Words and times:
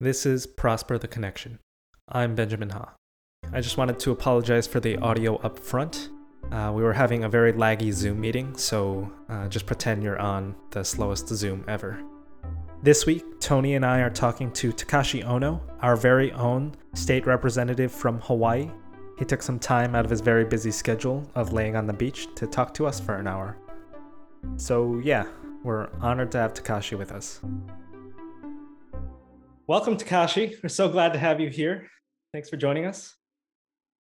This 0.00 0.26
is 0.26 0.48
Foster 0.58 0.98
the 0.98 1.06
Connection. 1.06 1.60
I'm 2.08 2.34
Benjamin 2.34 2.70
Ha. 2.70 2.96
I 3.52 3.60
just 3.60 3.78
wanted 3.78 4.00
to 4.00 4.10
apologize 4.10 4.66
for 4.66 4.80
the 4.80 4.96
audio 4.98 5.36
up 5.36 5.56
front. 5.56 6.10
Uh, 6.50 6.72
we 6.74 6.82
were 6.82 6.92
having 6.92 7.22
a 7.22 7.28
very 7.28 7.52
laggy 7.52 7.92
Zoom 7.92 8.20
meeting, 8.20 8.56
so 8.56 9.08
uh, 9.28 9.46
just 9.46 9.66
pretend 9.66 10.02
you're 10.02 10.18
on 10.18 10.56
the 10.72 10.84
slowest 10.84 11.28
Zoom 11.28 11.64
ever. 11.68 12.02
This 12.82 13.06
week, 13.06 13.22
Tony 13.38 13.76
and 13.76 13.86
I 13.86 14.00
are 14.00 14.10
talking 14.10 14.50
to 14.54 14.72
Takashi 14.72 15.24
Ohno, 15.24 15.60
our 15.80 15.94
very 15.94 16.32
own 16.32 16.74
state 16.94 17.24
representative 17.24 17.92
from 17.92 18.20
Hawaii. 18.22 18.68
He 19.20 19.24
took 19.24 19.42
some 19.42 19.60
time 19.60 19.94
out 19.94 20.04
of 20.04 20.10
his 20.10 20.20
very 20.20 20.44
busy 20.44 20.72
schedule 20.72 21.30
of 21.36 21.52
laying 21.52 21.76
on 21.76 21.86
the 21.86 21.92
beach 21.92 22.26
to 22.34 22.48
talk 22.48 22.74
to 22.74 22.86
us 22.86 22.98
for 22.98 23.14
an 23.14 23.28
hour. 23.28 23.56
So, 24.56 25.00
yeah, 25.04 25.28
we're 25.62 25.88
honored 26.00 26.32
to 26.32 26.38
have 26.38 26.52
Takashi 26.52 26.98
with 26.98 27.12
us. 27.12 27.40
Welcome, 29.66 29.96
Takashi. 29.96 30.62
We're 30.62 30.68
so 30.68 30.90
glad 30.90 31.14
to 31.14 31.18
have 31.18 31.40
you 31.40 31.48
here. 31.48 31.88
Thanks 32.34 32.50
for 32.50 32.58
joining 32.58 32.84
us. 32.84 33.14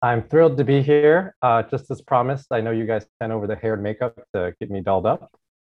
I'm 0.01 0.23
thrilled 0.23 0.57
to 0.57 0.65
be 0.65 0.80
here. 0.80 1.35
Uh, 1.43 1.62
just 1.65 1.91
as 1.91 2.01
promised, 2.01 2.47
I 2.51 2.62
know 2.62 2.71
you 2.71 2.87
guys 2.87 3.05
sent 3.21 3.30
over 3.30 3.47
the 3.47 3.57
hair 3.57 3.75
and 3.75 3.83
makeup 3.83 4.19
to 4.35 4.55
get 4.59 4.71
me 4.71 4.80
dolled 4.80 5.05
up. 5.05 5.30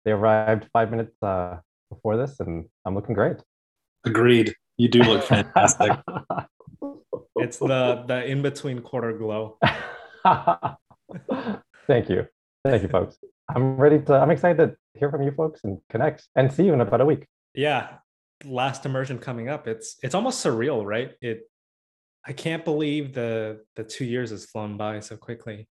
They 0.05 0.11
arrived 0.13 0.69
five 0.75 0.91
minutes 0.91 1.17
uh, 1.23 1.61
before 1.89 2.19
this, 2.19 2.41
and 2.41 2.67
I'm 2.85 2.95
looking 2.95 3.15
great. 3.15 3.39
Agreed. 4.05 4.55
You 4.77 4.89
do 4.89 4.99
look 5.03 5.25
fantastic. 5.37 5.93
it's 7.37 7.57
the 7.57 8.05
the 8.07 8.27
in 8.27 8.43
between 8.43 8.83
quarter 8.83 9.15
glow. 9.15 9.57
Thank 11.87 12.11
you. 12.11 12.27
Thank 12.67 12.83
you, 12.83 12.89
folks. 12.89 13.17
I'm 13.49 13.79
ready 13.79 13.99
to. 14.03 14.13
I'm 14.13 14.31
excited 14.31 14.59
to 14.59 14.77
hear 14.93 15.11
from 15.11 15.23
you 15.23 15.31
folks 15.33 15.61
and 15.65 15.79
connect 15.89 16.29
and 16.37 16.53
see 16.53 16.65
you 16.65 16.75
in 16.75 16.83
about 16.83 17.01
a 17.01 17.07
week. 17.07 17.25
Yeah, 17.55 17.97
last 18.45 18.87
immersion 18.87 19.19
coming 19.19 19.49
up. 19.49 19.67
It's 19.67 19.97
it's 20.03 20.15
almost 20.15 20.45
surreal, 20.45 20.85
right? 20.85 21.13
It 21.21 21.43
I 22.27 22.33
can't 22.33 22.65
believe 22.65 23.15
the 23.15 23.61
the 23.77 23.85
two 23.85 24.05
years 24.05 24.31
has 24.31 24.47
flown 24.47 24.77
by 24.77 25.01
so 25.01 25.17
quickly. 25.17 25.69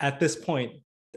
At 0.00 0.20
this 0.20 0.36
point, 0.36 0.72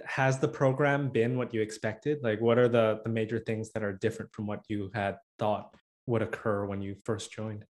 has 0.05 0.39
the 0.39 0.47
program 0.47 1.09
been 1.09 1.37
what 1.37 1.53
you 1.53 1.61
expected? 1.61 2.19
Like, 2.23 2.41
what 2.41 2.57
are 2.57 2.67
the 2.67 3.01
the 3.03 3.09
major 3.09 3.39
things 3.39 3.71
that 3.73 3.83
are 3.83 3.93
different 3.93 4.33
from 4.33 4.47
what 4.47 4.61
you 4.67 4.91
had 4.93 5.17
thought 5.39 5.73
would 6.07 6.21
occur 6.21 6.65
when 6.65 6.81
you 6.81 6.95
first 7.05 7.31
joined? 7.31 7.65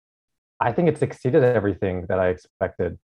I 0.60 0.72
think 0.72 0.88
it's 0.88 1.02
exceeded 1.02 1.44
everything 1.44 2.06
that 2.08 2.20
I 2.20 2.30
expected. 2.30 2.98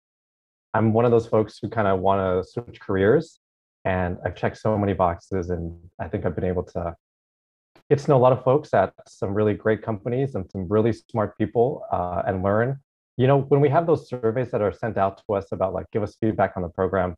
I'm 0.74 0.94
one 0.94 1.06
of 1.06 1.12
those 1.12 1.26
folks 1.26 1.58
who 1.62 1.70
kind 1.70 1.88
of 1.88 2.00
want 2.00 2.20
to 2.20 2.50
switch 2.50 2.80
careers, 2.80 3.40
and 3.84 4.18
I've 4.24 4.36
checked 4.36 4.58
so 4.58 4.78
many 4.78 4.94
boxes, 4.94 5.50
and 5.50 5.76
I 6.00 6.08
think 6.08 6.26
I've 6.26 6.36
been 6.36 6.44
able 6.44 6.64
to 6.64 6.96
get 7.90 8.00
to 8.00 8.10
know 8.10 8.18
a 8.18 8.20
lot 8.20 8.34
of 8.34 8.44
folks 8.44 8.74
at 8.74 8.94
some 9.08 9.34
really 9.34 9.54
great 9.54 9.82
companies 9.82 10.36
and 10.36 10.50
some 10.52 10.68
really 10.68 10.94
smart 10.94 11.38
people, 11.38 11.84
uh, 11.92 12.24
and 12.26 12.44
learn 12.44 12.80
you 13.18 13.26
know, 13.26 13.42
when 13.42 13.60
we 13.60 13.70
have 13.70 13.88
those 13.88 14.08
surveys 14.08 14.52
that 14.52 14.62
are 14.62 14.72
sent 14.72 14.98
out 14.98 15.18
to 15.18 15.34
us 15.34 15.52
about 15.52 15.74
like 15.74 15.88
give 15.92 16.04
us 16.04 16.16
feedback 16.22 16.54
on 16.56 16.62
the 16.62 16.70
program, 16.70 17.16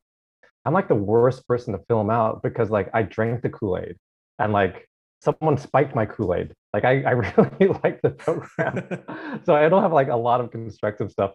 I'm 0.66 0.74
like 0.74 0.88
the 0.88 0.96
worst 0.96 1.46
person 1.48 1.74
to 1.74 1.80
fill 1.88 2.00
them 2.00 2.10
out 2.10 2.42
because 2.42 2.70
like 2.70 2.90
I 2.94 3.04
drank 3.04 3.42
the 3.42 3.50
Kool-Aid 3.50 3.98
and 4.40 4.54
like 4.54 4.88
someone 5.20 5.58
spiked 5.58 5.96
my 5.96 6.06
Kool-Aid. 6.06 6.54
Like 6.74 6.86
I, 6.86 7.04
I 7.04 7.12
really 7.60 7.80
like 7.84 8.02
the 8.02 8.12
program. 8.12 9.42
so 9.46 9.56
I 9.56 9.68
don't 9.68 9.82
have 9.82 9.94
like 9.94 10.08
a 10.08 10.16
lot 10.16 10.40
of 10.40 10.52
constructive 10.52 11.12
stuff 11.12 11.34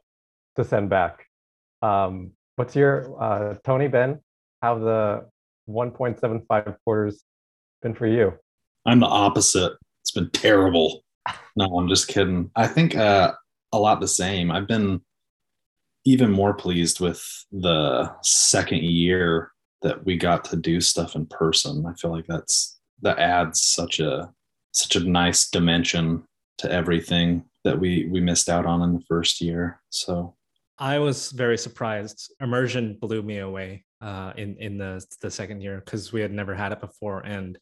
to 0.56 0.64
send 0.64 0.88
back. 0.88 1.27
Um, 1.82 2.32
what's 2.56 2.74
your 2.74 3.22
uh, 3.22 3.55
Tony 3.64 3.88
Ben? 3.88 4.20
How 4.62 4.78
the 4.78 5.28
1.75 5.68 6.77
quarters 6.84 7.22
been 7.82 7.94
for 7.94 8.06
you? 8.06 8.32
I'm 8.86 9.00
the 9.00 9.06
opposite. 9.06 9.72
It's 10.02 10.10
been 10.10 10.30
terrible. 10.30 11.04
No, 11.56 11.66
I'm 11.78 11.88
just 11.88 12.08
kidding. 12.08 12.50
I 12.56 12.66
think 12.66 12.96
uh, 12.96 13.32
a 13.72 13.78
lot 13.78 14.00
the 14.00 14.08
same. 14.08 14.50
I've 14.50 14.68
been 14.68 15.00
even 16.04 16.30
more 16.30 16.52
pleased 16.52 17.00
with 17.00 17.22
the 17.50 18.12
second 18.22 18.82
year 18.82 19.50
that 19.82 20.05
we 20.05 20.16
got 20.16 20.44
to 20.46 20.56
do 20.56 20.80
stuff 20.80 21.14
in 21.14 21.27
person. 21.27 21.86
I 21.86 21.95
feel 21.95 22.11
like 22.11 22.27
that's 22.27 22.78
that 23.02 23.18
adds 23.18 23.62
such 23.62 24.00
a 24.00 24.33
such 24.72 24.96
a 24.96 25.08
nice 25.08 25.48
dimension 25.48 26.24
to 26.58 26.70
everything 26.70 27.45
that 27.64 27.78
we 27.78 28.06
we 28.11 28.20
missed 28.20 28.48
out 28.48 28.66
on 28.66 28.83
in 28.83 28.95
the 28.95 29.05
first 29.08 29.40
year. 29.40 29.80
So 29.90 30.34
I 30.78 30.98
was 30.98 31.30
very 31.30 31.56
surprised. 31.56 32.33
Immersion 32.40 32.98
blew 33.01 33.22
me 33.22 33.39
away 33.39 33.84
uh, 34.01 34.33
in 34.36 34.56
in 34.58 34.77
the 34.77 35.05
the 35.20 35.30
second 35.30 35.61
year 35.61 35.83
because 35.84 36.12
we 36.12 36.20
had 36.20 36.33
never 36.33 36.55
had 36.55 36.72
it 36.72 36.80
before, 36.80 37.20
and 37.20 37.58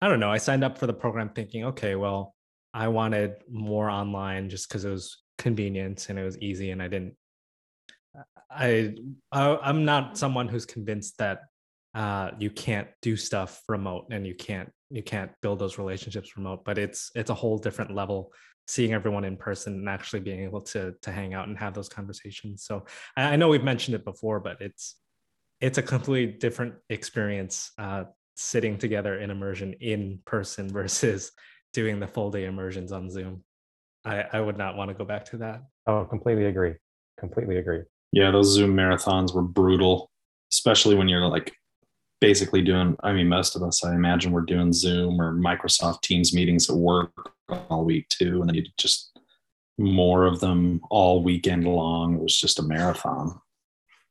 I 0.00 0.08
don't 0.08 0.20
know. 0.20 0.30
I 0.30 0.38
signed 0.38 0.64
up 0.64 0.78
for 0.78 0.86
the 0.86 0.92
program 0.92 1.30
thinking, 1.30 1.64
okay, 1.66 1.94
well, 1.94 2.34
I 2.74 2.88
wanted 2.88 3.36
more 3.50 3.88
online 3.88 4.50
just 4.50 4.68
because 4.68 4.84
it 4.84 4.90
was 4.90 5.24
convenient 5.38 6.08
and 6.08 6.18
it 6.18 6.24
was 6.24 6.38
easy 6.38 6.70
and 6.70 6.82
i 6.82 6.88
didn't 6.88 7.14
i, 8.50 8.94
I 9.32 9.58
i'm 9.62 9.84
not 9.84 10.16
someone 10.16 10.48
who's 10.48 10.66
convinced 10.66 11.18
that 11.18 11.40
uh, 11.94 12.32
you 12.40 12.50
can't 12.50 12.88
do 13.02 13.16
stuff 13.16 13.62
remote 13.68 14.06
and 14.10 14.26
you 14.26 14.34
can't 14.34 14.68
you 14.90 15.02
can't 15.02 15.30
build 15.42 15.60
those 15.60 15.78
relationships 15.78 16.36
remote 16.36 16.64
but 16.64 16.76
it's 16.76 17.12
it's 17.14 17.30
a 17.30 17.34
whole 17.34 17.56
different 17.56 17.94
level 17.94 18.32
seeing 18.66 18.92
everyone 18.92 19.24
in 19.24 19.36
person 19.36 19.74
and 19.74 19.88
actually 19.88 20.18
being 20.18 20.42
able 20.42 20.60
to 20.60 20.94
to 21.02 21.12
hang 21.12 21.34
out 21.34 21.46
and 21.46 21.56
have 21.56 21.72
those 21.72 21.88
conversations 21.88 22.64
so 22.64 22.84
i, 23.16 23.34
I 23.34 23.36
know 23.36 23.48
we've 23.48 23.62
mentioned 23.62 23.94
it 23.94 24.04
before 24.04 24.40
but 24.40 24.60
it's 24.60 24.96
it's 25.60 25.78
a 25.78 25.82
completely 25.82 26.36
different 26.36 26.74
experience 26.90 27.70
uh, 27.78 28.04
sitting 28.34 28.78
together 28.78 29.18
in 29.18 29.30
immersion 29.30 29.74
in 29.80 30.18
person 30.24 30.68
versus 30.72 31.32
doing 31.72 31.98
the 31.98 32.06
full 32.06 32.30
day 32.30 32.44
immersions 32.44 32.92
on 32.92 33.10
zoom 33.10 33.42
I, 34.04 34.24
I 34.32 34.40
would 34.40 34.58
not 34.58 34.76
want 34.76 34.90
to 34.90 34.94
go 34.94 35.04
back 35.04 35.24
to 35.26 35.38
that. 35.38 35.62
Oh, 35.86 36.04
completely 36.04 36.46
agree. 36.46 36.74
Completely 37.18 37.56
agree. 37.56 37.82
Yeah, 38.12 38.30
those 38.30 38.52
Zoom 38.52 38.74
marathons 38.74 39.34
were 39.34 39.42
brutal, 39.42 40.10
especially 40.52 40.94
when 40.94 41.08
you're 41.08 41.26
like 41.26 41.52
basically 42.20 42.62
doing, 42.62 42.96
I 43.02 43.12
mean, 43.12 43.28
most 43.28 43.56
of 43.56 43.62
us, 43.62 43.84
I 43.84 43.94
imagine, 43.94 44.32
we're 44.32 44.42
doing 44.42 44.72
Zoom 44.72 45.20
or 45.20 45.32
Microsoft 45.32 46.02
Teams 46.02 46.34
meetings 46.34 46.68
at 46.68 46.76
work 46.76 47.12
all 47.48 47.84
week 47.84 48.08
too. 48.08 48.40
And 48.40 48.48
then 48.48 48.54
you 48.54 48.64
just 48.78 49.18
more 49.78 50.26
of 50.26 50.40
them 50.40 50.80
all 50.90 51.22
weekend 51.22 51.66
long. 51.66 52.14
It 52.14 52.22
was 52.22 52.38
just 52.38 52.58
a 52.58 52.62
marathon. 52.62 53.40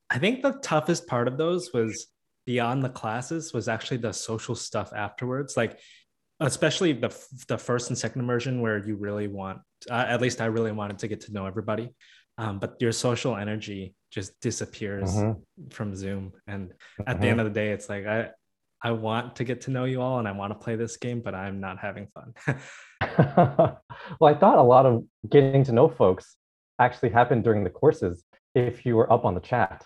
I 0.10 0.20
think 0.20 0.42
the 0.42 0.60
toughest 0.62 1.08
part 1.08 1.28
of 1.28 1.38
those 1.38 1.72
was 1.74 2.08
beyond 2.46 2.84
the 2.84 2.90
classes 2.90 3.54
was 3.54 3.68
actually 3.68 3.98
the 3.98 4.12
social 4.12 4.56
stuff 4.56 4.92
afterwards. 4.94 5.56
Like 5.56 5.80
especially 6.40 6.94
the 6.94 7.16
the 7.48 7.58
first 7.58 7.90
and 7.90 7.98
second 7.98 8.22
immersion 8.22 8.62
where 8.62 8.78
you 8.86 8.96
really 8.96 9.28
want 9.28 9.60
uh, 9.90 10.06
at 10.08 10.22
least 10.22 10.42
i 10.42 10.46
really 10.46 10.72
wanted 10.72 11.00
to 11.00 11.08
get 11.08 11.22
to 11.22 11.34
know 11.34 11.46
everybody 11.46 11.90
um, 12.38 12.58
but 12.60 12.76
your 12.80 12.92
social 12.92 13.36
energy 13.36 13.94
just 14.12 14.40
disappears 14.42 15.12
mm-hmm. 15.12 15.70
from 15.70 15.96
zoom 15.96 16.34
and 16.48 16.74
at 17.00 17.06
mm-hmm. 17.06 17.22
the 17.22 17.28
end 17.28 17.38
mm-hmm. 17.38 17.48
of 17.48 17.54
the 17.54 17.60
day 17.60 17.72
it's 17.72 17.90
like 17.90 18.06
i 18.06 18.30
i 18.82 18.92
want 18.92 19.36
to 19.36 19.44
get 19.44 19.62
to 19.62 19.72
know 19.72 19.86
you 19.86 20.02
all 20.02 20.20
and 20.20 20.28
i 20.28 20.32
want 20.32 20.52
to 20.52 20.60
play 20.60 20.76
this 20.76 20.98
game 20.98 21.22
but 21.22 21.36
i'm 21.36 21.60
not 21.60 21.78
having 21.80 22.08
fun 22.08 22.34
well 24.20 24.34
i 24.34 24.34
thought 24.34 24.58
a 24.58 24.64
lot 24.64 24.86
of 24.86 25.04
getting 25.30 25.64
to 25.64 25.72
know 25.72 25.88
folks 25.88 26.36
actually 26.80 27.10
happened 27.10 27.44
during 27.44 27.64
the 27.64 27.70
courses 27.70 28.24
if 28.56 28.86
you 28.86 28.96
were 28.96 29.12
up 29.12 29.26
on 29.26 29.36
the 29.36 29.40
chat 29.40 29.84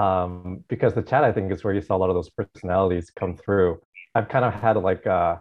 um, 0.00 0.64
because 0.68 0.92
the 0.94 1.02
chat 1.02 1.22
i 1.24 1.32
think 1.32 1.52
is 1.52 1.62
where 1.64 1.74
you 1.74 1.80
saw 1.80 1.96
a 1.96 2.00
lot 2.02 2.10
of 2.10 2.16
those 2.16 2.30
personalities 2.30 3.10
come 3.20 3.36
through 3.36 3.78
i've 4.14 4.28
kind 4.28 4.44
of 4.44 4.52
had 4.52 4.76
like 4.76 5.06
uh, 5.06 5.36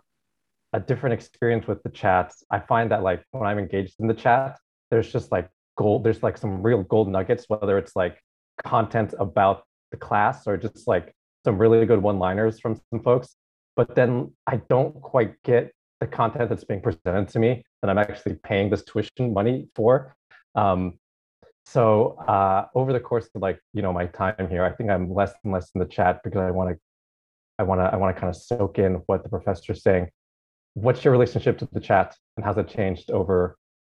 a 0.74 0.80
different 0.80 1.14
experience 1.14 1.68
with 1.68 1.81
the 1.84 1.90
chats. 1.90 2.44
I 2.52 2.59
find 2.59 2.92
that 2.92 3.03
like 3.03 3.24
when 3.31 3.47
I'm 3.47 3.59
engaged 3.59 3.96
in 4.00 4.08
the 4.08 4.14
chat, 4.14 4.58
there's 4.92 5.12
just 5.12 5.31
like 5.31 5.50
gold, 5.78 6.03
there's 6.03 6.22
like 6.22 6.38
some 6.38 6.62
real 6.62 6.84
gold 6.84 7.09
nuggets, 7.09 7.46
whether 7.47 7.78
it's 7.78 7.96
like 7.96 8.20
content 8.64 9.14
about 9.20 9.64
the 9.92 9.97
class 9.97 10.46
or 10.46 10.58
just 10.58 10.88
like 10.88 11.14
some 11.44 11.58
really 11.58 11.86
good 11.86 12.02
one-liners 12.02 12.59
from 12.59 12.80
some 12.91 13.02
folks. 13.02 13.36
But 13.76 13.96
then 13.96 14.34
I 14.46 14.58
don't 14.70 15.02
quite 15.02 15.41
get 15.44 15.72
the 16.02 16.08
content 16.08 16.50
that's 16.50 16.64
being 16.64 16.81
presented 16.81 17.30
to 17.30 17.40
me 17.40 17.64
that 17.81 17.90
I'm 17.90 17.97
actually 17.97 18.36
paying 18.36 18.70
this 18.70 18.84
tuition 18.84 19.34
money 19.34 19.70
for. 19.76 20.16
Um, 20.56 21.00
so 21.71 22.17
uh, 22.27 22.66
over 22.75 22.93
the 22.93 22.99
course 22.99 23.29
of 23.35 23.41
like 23.41 23.59
you 23.73 23.81
know 23.81 23.93
my 23.93 24.05
time 24.07 24.47
here, 24.49 24.63
I 24.63 24.71
think 24.71 24.89
I'm 24.89 25.13
less 25.13 25.33
and 25.43 25.53
less 25.53 25.71
in 25.75 25.79
the 25.79 25.87
chat 25.87 26.21
because 26.23 26.41
I 26.41 26.51
want 26.51 26.69
to, 26.71 26.77
I 27.57 27.63
want 27.63 27.81
to, 27.81 27.85
I 27.93 27.95
want 27.95 28.16
to 28.16 28.19
kind 28.19 28.33
of 28.33 28.41
soak 28.41 28.79
in 28.79 28.95
what 29.07 29.23
the 29.23 29.29
professor's 29.29 29.83
saying 29.83 30.09
what's 30.73 31.03
your 31.03 31.11
relationship 31.11 31.57
to 31.59 31.67
the 31.71 31.79
chat 31.79 32.16
and 32.37 32.45
how's 32.45 32.57
it 32.57 32.67
changed 32.67 33.11
over 33.11 33.57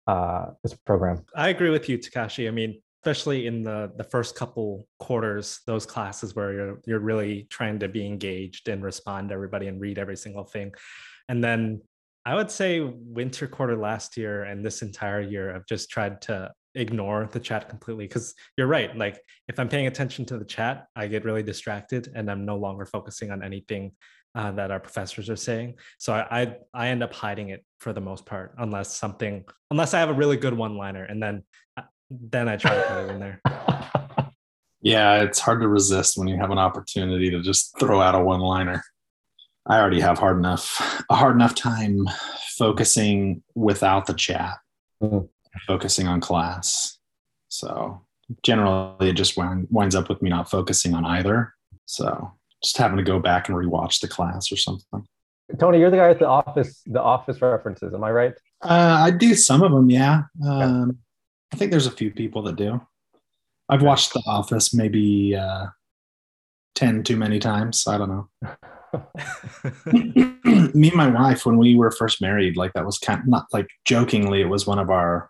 uh, 0.08 0.48
this 0.64 0.74
program? 0.74 1.24
I 1.36 1.50
agree 1.50 1.70
with 1.70 1.90
you, 1.90 1.98
Takashi. 1.98 2.48
I 2.48 2.52
mean, 2.52 2.82
especially 3.04 3.48
in 3.48 3.64
the 3.64 3.92
the 3.98 4.04
first 4.04 4.36
couple 4.36 4.88
quarters, 5.00 5.60
those 5.66 5.86
classes 5.86 6.36
where 6.36 6.54
you're 6.54 6.82
you're 6.86 7.00
really 7.00 7.48
trying 7.50 7.80
to 7.80 7.88
be 7.88 8.06
engaged 8.06 8.70
and 8.70 8.84
respond 8.84 9.30
to 9.30 9.36
everybody 9.36 9.68
and 9.68 9.80
read 9.80 9.98
every 10.00 10.18
single 10.18 10.44
thing, 10.44 10.74
and 11.28 11.44
then 11.44 11.82
I 12.26 12.36
would 12.36 12.52
say 12.52 12.82
winter 12.82 13.48
quarter 13.48 13.78
last 13.78 14.18
year 14.18 14.44
and 14.44 14.64
this 14.64 14.82
entire 14.82 15.22
year, 15.22 15.56
I've 15.56 15.66
just 15.66 15.90
tried 15.90 16.22
to 16.24 16.52
ignore 16.80 17.30
the 17.32 17.40
chat 17.40 17.70
completely 17.70 18.06
because 18.08 18.34
you're 18.58 18.68
right. 18.68 18.96
Like 18.96 19.20
if 19.48 19.60
I'm 19.60 19.70
paying 19.70 19.88
attention 19.88 20.26
to 20.26 20.38
the 20.38 20.46
chat, 20.46 20.88
I 20.96 21.08
get 21.08 21.26
really 21.26 21.44
distracted 21.44 22.12
and 22.16 22.32
I'm 22.32 22.46
no 22.46 22.56
longer 22.58 22.86
focusing 22.86 23.32
on 23.32 23.44
anything 23.44 23.92
uh, 24.36 24.52
that 24.52 24.72
our 24.72 24.80
professors 24.80 25.30
are 25.30 25.36
saying. 25.36 25.76
So 25.98 26.14
I, 26.14 26.42
I 26.42 26.56
I 26.74 26.88
end 26.90 27.04
up 27.04 27.14
hiding 27.14 27.50
it 27.50 27.66
for 27.80 27.94
the 27.94 28.02
most 28.02 28.26
part, 28.26 28.56
unless 28.58 28.96
something 28.96 29.44
unless 29.72 29.94
I 29.94 30.00
have 30.00 30.10
a 30.10 30.14
really 30.14 30.38
good 30.38 30.54
one 30.54 30.78
liner, 30.78 31.04
and 31.04 31.22
then 31.22 31.44
uh, 31.78 31.84
then 32.10 32.48
I 32.48 32.56
try 32.56 32.76
to 32.76 32.82
put 32.84 32.98
it 33.06 33.10
in 33.12 33.20
there. 33.20 33.42
Yeah, 34.82 35.24
it's 35.24 35.40
hard 35.40 35.60
to 35.60 35.68
resist 35.68 36.18
when 36.18 36.30
you 36.30 36.38
have 36.38 36.52
an 36.52 36.58
opportunity 36.58 37.30
to 37.32 37.42
just 37.42 37.78
throw 37.78 38.00
out 38.00 38.16
a 38.16 38.20
one 38.22 38.40
liner. 38.40 38.82
I 39.66 39.78
already 39.78 40.00
have 40.00 40.18
hard 40.18 40.38
enough 40.38 41.04
a 41.10 41.16
hard 41.16 41.36
enough 41.36 41.54
time 41.54 42.06
focusing 42.58 43.44
without 43.56 44.06
the 44.06 44.14
chat, 44.14 44.58
Mhm. 45.04 45.28
Focusing 45.66 46.08
on 46.08 46.22
class. 46.22 46.98
So 47.50 48.02
generally, 48.44 49.10
it 49.10 49.14
just 49.14 49.38
wind, 49.38 49.68
winds 49.70 49.96
up 49.96 50.10
with 50.10 50.22
me 50.22 50.30
not 50.30 50.50
focusing 50.50 50.94
on 50.94 51.06
either. 51.06 51.54
So 51.86 52.32
just 52.64 52.78
having 52.78 52.98
to 52.98 53.04
go 53.04 53.20
back 53.20 53.50
and 53.50 53.58
rewatch 53.58 54.02
the 54.02 54.08
class 54.08 54.52
or 54.52 54.58
something. 54.58 55.06
Tony, 55.60 55.80
you're 55.80 55.90
the 55.90 55.98
guy 55.98 56.10
with 56.10 56.20
the 56.20 56.28
office, 56.28 56.84
the 56.86 57.02
office 57.02 57.42
references. 57.42 57.94
Am 57.94 58.04
I 58.04 58.12
right? 58.12 58.34
Uh, 58.62 59.02
I 59.02 59.12
do 59.12 59.34
some 59.34 59.64
of 59.64 59.72
them, 59.72 59.90
yeah. 59.90 60.24
Um, 60.46 61.00
I 61.52 61.56
think 61.56 61.72
there's 61.72 61.88
a 61.88 61.92
few 61.92 62.12
people 62.12 62.44
that 62.44 62.56
do. 62.56 62.80
I've 63.68 63.82
watched 63.82 64.14
The 64.14 64.22
Office 64.26 64.74
maybe 64.74 65.36
uh, 65.36 65.68
ten 66.76 67.04
too 67.04 67.18
many 67.18 67.40
times. 67.40 67.88
I 67.88 67.98
don't 67.98 68.10
know. 68.10 68.30
me 70.74 70.88
and 70.88 70.96
my 70.96 71.08
wife 71.08 71.46
when 71.46 71.58
we 71.58 71.76
were 71.76 71.92
first 71.92 72.22
married 72.22 72.58
like 72.58 72.74
that 72.74 72.86
was 72.86 72.98
kind 72.98 73.20
of 73.20 73.28
not 73.28 73.46
like 73.54 73.68
jokingly 73.86 74.42
it 74.42 74.50
was 74.50 74.66
one 74.66 74.80
of 74.80 74.90
our 74.90 75.30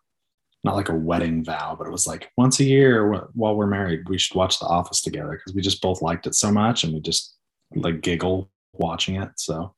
not 0.64 0.76
like 0.76 0.90
a 0.90 0.96
wedding 0.96 1.44
vow 1.44 1.76
but 1.78 1.88
it 1.88 1.92
was 1.92 2.08
like 2.08 2.32
once 2.38 2.60
a 2.60 2.64
year 2.64 3.28
while 3.34 3.56
we're 3.56 3.68
married 3.68 4.08
we 4.10 4.18
should 4.18 4.36
watch 4.36 4.60
the 4.60 4.66
office 4.66 5.02
together 5.02 5.32
because 5.32 5.54
we 5.54 5.62
just 5.62 5.82
both 5.82 6.02
liked 6.02 6.28
it 6.28 6.36
so 6.36 6.52
much 6.52 6.84
and 6.84 6.94
we 6.94 7.00
just 7.00 7.36
like 7.76 8.02
giggle 8.02 8.50
watching 8.74 9.16
it 9.16 9.30
so 9.38 9.74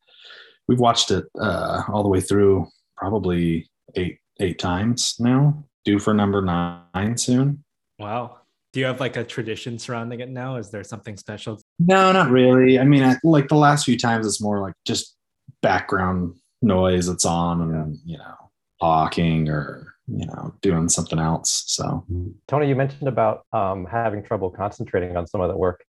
we've 0.68 0.80
watched 0.80 1.12
it 1.12 1.25
uh, 1.39 1.83
all 1.89 2.04
the 2.04 2.10
way 2.10 2.22
through 2.22 2.68
probably 2.98 3.69
eight 3.95 4.18
eight 4.39 4.60
times 4.60 5.16
now 5.19 5.63
due 5.86 6.00
for 6.00 6.13
number 6.13 6.42
nine 6.42 7.18
soon 7.18 7.63
wow. 8.01 8.38
Do 8.74 8.80
you 8.80 8.86
have 8.86 9.00
like 9.00 9.18
a 9.18 9.24
tradition 9.24 9.78
surrounding 9.78 10.22
it 10.22 10.30
now? 10.30 10.56
Is 10.56 10.72
there 10.72 10.83
something 10.83 11.18
special? 11.18 11.62
No, 11.80 12.12
not 12.12 12.31
really. 12.31 12.80
I 12.80 12.86
mean, 12.86 13.04
I, 13.04 13.18
like 13.24 13.50
the 13.50 13.56
last 13.56 13.86
few 13.86 13.98
times, 13.98 14.25
it's 14.25 14.42
more 14.42 14.62
like 14.62 14.74
just 14.86 15.16
background 15.62 16.36
noise 16.62 17.07
that's 17.07 17.25
on, 17.25 17.62
and 17.62 17.98
you 18.06 18.18
know, 18.18 18.36
talking 18.80 19.50
or 19.50 19.90
you 20.15 20.25
know, 20.25 20.53
doing 20.61 20.89
something 20.89 21.19
else. 21.19 21.63
So 21.67 22.05
Tony, 22.47 22.67
you 22.67 22.75
mentioned 22.75 23.07
about 23.07 23.45
um, 23.53 23.85
having 23.85 24.23
trouble 24.23 24.49
concentrating 24.49 25.15
on 25.15 25.27
some 25.27 25.41
of 25.41 25.49
the 25.49 25.57
work. 25.57 25.83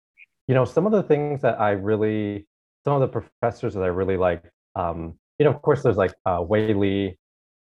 You 0.46 0.54
know, 0.54 0.64
some 0.64 0.86
of 0.86 0.92
the 0.92 1.02
things 1.02 1.42
that 1.42 1.60
I 1.60 1.70
really, 1.70 2.46
some 2.84 2.94
of 2.94 3.00
the 3.00 3.08
professors 3.08 3.74
that 3.74 3.82
I 3.82 3.86
really 3.86 4.16
like, 4.16 4.44
um, 4.74 5.14
you 5.38 5.44
know, 5.44 5.50
of 5.50 5.62
course, 5.62 5.82
there's 5.82 5.96
like 5.96 6.14
uh, 6.26 6.38
Whaley 6.38 7.18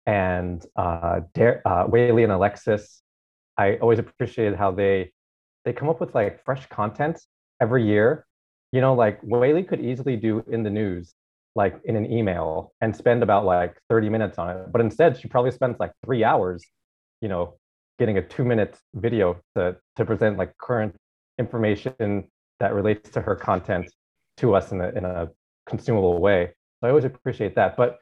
and 0.05 0.63
uh, 0.75 1.21
Dar- 1.33 1.61
uh, 1.65 1.85
Whaley 1.85 2.23
and 2.23 2.31
Alexis. 2.31 3.01
I 3.57 3.77
always 3.77 3.99
appreciated 3.99 4.57
how 4.57 4.71
they 4.71 5.11
they 5.63 5.73
come 5.73 5.89
up 5.89 5.99
with 5.99 6.13
like 6.13 6.43
fresh 6.43 6.67
content 6.67 7.19
every 7.61 7.85
year. 7.85 8.25
You 8.71 8.81
know, 8.81 8.93
like 8.93 9.19
Whaley 9.23 9.63
could 9.63 9.79
easily 9.79 10.15
do 10.15 10.43
in 10.51 10.63
the 10.63 10.69
news, 10.69 11.15
like 11.55 11.79
in 11.85 11.95
an 11.95 12.11
email, 12.11 12.73
and 12.81 12.95
spend 12.95 13.23
about 13.23 13.45
like 13.45 13.77
30 13.89 14.09
minutes 14.09 14.37
on 14.37 14.49
it. 14.49 14.71
But 14.71 14.81
instead, 14.81 15.17
she 15.17 15.27
probably 15.27 15.51
spends 15.51 15.79
like 15.79 15.91
three 16.03 16.23
hours, 16.23 16.63
you 17.21 17.29
know, 17.29 17.55
getting 17.97 18.17
a 18.17 18.21
two 18.21 18.43
minute 18.43 18.77
video 18.93 19.39
to, 19.55 19.77
to 19.95 20.05
present 20.05 20.37
like 20.37 20.57
current 20.57 20.95
information 21.39 22.25
that 22.59 22.73
relates 22.73 23.09
to 23.11 23.21
her 23.21 23.35
content 23.35 23.89
to 24.37 24.53
us 24.53 24.71
in 24.71 24.81
a, 24.81 24.89
in 24.89 25.05
a 25.05 25.29
consumable 25.65 26.19
way. 26.19 26.51
So 26.79 26.87
I 26.87 26.89
always 26.89 27.05
appreciate 27.05 27.55
that. 27.55 27.77
But 27.77 27.99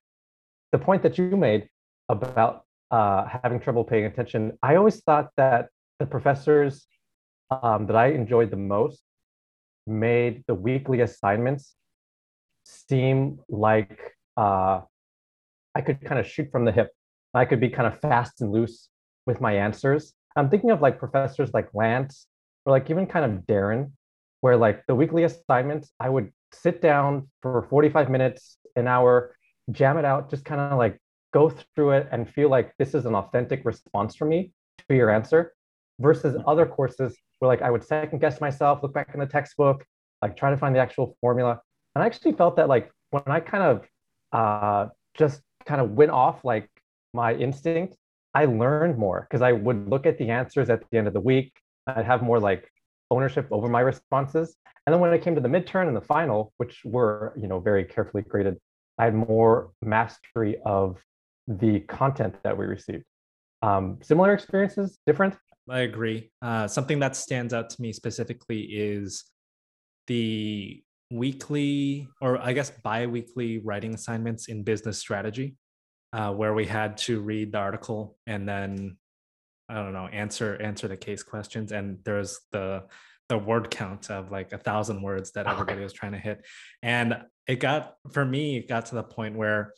the 0.72 0.80
point 0.80 1.04
that 1.04 1.18
you 1.18 1.38
made 1.38 1.70
about 2.10 2.64
uh, 2.92 3.26
having 3.26 3.60
trouble 3.60 3.84
paying 3.84 4.06
attention, 4.06 4.58
I 4.62 4.76
always 4.76 5.02
thought 5.02 5.30
that 5.38 5.70
the 6.00 6.06
professors 6.06 6.88
um, 7.52 7.86
that 7.88 7.96
I 7.96 8.08
enjoyed 8.08 8.50
the 8.52 8.58
most 8.58 9.04
made 9.86 10.44
the 10.48 10.56
weekly 10.56 11.02
assignments 11.02 11.76
seem 12.64 13.40
like 13.50 14.16
uh, 14.38 14.82
I 15.76 15.82
could 15.82 16.02
kind 16.02 16.20
of 16.20 16.28
shoot 16.28 16.50
from 16.52 16.66
the 16.66 16.72
hip. 16.72 16.90
I 17.34 17.46
could 17.46 17.60
be 17.60 17.70
kind 17.70 17.88
of 17.88 18.00
fast 18.00 18.42
and 18.42 18.52
loose 18.52 18.90
with 19.26 19.42
my 19.42 19.54
answers. 19.54 20.14
I'm 20.36 20.50
thinking 20.50 20.72
of 20.72 20.82
like 20.82 21.00
professors 21.00 21.52
like 21.54 21.70
Lance 21.74 22.28
or 22.66 22.72
like 22.72 22.90
even 22.90 23.06
kind 23.06 23.26
of 23.26 23.46
Darren, 23.46 23.92
where 24.42 24.58
like 24.58 24.86
the 24.88 24.96
weekly 24.96 25.24
assignments, 25.24 25.92
I 26.00 26.10
would 26.10 26.32
sit 26.52 26.82
down 26.82 27.30
for 27.42 27.66
45 27.70 28.10
minutes, 28.10 28.58
an 28.76 28.88
hour, 28.88 29.36
jam 29.72 29.98
it 29.98 30.06
out, 30.06 30.30
just 30.30 30.46
kind 30.46 30.62
of 30.62 30.78
like 30.78 31.00
go 31.34 31.50
through 31.76 31.92
it 31.92 32.08
and 32.12 32.30
feel 32.30 32.50
like 32.50 32.74
this 32.78 32.94
is 32.94 33.06
an 33.06 33.16
authentic 33.16 33.66
response 33.66 34.16
from 34.16 34.30
me 34.30 34.52
to 34.88 34.96
your 34.96 35.10
answer 35.10 35.54
versus 36.00 36.40
other 36.46 36.66
courses 36.66 37.18
where 37.40 37.48
like 37.48 37.62
I 37.62 37.72
would 37.72 37.84
second 37.84 38.20
guess 38.20 38.40
myself, 38.40 38.82
look 38.84 38.94
back 38.94 39.12
in 39.14 39.20
the 39.20 39.26
textbook, 39.26 39.86
like 40.22 40.38
try 40.38 40.50
to 40.50 40.58
find 40.58 40.76
the 40.76 40.80
actual 40.80 41.18
formula. 41.20 41.60
And 41.96 42.04
I 42.04 42.06
actually 42.06 42.34
felt 42.34 42.56
that 42.58 42.68
like 42.68 42.92
when 43.12 43.24
I 43.28 43.40
kind 43.40 43.64
of 43.64 43.88
uh, 44.32 44.90
just 45.14 45.42
kind 45.66 45.82
of 45.82 45.92
went 45.92 46.12
off 46.12 46.44
like 46.44 46.70
my 47.14 47.34
instinct, 47.34 47.96
I 48.34 48.46
learned 48.46 48.98
more 48.98 49.28
because 49.30 49.42
I 49.42 49.52
would 49.52 49.90
look 49.90 50.06
at 50.06 50.18
the 50.18 50.30
answers 50.30 50.70
at 50.70 50.84
the 50.90 50.98
end 50.98 51.08
of 51.08 51.14
the 51.14 51.20
week. 51.20 51.54
I'd 51.86 52.06
have 52.06 52.24
more 52.24 52.40
like 52.40 52.70
ownership 53.12 53.48
over 53.52 53.68
my 53.68 53.82
responses. 53.82 54.56
And 54.86 54.94
then 54.94 55.00
when 55.00 55.14
it 55.14 55.22
came 55.22 55.36
to 55.36 55.42
the 55.42 55.50
midterm 55.50 55.88
and 55.88 55.96
the 55.96 56.02
final, 56.02 56.52
which 56.58 56.82
were, 56.84 57.34
you 57.40 57.48
know, 57.48 57.60
very 57.60 57.86
carefully 57.86 58.24
graded, 58.24 58.58
I 58.98 59.06
had 59.06 59.16
more 59.16 59.72
mastery 59.82 60.58
of 60.66 61.02
the 61.48 61.82
content 61.82 62.36
that 62.44 62.58
we 62.58 62.66
received. 62.66 63.04
Um, 63.62 64.00
similar 64.02 64.34
experiences, 64.34 65.00
different? 65.06 65.36
I 65.70 65.82
agree. 65.82 66.32
Uh, 66.42 66.68
something 66.68 67.00
that 67.00 67.16
stands 67.16 67.54
out 67.54 67.70
to 67.70 67.82
me 67.82 67.94
specifically 67.94 68.62
is 68.62 69.24
the 70.08 70.83
weekly, 71.14 72.08
or 72.22 72.40
I 72.42 72.54
guess 72.54 72.72
bi 72.72 73.06
weekly 73.06 73.60
writing 73.60 73.94
assignments 73.94 74.48
in 74.48 74.64
business 74.64 74.98
strategy, 74.98 75.56
uh, 76.12 76.32
where 76.34 76.54
we 76.54 76.66
had 76.66 76.98
to 76.98 77.22
read 77.22 77.52
the 77.52 77.60
article 77.60 78.18
and 78.26 78.50
then, 78.50 78.98
I 79.70 79.76
don't 79.76 79.94
know, 79.94 80.08
answer 80.08 80.60
answer 80.62 80.88
the 80.88 80.98
case 80.98 81.24
questions. 81.24 81.72
And 81.72 82.00
there's 82.04 82.40
the 82.52 82.84
the 83.30 83.38
word 83.38 83.72
count 83.72 84.12
of 84.12 84.32
like 84.32 84.52
a 84.52 84.58
thousand 84.58 85.02
words 85.02 85.32
that 85.32 85.48
everybody 85.48 85.82
was 85.82 85.94
trying 85.94 86.12
to 86.12 86.18
hit. 86.18 86.46
And 86.82 87.24
it 87.48 87.60
got, 87.60 87.96
for 88.12 88.26
me, 88.26 88.58
it 88.58 88.68
got 88.68 88.88
to 88.88 88.96
the 88.96 89.04
point 89.04 89.38
where 89.38 89.74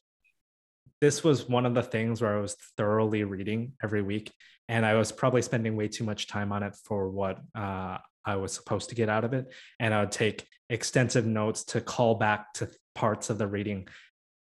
this 1.02 1.24
was 1.24 1.48
one 1.48 1.66
of 1.66 1.76
the 1.76 1.84
things 1.84 2.22
where 2.22 2.38
I 2.38 2.42
was 2.42 2.56
thoroughly 2.78 3.24
reading 3.24 3.74
every 3.84 4.02
week, 4.02 4.32
and 4.68 4.86
I 4.86 4.96
was 4.96 5.12
probably 5.12 5.42
spending 5.42 5.76
way 5.76 5.88
too 5.88 6.04
much 6.04 6.28
time 6.28 6.52
on 6.52 6.64
it 6.64 6.76
for 6.86 7.10
what 7.10 7.40
uh, 7.54 7.98
I 8.26 8.36
was 8.38 8.54
supposed 8.54 8.90
to 8.90 8.96
get 8.96 9.10
out 9.10 9.24
of 9.24 9.34
it. 9.34 9.54
And 9.80 9.94
I 9.94 10.02
would 10.02 10.12
take 10.12 10.48
extensive 10.70 11.26
notes 11.26 11.64
to 11.66 11.82
call 11.82 12.16
back 12.16 12.54
to 12.56 12.70
parts 12.94 13.30
of 13.30 13.38
the 13.38 13.48
reading, 13.48 13.88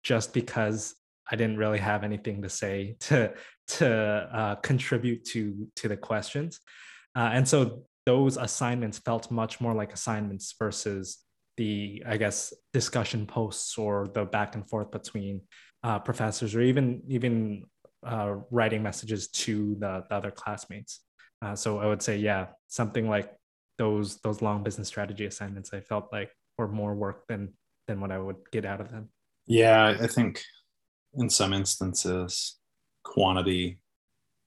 just 0.02 0.32
because 0.32 0.94
I 1.30 1.37
didn't 1.37 1.58
really 1.58 1.78
have 1.78 2.04
anything 2.04 2.42
to 2.42 2.49
say 2.49 2.96
to 3.00 3.32
to 3.68 3.88
uh, 3.88 4.54
contribute 4.56 5.25
to 5.26 5.68
to 5.76 5.88
the 5.88 5.96
questions, 5.96 6.60
uh, 7.16 7.30
and 7.32 7.46
so 7.46 7.84
those 8.06 8.37
assignments 8.37 8.99
felt 8.99 9.30
much 9.30 9.60
more 9.60 9.75
like 9.75 9.92
assignments 9.92 10.54
versus 10.58 11.18
the 11.56 12.02
I 12.06 12.16
guess 12.16 12.52
discussion 12.72 13.26
posts 13.26 13.78
or 13.78 14.08
the 14.08 14.25
back 14.25 14.54
and 14.54 14.68
forth 14.68 14.90
between 14.90 15.42
uh, 15.84 15.99
professors 15.99 16.54
or 16.54 16.62
even 16.62 17.02
even 17.08 17.64
uh, 18.04 18.37
writing 18.50 18.82
messages 18.82 19.28
to 19.28 19.76
the, 19.78 20.04
the 20.08 20.14
other 20.14 20.30
classmates. 20.30 21.00
Uh, 21.42 21.54
so 21.54 21.78
I 21.78 21.87
would 21.87 22.02
say, 22.02 22.18
yeah, 22.18 22.46
something 22.68 23.08
like 23.08 23.30
those 23.80 24.18
those 24.20 24.42
long 24.42 24.62
business 24.62 24.88
strategy 24.88 25.25
assignments, 25.25 25.72
I 25.72 25.80
felt 25.80 26.12
like 26.12 26.30
were 26.58 26.68
more 26.68 26.94
work 26.94 27.26
than 27.26 27.54
than 27.88 27.99
what 28.00 28.12
I 28.12 28.18
would 28.18 28.37
get 28.52 28.66
out 28.66 28.80
of 28.80 28.90
them. 28.90 29.08
yeah, 29.46 29.96
I 29.99 30.06
think 30.06 30.42
in 31.14 31.30
some 31.30 31.52
instances, 31.52 32.58
quantity 33.02 33.80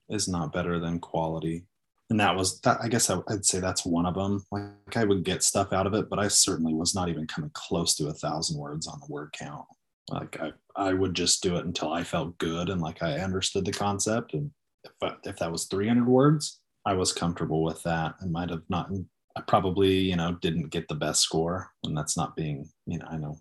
is 0.08 0.28
not 0.28 0.52
better 0.52 0.78
than 0.78 1.00
quality. 1.00 1.66
And 2.10 2.20
that 2.20 2.36
was 2.36 2.60
that. 2.60 2.78
I 2.80 2.88
guess 2.88 3.10
I, 3.10 3.18
I'd 3.28 3.44
say 3.44 3.58
that's 3.58 3.84
one 3.84 4.06
of 4.06 4.14
them. 4.14 4.44
Like 4.52 4.96
I 4.96 5.04
would 5.04 5.24
get 5.24 5.42
stuff 5.42 5.72
out 5.72 5.88
of 5.88 5.94
it, 5.94 6.08
but 6.08 6.20
I 6.20 6.28
certainly 6.28 6.72
was 6.72 6.94
not 6.94 7.08
even 7.08 7.26
coming 7.26 7.50
close 7.54 7.96
to 7.96 8.08
a 8.08 8.14
thousand 8.14 8.56
words 8.58 8.86
on 8.86 9.00
the 9.00 9.12
word 9.12 9.32
count. 9.32 9.64
Like 10.10 10.38
I, 10.40 10.52
I 10.76 10.92
would 10.92 11.14
just 11.14 11.42
do 11.42 11.56
it 11.56 11.64
until 11.64 11.92
I 11.92 12.04
felt 12.04 12.38
good 12.38 12.68
and 12.68 12.80
like 12.80 13.02
I 13.02 13.18
understood 13.18 13.64
the 13.64 13.72
concept. 13.72 14.34
And 14.34 14.52
if 14.84 15.14
if 15.24 15.36
that 15.38 15.50
was 15.50 15.64
300 15.64 16.06
words, 16.06 16.60
I 16.86 16.92
was 16.92 17.12
comfortable 17.12 17.64
with 17.64 17.82
that. 17.82 18.14
and 18.20 18.30
might 18.30 18.50
have 18.50 18.68
not. 18.68 18.90
I 19.36 19.40
probably 19.42 19.98
you 19.98 20.16
know 20.16 20.36
didn't 20.40 20.70
get 20.70 20.88
the 20.88 20.94
best 20.94 21.22
score, 21.22 21.70
and 21.84 21.96
that's 21.96 22.16
not 22.16 22.36
being 22.36 22.68
you 22.86 22.98
know 22.98 23.06
I 23.10 23.16
know 23.16 23.38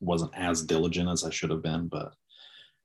wasn't 0.00 0.36
as 0.36 0.62
diligent 0.62 1.08
as 1.08 1.24
I 1.24 1.30
should 1.30 1.50
have 1.50 1.62
been, 1.62 1.88
but 1.88 2.12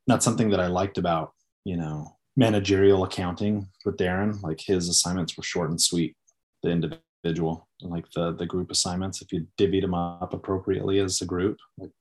not 0.07 0.23
something 0.23 0.49
that 0.49 0.59
I 0.59 0.67
liked 0.67 0.97
about 0.97 1.33
you 1.65 1.77
know 1.77 2.17
managerial 2.35 3.03
accounting 3.03 3.67
with 3.85 3.97
Darren. 3.97 4.41
Like 4.41 4.59
his 4.59 4.89
assignments 4.89 5.37
were 5.37 5.43
short 5.43 5.69
and 5.69 5.81
sweet. 5.81 6.15
The 6.63 6.69
individual 6.69 7.67
like 7.81 8.09
the 8.11 8.33
the 8.33 8.45
group 8.45 8.71
assignments 8.71 9.21
if 9.21 9.31
you 9.31 9.45
divvied 9.57 9.81
them 9.81 9.93
up 9.93 10.33
appropriately 10.33 10.99
as 10.99 11.21
a 11.21 11.25
group 11.25 11.57
like 11.77 11.91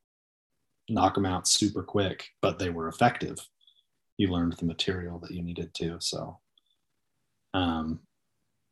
knock 0.88 1.14
them 1.14 1.26
out 1.26 1.47
super 1.47 1.83
quick 1.83 2.26
but 2.40 2.59
they 2.59 2.71
were 2.71 2.88
effective 2.88 3.38
you 4.16 4.28
learned 4.28 4.54
the 4.54 4.64
material 4.64 5.19
that 5.19 5.30
you 5.30 5.42
needed 5.42 5.73
to 5.75 5.97
so 6.00 6.38
um 7.54 8.00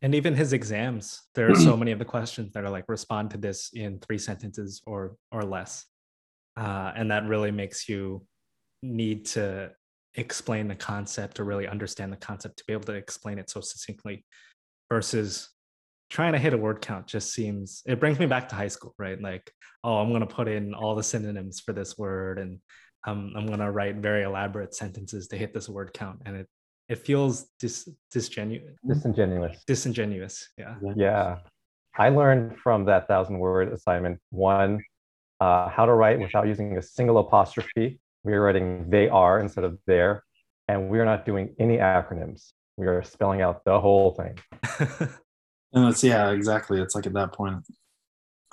and 0.02 0.14
even 0.14 0.34
his 0.34 0.52
exams 0.52 1.22
there 1.34 1.50
are 1.50 1.54
so 1.54 1.76
many 1.82 1.92
of 1.92 1.98
the 1.98 2.04
questions 2.04 2.52
that 2.52 2.64
are 2.64 2.70
like 2.70 2.84
respond 2.88 3.30
to 3.30 3.38
this 3.38 3.70
in 3.74 3.98
three 3.98 4.18
sentences 4.18 4.82
or 4.86 5.16
or 5.32 5.42
less. 5.42 5.84
Uh, 6.56 6.92
and 6.96 7.10
that 7.10 7.28
really 7.28 7.52
makes 7.52 7.88
you 7.88 8.24
need 8.82 9.24
to 9.24 9.70
explain 10.14 10.66
the 10.66 10.74
concept 10.74 11.38
or 11.38 11.44
really 11.44 11.68
understand 11.68 12.12
the 12.12 12.16
concept 12.16 12.58
to 12.58 12.64
be 12.66 12.72
able 12.72 12.84
to 12.84 12.94
explain 12.94 13.38
it 13.38 13.48
so 13.48 13.60
succinctly 13.60 14.24
versus 14.90 15.50
trying 16.10 16.32
to 16.32 16.38
hit 16.38 16.54
a 16.54 16.56
word 16.56 16.80
count 16.80 17.06
just 17.06 17.32
seems 17.32 17.82
it 17.86 18.00
brings 18.00 18.18
me 18.18 18.26
back 18.26 18.48
to 18.48 18.54
high 18.56 18.68
school 18.68 18.94
right? 18.98 19.20
Like 19.20 19.52
oh 19.84 19.98
i'm 19.98 20.08
going 20.10 20.20
to 20.20 20.26
put 20.26 20.48
in 20.48 20.74
all 20.74 20.94
the 20.94 21.02
synonyms 21.02 21.60
for 21.60 21.72
this 21.72 21.96
word 21.96 22.38
and 22.38 22.58
um, 23.06 23.32
i'm 23.36 23.46
going 23.46 23.60
to 23.60 23.70
write 23.70 23.96
very 23.96 24.22
elaborate 24.22 24.74
sentences 24.74 25.28
to 25.28 25.36
hit 25.36 25.54
this 25.54 25.68
word 25.68 25.92
count 25.92 26.20
and 26.26 26.36
it 26.36 26.48
it 26.88 26.98
feels 26.98 27.46
dis, 27.60 27.88
disgenu- 28.14 28.62
Disingenuous. 28.86 29.64
disingenuous 29.66 30.48
yeah 30.58 30.74
Yeah. 30.96 31.38
I 31.98 32.10
learned 32.10 32.58
from 32.62 32.84
that 32.84 33.08
thousand 33.08 33.38
word 33.40 33.72
assignment 33.72 34.20
one, 34.30 34.84
uh, 35.40 35.68
how 35.68 35.84
to 35.84 35.92
write 35.94 36.20
without 36.20 36.46
using 36.46 36.78
a 36.78 36.82
single 36.82 37.18
apostrophe. 37.18 37.98
We 38.22 38.32
are 38.34 38.40
writing 38.42 38.88
they 38.88 39.08
are 39.08 39.40
instead 39.40 39.64
of 39.64 39.78
there. 39.86 40.22
And 40.68 40.88
we 40.90 41.00
are 41.00 41.04
not 41.04 41.26
doing 41.26 41.56
any 41.58 41.78
acronyms. 41.78 42.52
We 42.76 42.86
are 42.86 43.02
spelling 43.02 43.40
out 43.42 43.64
the 43.64 43.80
whole 43.80 44.14
thing. 44.14 44.34
and 45.72 45.88
it's 45.90 46.04
yeah 46.04 46.30
exactly 46.30 46.80
it's 46.80 46.94
like 46.94 47.06
at 47.06 47.12
that 47.14 47.32
point 47.32 47.58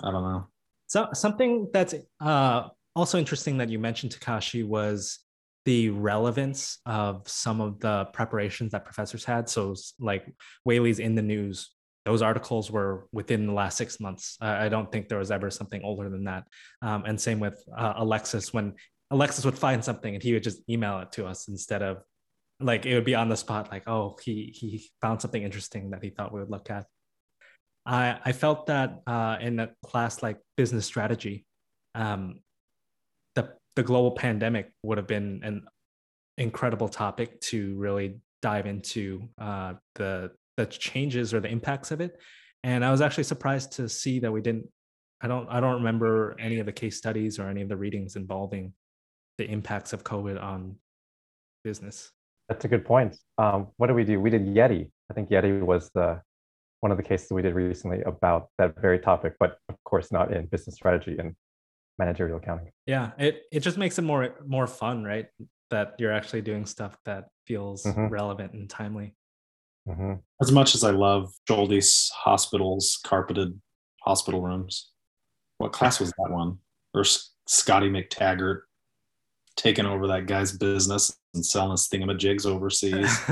i 0.02 0.10
don't 0.10 0.22
know 0.30 0.46
So 0.88 1.08
something 1.14 1.68
that's 1.72 1.94
uh, 2.20 2.68
also 2.94 3.18
interesting 3.18 3.58
that 3.58 3.68
you 3.68 3.78
mentioned, 3.78 4.12
Takashi, 4.16 4.66
was 4.66 5.18
the 5.66 5.90
relevance 5.90 6.78
of 6.86 7.28
some 7.28 7.60
of 7.60 7.80
the 7.80 8.06
preparations 8.12 8.72
that 8.72 8.84
professors 8.84 9.24
had. 9.24 9.48
So 9.48 9.74
like 9.98 10.24
Whaley's 10.64 11.00
in 11.00 11.16
the 11.16 11.22
news, 11.22 11.72
those 12.04 12.22
articles 12.22 12.70
were 12.70 13.08
within 13.12 13.46
the 13.48 13.52
last 13.52 13.76
six 13.76 13.98
months. 14.00 14.38
I 14.40 14.66
I 14.66 14.68
don't 14.68 14.90
think 14.90 15.08
there 15.08 15.18
was 15.18 15.32
ever 15.32 15.50
something 15.50 15.82
older 15.82 16.08
than 16.08 16.24
that. 16.24 16.44
Um, 16.80 17.04
and 17.04 17.20
same 17.20 17.40
with 17.40 17.62
uh, 17.76 17.94
Alexis, 17.96 18.54
when 18.54 18.74
Alexis 19.10 19.44
would 19.44 19.58
find 19.58 19.84
something 19.84 20.14
and 20.14 20.22
he 20.22 20.32
would 20.32 20.44
just 20.44 20.62
email 20.70 21.00
it 21.00 21.10
to 21.12 21.26
us 21.26 21.48
instead 21.48 21.82
of 21.82 22.02
like 22.60 22.86
it 22.86 22.94
would 22.94 23.04
be 23.04 23.16
on 23.16 23.28
the 23.28 23.36
spot, 23.36 23.70
like, 23.70 23.88
oh, 23.88 24.16
he 24.22 24.54
he 24.54 24.88
found 25.02 25.20
something 25.20 25.42
interesting 25.42 25.90
that 25.90 26.02
he 26.02 26.10
thought 26.10 26.32
we 26.32 26.40
would 26.40 26.50
look 26.50 26.70
at. 26.70 26.86
I, 27.84 28.18
I 28.24 28.32
felt 28.32 28.66
that 28.66 29.00
uh, 29.06 29.36
in 29.40 29.60
a 29.60 29.70
class 29.84 30.22
like 30.22 30.38
business 30.56 30.86
strategy, 30.86 31.44
um, 31.94 32.40
the 33.76 33.82
global 33.82 34.10
pandemic 34.10 34.72
would 34.82 34.98
have 34.98 35.06
been 35.06 35.40
an 35.44 35.62
incredible 36.38 36.88
topic 36.88 37.40
to 37.40 37.74
really 37.76 38.18
dive 38.42 38.66
into 38.66 39.28
uh, 39.38 39.74
the 39.94 40.32
the 40.56 40.66
changes 40.66 41.34
or 41.34 41.40
the 41.40 41.48
impacts 41.48 41.90
of 41.90 42.00
it. 42.00 42.18
And 42.64 42.82
I 42.84 42.90
was 42.90 43.02
actually 43.02 43.24
surprised 43.24 43.72
to 43.72 43.88
see 43.88 44.18
that 44.20 44.32
we 44.32 44.40
didn't. 44.40 44.66
I 45.20 45.28
don't 45.28 45.48
I 45.48 45.60
don't 45.60 45.74
remember 45.74 46.36
any 46.40 46.58
of 46.58 46.66
the 46.66 46.72
case 46.72 46.96
studies 46.96 47.38
or 47.38 47.48
any 47.48 47.62
of 47.62 47.68
the 47.68 47.76
readings 47.76 48.16
involving 48.16 48.72
the 49.38 49.44
impacts 49.44 49.92
of 49.92 50.02
COVID 50.02 50.42
on 50.42 50.76
business. 51.62 52.10
That's 52.48 52.64
a 52.64 52.68
good 52.68 52.84
point. 52.84 53.16
Um, 53.38 53.68
what 53.76 53.88
did 53.88 53.96
we 53.96 54.04
do? 54.04 54.20
We 54.20 54.30
did 54.30 54.46
Yeti. 54.46 54.90
I 55.10 55.14
think 55.14 55.30
Yeti 55.30 55.60
was 55.60 55.90
the 55.94 56.20
one 56.80 56.92
of 56.92 56.96
the 56.96 57.02
cases 57.02 57.30
we 57.30 57.42
did 57.42 57.54
recently 57.54 58.02
about 58.02 58.48
that 58.58 58.80
very 58.80 58.98
topic, 58.98 59.34
but 59.38 59.58
of 59.68 59.76
course 59.84 60.12
not 60.12 60.32
in 60.32 60.46
business 60.46 60.76
strategy 60.76 61.16
and 61.18 61.34
managerial 61.98 62.38
accounting. 62.38 62.70
Yeah, 62.86 63.12
it 63.18 63.42
it 63.52 63.60
just 63.60 63.78
makes 63.78 63.98
it 63.98 64.02
more 64.02 64.34
more 64.46 64.66
fun, 64.66 65.04
right? 65.04 65.26
That 65.70 65.94
you're 65.98 66.12
actually 66.12 66.42
doing 66.42 66.66
stuff 66.66 66.96
that 67.04 67.28
feels 67.46 67.84
Mhm. 67.84 68.10
relevant 68.10 68.52
and 68.52 68.68
timely. 68.68 69.14
Mhm. 69.88 70.20
as 70.42 70.50
much 70.50 70.74
as 70.74 70.82
i 70.82 70.90
love 70.90 71.32
Shouldice's 71.48 72.10
hospitals 72.10 72.98
carpeted 73.04 73.60
hospital 74.02 74.40
rooms 74.42 74.90
what 75.58 75.72
class 75.72 76.00
was 76.00 76.10
that 76.18 76.28
one 76.28 76.58
or 76.92 77.02
S- 77.02 77.30
scotty 77.46 77.88
mctaggart 77.88 78.62
taking 79.56 79.86
over 79.86 80.08
that 80.08 80.26
guy's 80.26 80.58
business 80.58 81.16
and 81.34 81.46
selling 81.46 81.70
his 81.70 81.86
thingamajigs 81.88 82.44
overseas 82.46 83.16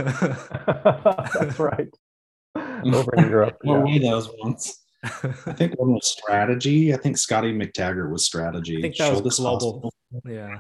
That's 1.35 1.59
right. 1.59 1.89
Over 2.95 3.15
in 3.17 3.29
Europe. 3.31 3.57
what 3.63 3.89
yeah. 3.89 3.95
were 3.95 3.99
those 3.99 4.31
ones 4.41 4.79
I 5.05 5.53
think 5.53 5.79
one 5.79 5.93
was 5.93 6.07
strategy. 6.07 6.95
I 6.95 6.97
think 6.97 7.19
Scotty 7.19 7.53
McTaggart 7.53 8.11
was 8.11 8.25
strategy. 8.25 8.79
I 8.79 8.83
think 8.83 8.97
that 8.97 9.11
was 9.13 9.21
Shouldice 9.21 9.37
global. 9.37 9.93
Hospital. 10.13 10.35
yeah. 10.35 10.59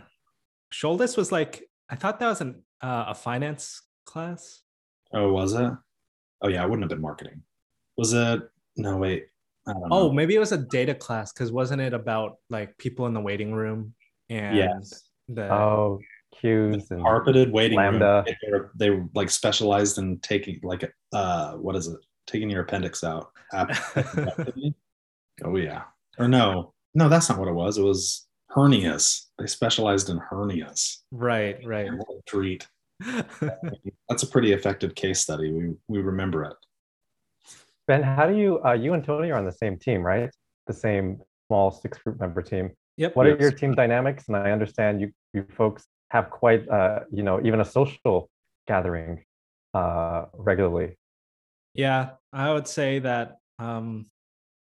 Shouldice 0.72 1.16
was 1.16 1.32
like 1.32 1.62
I 1.88 1.96
thought 1.96 2.18
that 2.20 2.28
was 2.28 2.40
an 2.40 2.62
uh, 2.82 3.06
a 3.08 3.14
finance 3.14 3.82
class. 4.04 4.60
Oh, 5.12 5.32
was 5.32 5.54
it? 5.54 5.70
Oh, 6.42 6.48
yeah. 6.48 6.62
It 6.62 6.68
wouldn't 6.68 6.82
have 6.82 6.90
been 6.90 7.00
marketing. 7.00 7.42
Was 7.96 8.12
it? 8.12 8.42
No, 8.76 8.96
wait. 8.98 9.26
I 9.66 9.72
don't 9.72 9.88
Oh, 9.90 10.12
maybe 10.12 10.34
it 10.34 10.38
was 10.40 10.52
a 10.52 10.58
data 10.58 10.94
class 10.94 11.32
because 11.32 11.50
wasn't 11.52 11.80
it 11.80 11.94
about 11.94 12.36
like 12.50 12.76
people 12.76 13.06
in 13.06 13.14
the 13.14 13.20
waiting 13.20 13.52
room 13.54 13.94
and 14.28 14.56
Yes. 14.56 15.04
the 15.28 15.50
Oh, 15.50 16.00
queues 16.38 16.90
and 16.90 17.00
carpeted 17.00 17.50
waiting 17.52 17.78
Lambda. 17.78 18.24
room. 18.26 18.36
They 18.42 18.50
were, 18.50 18.70
they 18.76 18.90
were 18.90 19.04
like 19.14 19.30
specialized 19.30 19.96
in 19.98 20.18
taking 20.18 20.60
like 20.62 20.92
uh 21.14 21.52
what 21.54 21.76
is 21.76 21.86
it? 21.86 21.98
Taking 22.26 22.50
your 22.50 22.62
appendix 22.62 23.04
out. 23.04 23.30
Oh 25.42 25.56
yeah. 25.56 25.82
Or 26.16 26.28
no, 26.28 26.74
no, 26.94 27.08
that's 27.08 27.28
not 27.28 27.38
what 27.40 27.48
it 27.48 27.54
was. 27.54 27.76
It 27.76 27.82
was 27.82 28.28
hernias. 28.54 29.26
They 29.36 29.48
specialized 29.48 30.08
in 30.10 30.20
hernias. 30.20 30.98
right, 31.10 31.58
right. 31.64 31.90
Treat. 32.26 32.68
That's 34.08 34.22
a 34.22 34.26
pretty 34.28 34.52
effective 34.52 34.94
case 34.94 35.18
study. 35.20 35.50
We 35.52 35.74
we 35.88 35.98
remember 35.98 36.44
it. 36.44 36.56
Ben, 37.88 38.02
how 38.02 38.26
do 38.26 38.36
you, 38.36 38.62
uh, 38.64 38.72
you 38.72 38.94
and 38.94 39.04
Tony 39.04 39.30
are 39.30 39.38
on 39.38 39.44
the 39.44 39.52
same 39.52 39.76
team, 39.76 40.02
right? 40.02 40.30
The 40.66 40.72
same 40.72 41.20
small 41.48 41.70
six 41.70 41.98
group 41.98 42.18
member 42.20 42.40
team. 42.40 42.70
yep. 42.96 43.14
What 43.14 43.26
are 43.26 43.36
your 43.36 43.50
team 43.50 43.74
dynamics? 43.74 44.24
And 44.28 44.36
I 44.36 44.52
understand 44.52 45.00
you, 45.00 45.10
you 45.34 45.44
folks 45.50 45.84
have 46.10 46.30
quite, 46.30 46.66
uh, 46.68 47.00
you 47.12 47.22
know, 47.22 47.40
even 47.44 47.60
a 47.60 47.64
social 47.64 48.30
gathering 48.66 49.24
uh, 49.74 50.26
regularly. 50.32 50.96
Yeah, 51.74 52.10
I 52.32 52.52
would 52.52 52.68
say 52.68 53.00
that 53.00 53.36
um, 53.58 54.06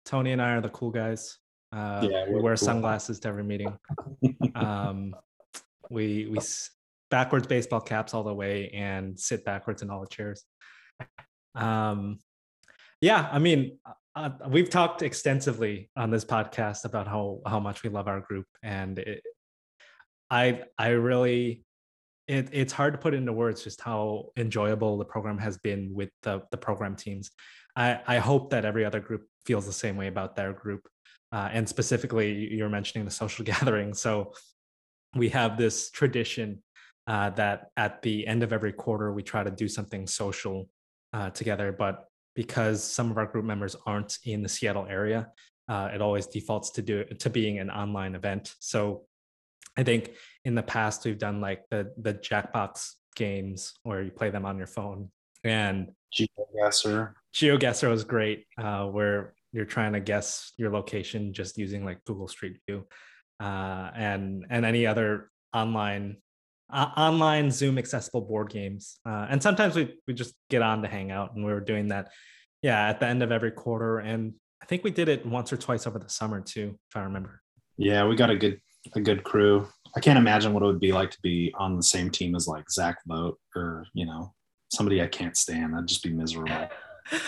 Tony 0.05 0.33
and 0.33 0.43
I 0.43 0.53
are 0.53 0.61
the 0.61 0.69
cool 0.69 0.91
guys. 0.91 1.39
Uh, 1.73 2.07
Yeah, 2.11 2.27
we 2.31 2.41
wear 2.41 2.57
cool. 2.57 2.67
sunglasses 2.67 3.19
to 3.21 3.29
every 3.29 3.45
meeting. 3.45 3.77
Um, 4.55 5.15
we 5.91 6.27
we 6.27 6.39
s- 6.39 6.71
backwards 7.11 7.47
baseball 7.47 7.81
caps 7.81 8.13
all 8.15 8.25
the 8.25 8.35
way 8.35 8.69
and 8.71 9.19
sit 9.19 9.45
backwards 9.45 9.83
in 9.83 9.91
all 9.91 10.01
the 10.01 10.09
chairs. 10.09 10.45
Um, 11.55 12.19
yeah, 13.01 13.29
I 13.31 13.39
mean, 13.39 13.79
uh, 14.17 14.31
we've 14.49 14.69
talked 14.71 15.03
extensively 15.03 15.91
on 15.97 16.11
this 16.11 16.25
podcast 16.25 16.85
about 16.85 17.07
how 17.07 17.41
how 17.47 17.61
much 17.61 17.83
we 17.85 17.91
love 17.91 18.09
our 18.09 18.21
group, 18.21 18.47
and 18.63 18.99
it, 18.99 19.23
I 20.31 20.65
I 20.77 20.89
really 20.89 21.65
it, 22.29 22.49
it's 22.53 22.73
hard 22.73 22.93
to 22.95 22.99
put 22.99 23.15
into 23.15 23.33
words 23.33 23.65
just 23.65 23.81
how 23.81 24.27
enjoyable 24.37 24.99
the 24.99 25.05
program 25.05 25.39
has 25.39 25.59
been 25.59 25.93
with 25.95 26.11
the 26.23 26.43
the 26.51 26.57
program 26.57 26.95
teams. 26.95 27.31
I 27.75 28.01
I 28.07 28.19
hope 28.19 28.51
that 28.51 28.65
every 28.65 28.85
other 28.85 29.01
group 29.01 29.23
feels 29.47 29.67
the 29.67 29.73
same 29.73 29.97
way 29.97 30.09
about 30.09 30.37
their 30.37 30.53
group, 30.53 30.87
uh, 31.33 31.49
and 31.53 31.69
specifically 31.69 32.33
you- 32.33 32.59
you're 32.59 32.69
mentioning 32.69 33.05
the 33.05 33.11
social 33.11 33.45
gathering. 33.53 33.95
So 33.95 34.35
we 35.17 35.31
have 35.31 35.57
this 35.57 35.91
tradition 35.91 36.63
uh, 37.07 37.31
that 37.31 37.71
at 37.77 38.03
the 38.03 38.27
end 38.27 38.43
of 38.43 38.53
every 38.53 38.73
quarter 38.73 39.13
we 39.13 39.23
try 39.23 39.43
to 39.43 39.51
do 39.51 39.67
something 39.67 40.07
social 40.07 40.69
uh, 41.15 41.31
together, 41.31 41.73
but 41.73 42.05
because 42.37 42.85
some 42.85 43.11
of 43.11 43.17
our 43.17 43.27
group 43.27 43.45
members 43.45 43.75
aren't 43.87 44.19
in 44.25 44.43
the 44.43 44.49
Seattle 44.49 44.87
area, 44.89 45.29
uh, 45.69 45.89
it 45.95 46.03
always 46.03 46.27
defaults 46.27 46.71
to 46.73 46.83
do 46.83 47.05
to 47.05 47.31
being 47.31 47.59
an 47.59 47.71
online 47.71 48.15
event. 48.15 48.55
So 48.61 49.07
I 49.77 49.83
think 49.85 50.11
in 50.49 50.55
the 50.55 50.63
past 50.63 51.05
we've 51.05 51.19
done 51.19 51.43
like 51.43 51.63
the 51.71 51.93
the 51.99 52.15
Jackbox 52.15 52.93
games 53.15 53.75
where 53.83 54.03
you 54.03 54.11
play 54.11 54.31
them 54.31 54.47
on 54.47 54.57
your 54.57 54.67
phone, 54.67 55.11
and 55.45 55.93
GeoGuessr. 56.17 57.13
GeoGuessr 57.35 57.91
was 57.91 58.03
great, 58.03 58.47
uh, 58.57 58.87
where 58.87 59.35
you're 59.53 59.67
trying 59.67 59.93
to 59.93 60.01
guess 60.01 60.53
your 60.57 60.71
location 60.71 61.35
just 61.35 61.59
using 61.59 61.85
like 61.85 62.03
Google 62.05 62.29
Street 62.29 62.57
View, 62.67 62.87
uh, 63.41 63.91
and 63.95 64.47
and 64.49 64.65
any 64.65 64.87
other 64.87 65.31
online 65.53 66.17
uh, 66.73 66.91
online 66.97 67.51
Zoom 67.51 67.77
accessible 67.77 68.23
board 68.23 68.49
games. 68.49 68.99
Uh, 69.07 69.27
and 69.29 69.43
sometimes 69.43 69.77
we 69.77 69.95
we 70.07 70.15
just 70.15 70.35
get 70.49 70.63
on 70.63 70.81
to 70.81 70.89
hang 70.89 71.11
out, 71.11 71.35
and 71.35 71.45
we 71.45 71.53
were 71.53 71.61
doing 71.61 71.89
that, 71.89 72.09
yeah, 72.63 72.89
at 72.89 73.01
the 73.01 73.07
end 73.07 73.23
of 73.23 73.31
every 73.31 73.51
quarter, 73.51 73.99
and 73.99 74.33
I 74.63 74.65
think 74.65 74.83
we 74.83 74.93
did 74.93 75.11
it 75.11 75.27
once 75.27 75.53
or 75.53 75.59
twice 75.59 75.87
over 75.87 75.99
the 75.99 76.09
summer 76.09 76.41
too, 76.41 76.79
if 76.91 76.97
I 76.97 77.03
remember. 77.03 77.43
Yeah, 77.77 78.07
we 78.07 78.17
got 78.17 78.31
a 78.31 78.37
good 78.37 78.63
a 78.95 79.01
good 79.01 79.25
crew. 79.25 79.69
I 79.97 80.01
can't 80.01 80.19
imagine 80.19 80.53
what 80.53 80.63
it 80.63 80.67
would 80.67 80.81
be 80.81 80.93
like 80.93 81.11
to 81.11 81.19
be 81.23 81.53
on 81.59 81.77
the 81.77 81.83
same 81.83 82.11
team 82.11 82.35
as 82.35 82.47
like 82.47 82.71
Zack 82.71 82.99
Vote 83.07 83.39
or 83.57 83.87
you 83.95 84.07
know 84.07 84.33
somebody 84.71 85.03
I 85.03 85.07
can't 85.07 85.37
stand. 85.37 85.75
I'd 85.75 85.87
just 85.89 86.03
be 86.03 86.11
miserable. 86.11 86.69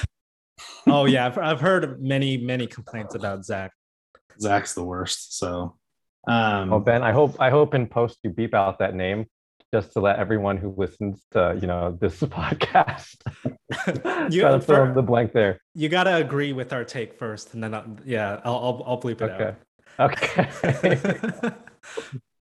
oh 0.87 1.07
yeah, 1.07 1.27
I've, 1.27 1.39
I've 1.39 1.61
heard 1.61 2.03
many 2.03 2.37
many 2.37 2.67
complaints 2.67 3.15
about 3.15 3.45
Zack. 3.45 3.73
Zack's 4.41 4.75
the 4.75 4.85
worst. 4.85 5.39
So, 5.39 5.77
um, 6.27 6.71
Well, 6.71 6.81
Ben, 6.81 7.03
I 7.03 7.13
hope 7.13 7.37
I 7.41 7.51
hope 7.51 7.75
in 7.75 7.87
post 7.87 8.19
you 8.23 8.31
beep 8.31 8.55
out 8.55 8.79
that 8.79 8.95
name 8.95 9.27
just 9.73 9.93
to 9.93 10.01
let 10.01 10.19
everyone 10.19 10.57
who 10.57 10.75
listens 10.77 11.25
to 11.33 11.57
you 11.61 11.67
know 11.67 11.97
this 12.01 12.21
podcast 12.21 13.17
You- 14.33 14.41
try 14.43 14.51
to 14.53 14.61
fill 14.61 14.77
for- 14.77 14.87
in 14.89 14.95
the 14.95 15.03
blank 15.03 15.33
there. 15.33 15.61
You 15.75 15.89
gotta 15.89 16.17
agree 16.17 16.53
with 16.53 16.73
our 16.73 16.85
take 16.85 17.19
first, 17.19 17.55
and 17.55 17.63
then 17.65 17.75
I'll, 17.75 17.97
yeah, 18.05 18.41
I'll 18.45 18.57
I'll, 18.57 18.83
I'll 18.87 19.01
bleep 19.01 19.21
it 19.23 19.31
out. 19.31 19.57
Okay. 20.01 20.49
Okay. 20.71 21.55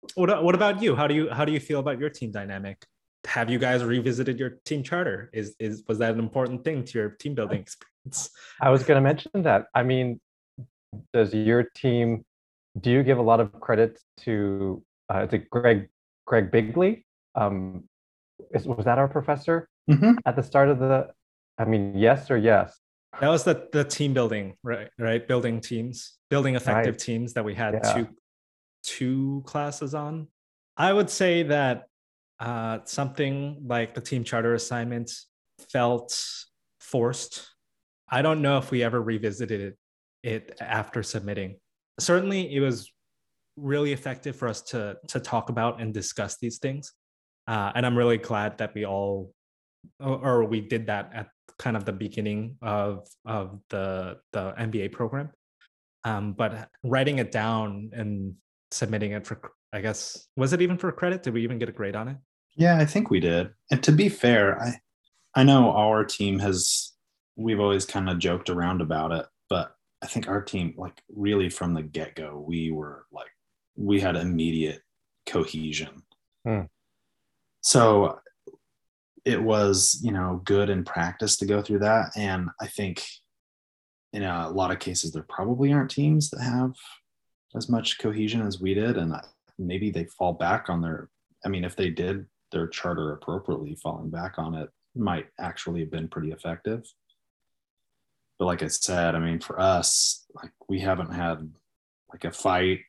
Out. 0.04 0.12
what 0.14 0.44
what 0.44 0.54
about 0.54 0.82
you? 0.82 0.94
How 0.94 1.06
do 1.06 1.14
you 1.14 1.30
how 1.30 1.44
do 1.44 1.52
you 1.52 1.60
feel 1.60 1.80
about 1.80 1.98
your 1.98 2.10
team 2.10 2.30
dynamic? 2.30 2.84
Have 3.26 3.48
you 3.50 3.58
guys 3.58 3.82
revisited 3.82 4.38
your 4.38 4.58
team 4.64 4.82
charter? 4.82 5.30
Is 5.32 5.54
is 5.58 5.82
was 5.88 5.98
that 5.98 6.12
an 6.12 6.18
important 6.18 6.64
thing 6.64 6.84
to 6.84 6.98
your 6.98 7.10
team 7.10 7.34
building 7.34 7.60
experience? 7.60 8.30
I 8.60 8.70
was 8.70 8.82
going 8.82 8.96
to 8.96 9.00
mention 9.02 9.42
that. 9.42 9.66
I 9.74 9.82
mean, 9.82 10.20
does 11.12 11.32
your 11.34 11.64
team 11.74 12.24
do 12.80 12.90
you 12.90 13.02
give 13.02 13.18
a 13.18 13.22
lot 13.22 13.40
of 13.40 13.52
credit 13.60 13.98
to 14.18 14.82
uh, 15.08 15.26
to 15.26 15.38
Greg 15.38 15.88
Greg 16.26 16.50
Bigley? 16.50 17.06
Um, 17.34 17.84
is, 18.52 18.66
was 18.66 18.84
that 18.84 18.98
our 18.98 19.08
professor 19.08 19.68
mhm. 19.90 20.16
at 20.26 20.36
the 20.36 20.42
start 20.42 20.68
of 20.68 20.78
the? 20.78 21.08
I 21.58 21.64
mean, 21.64 21.96
yes 21.96 22.30
or 22.30 22.36
yes. 22.36 22.78
That 23.20 23.28
was 23.28 23.44
the 23.44 23.68
the 23.72 23.84
team 23.84 24.12
building, 24.12 24.54
right? 24.62 24.88
Right, 24.98 25.26
building 25.26 25.60
teams, 25.60 26.18
building 26.30 26.56
effective 26.56 26.94
Right. 26.94 27.00
teams 27.00 27.32
that 27.34 27.44
we 27.44 27.54
had 27.54 27.74
Yeah. 27.74 27.94
two 27.94 28.08
two 28.84 29.42
classes 29.46 29.94
on. 29.94 30.28
I 30.76 30.92
would 30.92 31.10
say 31.10 31.42
that 31.44 31.84
uh, 32.40 32.78
something 32.84 33.62
like 33.66 33.94
the 33.94 34.00
team 34.00 34.24
charter 34.24 34.54
assignments 34.54 35.26
felt 35.70 36.20
forced. 36.80 37.48
I 38.08 38.22
don't 38.22 38.42
know 38.42 38.58
if 38.58 38.70
we 38.70 38.82
ever 38.82 39.00
revisited 39.00 39.60
it, 39.60 39.76
it 40.22 40.56
after 40.60 41.02
submitting. 41.02 41.56
Certainly, 41.98 42.54
it 42.54 42.60
was 42.60 42.92
really 43.56 43.92
effective 43.92 44.36
for 44.36 44.48
us 44.48 44.62
to 44.62 44.96
to 45.08 45.20
talk 45.20 45.48
about 45.48 45.80
and 45.80 45.94
discuss 45.94 46.38
these 46.38 46.58
things, 46.58 46.92
uh, 47.46 47.72
and 47.74 47.86
I'm 47.86 47.96
really 47.96 48.18
glad 48.18 48.58
that 48.58 48.74
we 48.74 48.84
all 48.84 49.32
or, 50.00 50.18
or 50.18 50.44
we 50.44 50.60
did 50.60 50.86
that 50.86 51.10
at 51.14 51.28
kind 51.58 51.76
of 51.76 51.84
the 51.84 51.92
beginning 51.92 52.56
of 52.62 53.06
of 53.24 53.60
the 53.70 54.18
the 54.32 54.52
MBA 54.58 54.92
program. 54.92 55.30
Um, 56.04 56.34
but 56.34 56.68
writing 56.82 57.18
it 57.18 57.32
down 57.32 57.90
and 57.94 58.34
submitting 58.74 59.12
it 59.12 59.26
for, 59.26 59.40
I 59.72 59.80
guess, 59.80 60.28
was 60.36 60.52
it 60.52 60.60
even 60.60 60.76
for 60.76 60.90
credit? 60.92 61.22
Did 61.22 61.34
we 61.34 61.42
even 61.42 61.58
get 61.58 61.68
a 61.68 61.72
grade 61.72 61.96
on 61.96 62.08
it? 62.08 62.16
Yeah, 62.56 62.78
I 62.78 62.84
think 62.84 63.10
we 63.10 63.20
did. 63.20 63.50
And 63.70 63.82
to 63.82 63.92
be 63.92 64.08
fair, 64.08 64.60
I 64.60 64.80
I 65.34 65.42
know 65.42 65.70
our 65.72 66.04
team 66.04 66.38
has 66.40 66.92
we've 67.36 67.60
always 67.60 67.84
kind 67.84 68.08
of 68.08 68.18
joked 68.18 68.50
around 68.50 68.80
about 68.80 69.12
it, 69.12 69.26
but 69.48 69.74
I 70.02 70.06
think 70.06 70.28
our 70.28 70.42
team 70.42 70.74
like 70.76 71.00
really 71.08 71.48
from 71.48 71.74
the 71.74 71.82
get-go, 71.82 72.44
we 72.46 72.70
were 72.70 73.06
like 73.12 73.30
we 73.76 74.00
had 74.00 74.16
immediate 74.16 74.82
cohesion. 75.26 76.02
Hmm. 76.46 76.62
So 77.62 78.18
it 79.24 79.42
was, 79.42 79.98
you 80.02 80.12
know, 80.12 80.42
good 80.44 80.68
in 80.68 80.84
practice 80.84 81.36
to 81.38 81.46
go 81.46 81.62
through 81.62 81.80
that 81.80 82.12
and 82.16 82.50
I 82.60 82.66
think 82.66 83.02
in 84.12 84.22
a 84.22 84.48
lot 84.50 84.70
of 84.70 84.78
cases 84.78 85.10
there 85.12 85.26
probably 85.28 85.72
aren't 85.72 85.90
teams 85.90 86.30
that 86.30 86.40
have 86.40 86.74
as 87.56 87.68
much 87.68 87.98
cohesion 87.98 88.46
as 88.46 88.60
we 88.60 88.74
did 88.74 88.96
and 88.96 89.14
maybe 89.58 89.90
they 89.90 90.04
fall 90.04 90.32
back 90.32 90.68
on 90.68 90.80
their 90.80 91.08
I 91.44 91.48
mean, 91.48 91.64
if 91.64 91.76
they 91.76 91.90
did 91.90 92.26
their 92.52 92.66
charter 92.66 93.12
appropriately, 93.12 93.74
falling 93.74 94.10
back 94.10 94.38
on 94.38 94.54
it 94.54 94.70
might 94.94 95.26
actually 95.38 95.80
have 95.80 95.90
been 95.90 96.08
pretty 96.08 96.32
effective. 96.32 96.84
But 98.38 98.46
like 98.46 98.62
I 98.62 98.68
said, 98.68 99.14
I 99.14 99.18
mean, 99.18 99.40
for 99.40 99.60
us, 99.60 100.24
like 100.34 100.52
we 100.68 100.80
haven't 100.80 101.12
had 101.12 101.52
like 102.10 102.24
a 102.24 102.32
fight. 102.32 102.80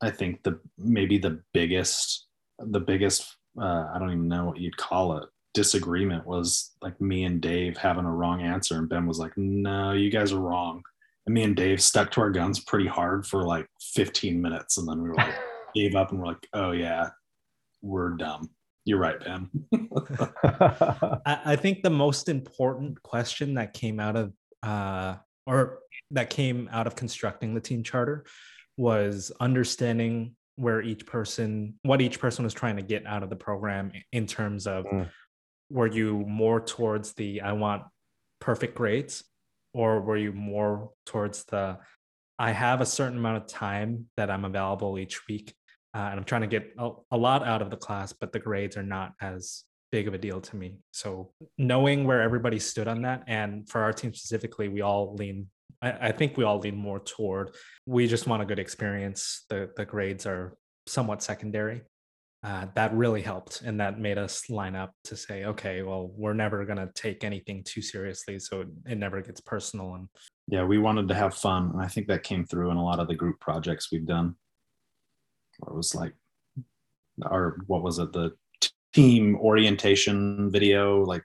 I 0.00 0.10
think 0.10 0.42
the 0.42 0.60
maybe 0.78 1.18
the 1.18 1.40
biggest, 1.52 2.26
the 2.58 2.80
biggest, 2.80 3.36
uh, 3.60 3.88
I 3.92 3.98
don't 3.98 4.10
even 4.10 4.28
know 4.28 4.44
what 4.44 4.58
you'd 4.58 4.76
call 4.76 5.18
it, 5.18 5.28
disagreement 5.54 6.26
was 6.26 6.72
like 6.82 7.00
me 7.00 7.24
and 7.24 7.40
Dave 7.40 7.76
having 7.76 8.04
a 8.04 8.12
wrong 8.12 8.42
answer, 8.42 8.76
and 8.76 8.88
Ben 8.88 9.06
was 9.06 9.18
like, 9.18 9.36
"No, 9.36 9.92
you 9.92 10.10
guys 10.10 10.32
are 10.32 10.40
wrong." 10.40 10.82
And 11.26 11.34
me 11.34 11.42
and 11.42 11.56
Dave 11.56 11.82
stuck 11.82 12.10
to 12.12 12.20
our 12.20 12.30
guns 12.30 12.60
pretty 12.60 12.86
hard 12.86 13.26
for 13.26 13.44
like 13.44 13.66
15 13.94 14.40
minutes, 14.40 14.76
and 14.78 14.86
then 14.88 15.02
we 15.02 15.08
were 15.08 15.14
like, 15.14 15.34
gave 15.74 15.94
up, 15.94 16.10
and 16.10 16.20
we're 16.20 16.26
like, 16.26 16.46
"Oh 16.52 16.72
yeah, 16.72 17.08
we're 17.82 18.10
dumb. 18.10 18.50
You're 18.84 18.98
right, 18.98 19.18
Ben. 19.18 19.48
I, 21.24 21.40
I 21.44 21.56
think 21.56 21.82
the 21.82 21.90
most 21.90 22.28
important 22.28 23.02
question 23.02 23.54
that 23.54 23.72
came 23.72 23.98
out 24.00 24.16
of 24.16 24.32
uh, 24.62 25.16
or 25.46 25.78
that 26.10 26.30
came 26.30 26.68
out 26.72 26.86
of 26.86 26.94
constructing 26.96 27.54
the 27.54 27.60
team 27.60 27.82
charter 27.82 28.24
was 28.76 29.32
understanding 29.40 30.34
where 30.56 30.80
each 30.82 31.06
person 31.06 31.74
what 31.82 32.00
each 32.00 32.20
person 32.20 32.44
was 32.44 32.54
trying 32.54 32.76
to 32.76 32.82
get 32.82 33.06
out 33.06 33.22
of 33.22 33.30
the 33.30 33.36
program 33.36 33.90
in 34.12 34.26
terms 34.26 34.66
of 34.66 34.84
Mm. 34.84 35.08
were 35.70 35.86
you 35.86 36.24
more 36.28 36.60
towards 36.60 37.12
the 37.14 37.40
i 37.40 37.52
want 37.52 37.82
perfect 38.40 38.74
grades 38.76 39.24
or 39.74 40.00
were 40.00 40.16
you 40.16 40.32
more 40.32 40.90
towards 41.04 41.44
the 41.44 41.76
i 42.38 42.50
have 42.50 42.80
a 42.80 42.86
certain 42.86 43.18
amount 43.18 43.36
of 43.36 43.46
time 43.46 44.06
that 44.16 44.30
i'm 44.30 44.44
available 44.44 44.98
each 44.98 45.26
week 45.28 45.54
uh, 45.94 46.08
and 46.10 46.18
i'm 46.18 46.24
trying 46.24 46.40
to 46.40 46.46
get 46.46 46.72
a, 46.78 46.90
a 47.10 47.16
lot 47.16 47.46
out 47.46 47.60
of 47.60 47.70
the 47.70 47.76
class 47.76 48.12
but 48.12 48.32
the 48.32 48.38
grades 48.38 48.76
are 48.76 48.82
not 48.82 49.12
as 49.20 49.64
big 49.94 50.08
of 50.08 50.14
a 50.14 50.18
deal 50.18 50.40
to 50.40 50.56
me. 50.56 50.74
So 50.90 51.30
knowing 51.56 52.04
where 52.04 52.20
everybody 52.20 52.58
stood 52.58 52.88
on 52.88 53.02
that 53.02 53.22
and 53.28 53.68
for 53.68 53.80
our 53.82 53.92
team 53.92 54.12
specifically 54.12 54.66
we 54.66 54.80
all 54.80 55.14
lean 55.14 55.46
I, 55.80 56.08
I 56.08 56.10
think 56.10 56.36
we 56.36 56.42
all 56.42 56.58
lean 56.58 56.74
more 56.74 56.98
toward 56.98 57.54
we 57.86 58.08
just 58.08 58.26
want 58.26 58.42
a 58.42 58.44
good 58.44 58.58
experience. 58.58 59.44
The 59.50 59.70
the 59.76 59.84
grades 59.84 60.26
are 60.26 60.56
somewhat 60.88 61.22
secondary 61.22 61.82
uh, 62.44 62.66
that 62.74 62.94
really 62.94 63.22
helped 63.22 63.62
and 63.62 63.80
that 63.80 63.98
made 63.98 64.18
us 64.18 64.50
line 64.50 64.76
up 64.76 64.92
to 65.02 65.16
say 65.16 65.44
okay 65.44 65.82
well 65.82 66.12
we're 66.14 66.34
never 66.34 66.64
going 66.64 66.76
to 66.76 66.90
take 66.94 67.24
anything 67.24 67.64
too 67.64 67.80
seriously 67.80 68.38
so 68.38 68.60
it, 68.60 68.68
it 68.86 68.98
never 68.98 69.22
gets 69.22 69.40
personal 69.40 69.94
and 69.94 70.08
yeah, 70.46 70.62
we 70.62 70.76
wanted 70.76 71.08
to 71.08 71.14
have 71.14 71.34
fun, 71.34 71.70
and 71.72 71.80
I 71.80 71.88
think 71.88 72.06
that 72.08 72.22
came 72.22 72.44
through 72.44 72.70
in 72.70 72.76
a 72.76 72.84
lot 72.84 73.00
of 73.00 73.08
the 73.08 73.14
group 73.14 73.40
projects 73.40 73.90
we've 73.90 74.04
done. 74.04 74.34
It 75.66 75.74
was 75.74 75.94
like, 75.94 76.12
our 77.24 77.56
what 77.66 77.82
was 77.82 77.98
it, 77.98 78.12
the 78.12 78.32
team 78.92 79.36
orientation 79.36 80.50
video? 80.50 81.02
Like, 81.02 81.22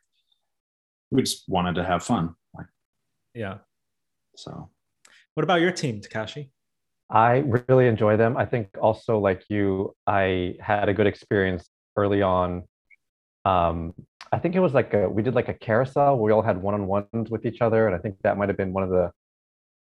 we 1.12 1.22
just 1.22 1.44
wanted 1.50 1.76
to 1.76 1.84
have 1.84 2.02
fun. 2.02 2.34
Like, 2.56 2.68
yeah 3.34 3.58
so 4.36 4.70
what 5.34 5.44
about 5.44 5.62
your 5.62 5.72
team 5.72 6.02
takashi 6.02 6.50
I 7.10 7.44
really 7.70 7.88
enjoy 7.88 8.18
them. 8.18 8.38
I 8.38 8.46
think 8.46 8.70
also 8.80 9.18
like 9.20 9.44
you, 9.50 9.96
I 10.06 10.56
had 10.60 10.90
a 10.90 10.94
good 10.94 11.08
experience 11.08 11.70
early 11.98 12.22
on. 12.22 12.64
Um, 13.46 13.94
I 14.32 14.38
think 14.38 14.56
it 14.56 14.60
was 14.60 14.74
like 14.74 14.94
a, 14.94 15.10
we 15.10 15.24
did 15.24 15.34
like 15.34 15.50
a 15.50 15.54
carousel 15.54 16.18
where 16.18 16.26
we 16.26 16.32
all 16.32 16.44
had 16.44 16.62
one-on-ones 16.62 17.32
with 17.32 17.46
each 17.46 17.62
other, 17.62 17.88
and 17.88 17.96
I 17.96 18.00
think 18.00 18.18
that 18.22 18.38
might 18.38 18.50
have 18.50 18.58
been 18.58 18.74
one 18.74 18.84
of 18.84 18.92
the 18.92 19.12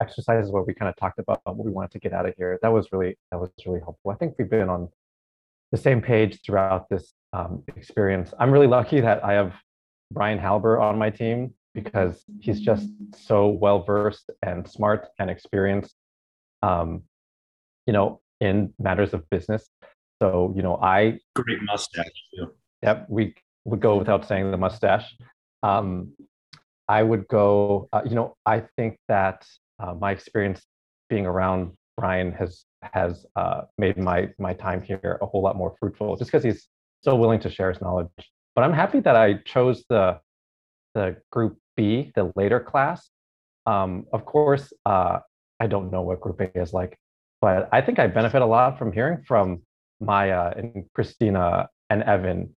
exercises 0.02 0.52
where 0.52 0.64
we 0.64 0.74
kind 0.74 0.90
of 0.90 0.98
talked 0.98 1.20
about 1.20 1.40
what 1.46 1.58
we 1.58 1.72
wanted 1.72 1.92
to 1.92 2.00
get 2.00 2.12
out 2.12 2.28
of 2.28 2.34
here. 2.38 2.60
That 2.62 2.74
was 2.74 2.88
really 2.92 3.18
that 3.32 3.40
was 3.40 3.52
really 3.66 3.80
helpful. 3.80 4.12
I 4.12 4.16
think 4.16 4.36
we've 4.38 4.50
been 4.50 4.70
on 4.70 4.90
the 5.72 5.78
same 5.78 6.02
page 6.02 6.40
throughout 6.46 6.90
this 6.90 7.14
um, 7.32 7.64
experience. 7.76 8.34
I'm 8.38 8.52
really 8.52 8.68
lucky 8.68 9.00
that 9.00 9.24
I 9.24 9.34
have 9.34 9.54
Brian 10.12 10.40
Halber 10.40 10.82
on 10.82 10.98
my 10.98 11.10
team 11.10 11.54
because 11.74 12.24
he's 12.40 12.60
just 12.60 12.88
so 13.16 13.48
well 13.48 13.84
versed 13.84 14.30
and 14.42 14.68
smart 14.68 15.08
and 15.20 15.30
experienced. 15.30 15.96
Um, 16.62 17.04
you 17.86 17.94
know, 17.94 18.22
in 18.40 18.74
matters 18.80 19.14
of 19.14 19.30
business. 19.30 19.70
So, 20.22 20.54
you 20.56 20.62
know, 20.62 20.78
I, 20.78 21.20
great 21.36 21.60
mustache 21.64 22.06
too. 22.34 22.52
yep, 22.82 23.06
we 23.10 23.36
would 23.66 23.80
go 23.80 23.98
without 23.98 24.28
saying 24.28 24.52
the 24.52 24.58
mustache. 24.58 25.16
Um, 25.64 26.14
I 26.88 27.04
would 27.04 27.28
go, 27.28 27.88
uh, 27.94 28.02
you 28.06 28.16
know, 28.16 28.36
I 28.46 28.64
think 28.78 28.98
that 29.08 29.46
uh, 29.80 29.94
my 29.94 30.12
experience 30.12 30.62
being 31.10 31.26
around 31.26 31.72
Brian 31.98 32.32
has 32.34 32.66
has 32.82 33.26
uh, 33.36 33.62
made 33.78 33.98
my 33.98 34.30
my 34.38 34.54
time 34.54 34.82
here 34.82 35.18
a 35.22 35.26
whole 35.26 35.42
lot 35.42 35.56
more 35.56 35.76
fruitful, 35.80 36.16
just 36.18 36.32
because 36.32 36.44
he's 36.44 36.68
so 37.02 37.16
willing 37.16 37.40
to 37.42 37.50
share 37.50 37.72
his 37.72 37.82
knowledge. 37.82 38.10
But 38.56 38.64
I'm 38.64 38.74
happy 38.74 39.00
that 39.02 39.16
I 39.16 39.36
chose 39.46 39.84
the 39.90 40.20
the 40.96 41.18
group 41.32 41.58
B, 41.76 42.12
the 42.16 42.32
later 42.36 42.60
class. 42.60 43.10
Um, 43.66 44.06
of 44.12 44.26
course, 44.26 44.74
uh, 44.86 45.20
I 45.60 45.68
don't 45.68 45.92
know 45.92 46.02
what 46.02 46.20
group 46.20 46.42
A 46.42 46.60
is 46.60 46.74
like, 46.74 46.98
but 47.44 47.68
I 47.74 47.82
think 47.82 48.00
I 48.00 48.08
benefit 48.08 48.42
a 48.42 48.46
lot 48.46 48.80
from 48.80 48.94
hearing 48.94 49.22
from 49.28 49.64
Maya 50.00 50.54
and 50.56 50.86
Christina 50.94 51.68
and 51.90 52.02
Evan. 52.04 52.56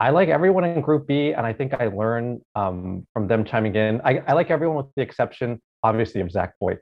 I 0.00 0.10
like 0.10 0.28
everyone 0.28 0.64
in 0.64 0.82
Group 0.82 1.06
B, 1.06 1.32
and 1.32 1.46
I 1.46 1.54
think 1.54 1.72
I 1.72 1.86
learn 1.86 2.42
um, 2.54 3.06
from 3.14 3.26
them 3.26 3.42
chiming 3.42 3.74
in. 3.74 4.02
I, 4.04 4.18
I 4.26 4.34
like 4.34 4.50
everyone 4.50 4.76
with 4.76 4.94
the 4.96 5.00
exception, 5.00 5.62
obviously, 5.82 6.20
of 6.20 6.30
Zack 6.30 6.52
Boyd, 6.60 6.76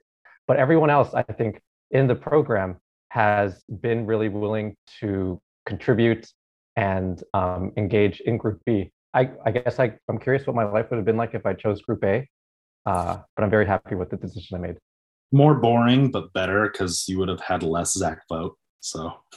but 0.49 0.57
everyone 0.57 0.91
else, 0.91 1.15
I 1.15 1.23
think, 1.23 1.61
in 1.93 2.09
the 2.09 2.17
program 2.17 2.79
has 3.11 3.63
been 3.81 4.07
really 4.07 4.29
willing 4.29 4.75
to 4.99 5.41
contribute 5.67 6.27
and 6.75 7.23
um, 7.33 7.71
engage 7.77 8.19
in 8.23 8.39
Group 8.39 8.61
B. 8.67 8.91
I, 9.15 9.31
I 9.45 9.53
guess 9.53 9.79
I, 9.79 9.93
I'm 10.09 10.19
curious 10.19 10.49
what 10.49 10.57
my 10.57 10.65
life 10.65 10.91
would 10.91 10.97
have 10.97 11.07
been 11.07 11.17
like 11.17 11.35
if 11.35 11.47
I 11.47 11.53
chose 11.53 11.81
Group 11.81 12.03
A. 12.03 12.27
Uh, 12.87 13.19
but 13.37 13.45
I'm 13.45 13.51
very 13.51 13.67
happy 13.67 13.95
with 13.95 14.11
the 14.11 14.17
decision 14.17 14.57
I 14.57 14.67
made. 14.67 14.77
More 15.33 15.55
boring, 15.55 16.11
but 16.11 16.33
better 16.33 16.69
because 16.71 17.09
you 17.09 17.19
would 17.19 17.29
have 17.29 17.41
had 17.41 17.63
less 17.63 17.95
Zack 17.95 18.23
vote. 18.29 18.57
So 18.81 19.13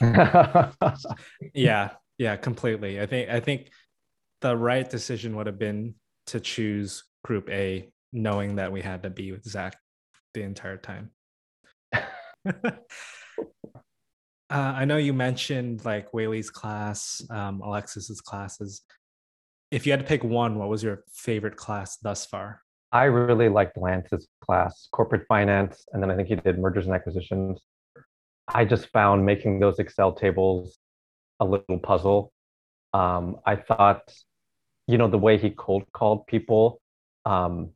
yeah, 1.54 1.90
yeah, 2.18 2.36
completely. 2.36 3.00
I 3.00 3.06
think 3.06 3.28
I 3.30 3.40
think 3.40 3.70
the 4.40 4.56
right 4.56 4.88
decision 4.88 5.36
would 5.36 5.46
have 5.46 5.58
been 5.58 5.94
to 6.28 6.40
choose 6.40 7.04
Group 7.24 7.50
A, 7.50 7.90
knowing 8.12 8.56
that 8.56 8.72
we 8.72 8.80
had 8.80 9.02
to 9.02 9.10
be 9.10 9.32
with 9.32 9.44
Zack 9.44 9.76
the 10.34 10.42
entire 10.42 10.76
time. 10.76 11.10
uh, 11.94 12.72
I 14.48 14.84
know 14.84 14.96
you 14.96 15.12
mentioned 15.12 15.84
like 15.84 16.14
Whaley's 16.14 16.50
class, 16.50 17.22
um, 17.30 17.60
Alexis's 17.60 18.20
classes. 18.20 18.82
If 19.70 19.86
you 19.86 19.92
had 19.92 20.00
to 20.00 20.06
pick 20.06 20.24
one, 20.24 20.58
what 20.58 20.68
was 20.68 20.82
your 20.82 21.04
favorite 21.12 21.56
class 21.56 21.96
thus 21.98 22.26
far? 22.26 22.62
I 22.92 23.04
really 23.04 23.48
liked 23.48 23.76
Lance's 23.76 24.26
class, 24.44 24.88
corporate 24.90 25.26
finance, 25.28 25.84
and 25.92 26.02
then 26.02 26.10
I 26.10 26.16
think 26.16 26.28
he 26.28 26.34
did 26.36 26.58
mergers 26.58 26.86
and 26.86 26.94
acquisitions. 26.94 27.60
I 28.48 28.64
just 28.64 28.88
found 28.88 29.24
making 29.24 29.60
those 29.60 29.78
Excel 29.78 30.12
tables 30.12 30.78
a 31.38 31.44
little 31.44 31.78
puzzle. 31.78 32.32
Um, 32.92 33.36
I 33.46 33.56
thought, 33.56 34.12
you 34.88 34.98
know, 34.98 35.08
the 35.08 35.18
way 35.18 35.38
he 35.38 35.50
cold 35.50 35.84
called 35.92 36.26
people, 36.26 36.80
um, 37.24 37.70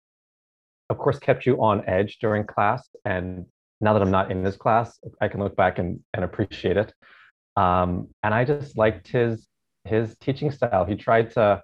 of 0.91 0.99
course, 0.99 1.19
kept 1.19 1.47
you 1.47 1.63
on 1.63 1.89
edge 1.89 2.19
during 2.21 2.45
class. 2.45 2.89
And 3.05 3.47
now 3.81 3.93
that 3.93 4.03
I'm 4.03 4.11
not 4.11 4.33
in 4.33 4.43
this 4.43 4.57
class, 4.57 4.99
I 5.21 5.29
can 5.29 5.41
look 5.41 5.55
back 5.55 5.79
and, 5.79 6.01
and 6.13 6.25
appreciate 6.25 6.77
it. 6.77 6.93
Um, 7.57 8.09
and 8.25 8.35
I 8.35 8.45
just 8.45 8.77
liked 8.77 9.09
his 9.09 9.47
his 9.85 10.17
teaching 10.19 10.51
style. 10.51 10.85
He 10.85 10.97
tried 10.97 11.31
to 11.33 11.63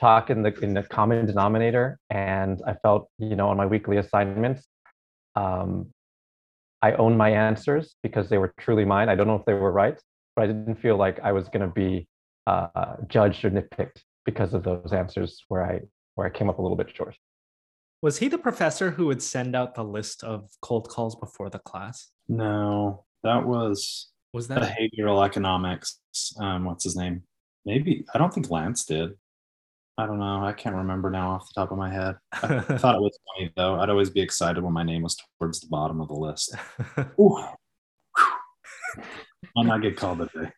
talk 0.00 0.30
in 0.30 0.42
the 0.42 0.52
in 0.60 0.74
the 0.74 0.82
common 0.82 1.26
denominator, 1.26 1.98
and 2.10 2.60
I 2.66 2.74
felt, 2.74 3.08
you 3.18 3.36
know, 3.36 3.48
on 3.48 3.56
my 3.56 3.66
weekly 3.66 3.98
assignments, 3.98 4.66
um, 5.36 5.92
I 6.82 6.92
own 6.92 7.16
my 7.16 7.30
answers 7.30 7.96
because 8.02 8.28
they 8.28 8.38
were 8.38 8.54
truly 8.58 8.84
mine. 8.84 9.08
I 9.08 9.14
don't 9.14 9.26
know 9.26 9.36
if 9.36 9.44
they 9.44 9.54
were 9.54 9.72
right, 9.72 9.98
but 10.34 10.42
I 10.42 10.46
didn't 10.46 10.76
feel 10.76 10.96
like 10.96 11.20
I 11.20 11.32
was 11.32 11.48
going 11.48 11.66
to 11.66 11.72
be 11.74 12.08
uh, 12.46 12.96
judged 13.08 13.44
or 13.44 13.50
nitpicked 13.50 14.02
because 14.24 14.54
of 14.54 14.62
those 14.62 14.92
answers 14.92 15.44
where 15.48 15.64
I 15.64 15.80
where 16.14 16.26
I 16.26 16.30
came 16.30 16.48
up 16.48 16.58
a 16.58 16.62
little 16.62 16.76
bit 16.76 16.94
short. 16.94 17.16
Was 18.02 18.18
he 18.18 18.28
the 18.28 18.38
professor 18.38 18.92
who 18.92 19.06
would 19.06 19.22
send 19.22 19.54
out 19.54 19.74
the 19.74 19.84
list 19.84 20.24
of 20.24 20.48
cold 20.62 20.88
calls 20.88 21.16
before 21.16 21.50
the 21.50 21.58
class? 21.58 22.10
No, 22.28 23.04
that 23.22 23.46
was 23.46 24.10
was 24.32 24.48
that 24.48 24.62
behavioral 24.62 25.24
economics. 25.24 26.00
Um, 26.40 26.64
what's 26.64 26.84
his 26.84 26.96
name? 26.96 27.22
Maybe 27.66 28.04
I 28.14 28.18
don't 28.18 28.32
think 28.32 28.50
Lance 28.50 28.84
did. 28.84 29.10
I 29.98 30.06
don't 30.06 30.18
know. 30.18 30.44
I 30.44 30.52
can't 30.52 30.76
remember 30.76 31.10
now 31.10 31.32
off 31.32 31.48
the 31.48 31.60
top 31.60 31.72
of 31.72 31.78
my 31.78 31.92
head. 31.92 32.16
I, 32.32 32.38
thought 32.78 32.94
it 32.94 33.02
was 33.02 33.18
funny 33.36 33.52
though. 33.56 33.80
I'd 33.80 33.90
always 33.90 34.10
be 34.10 34.20
excited 34.20 34.62
when 34.62 34.72
my 34.72 34.82
name 34.82 35.02
was 35.02 35.16
towards 35.38 35.60
the 35.60 35.68
bottom 35.68 36.00
of 36.00 36.08
the 36.08 36.14
list. 36.14 36.54
Ooh. 37.20 37.36
I'll 39.56 39.64
not 39.64 39.82
get 39.82 39.96
called 39.96 40.28
today. 40.32 40.50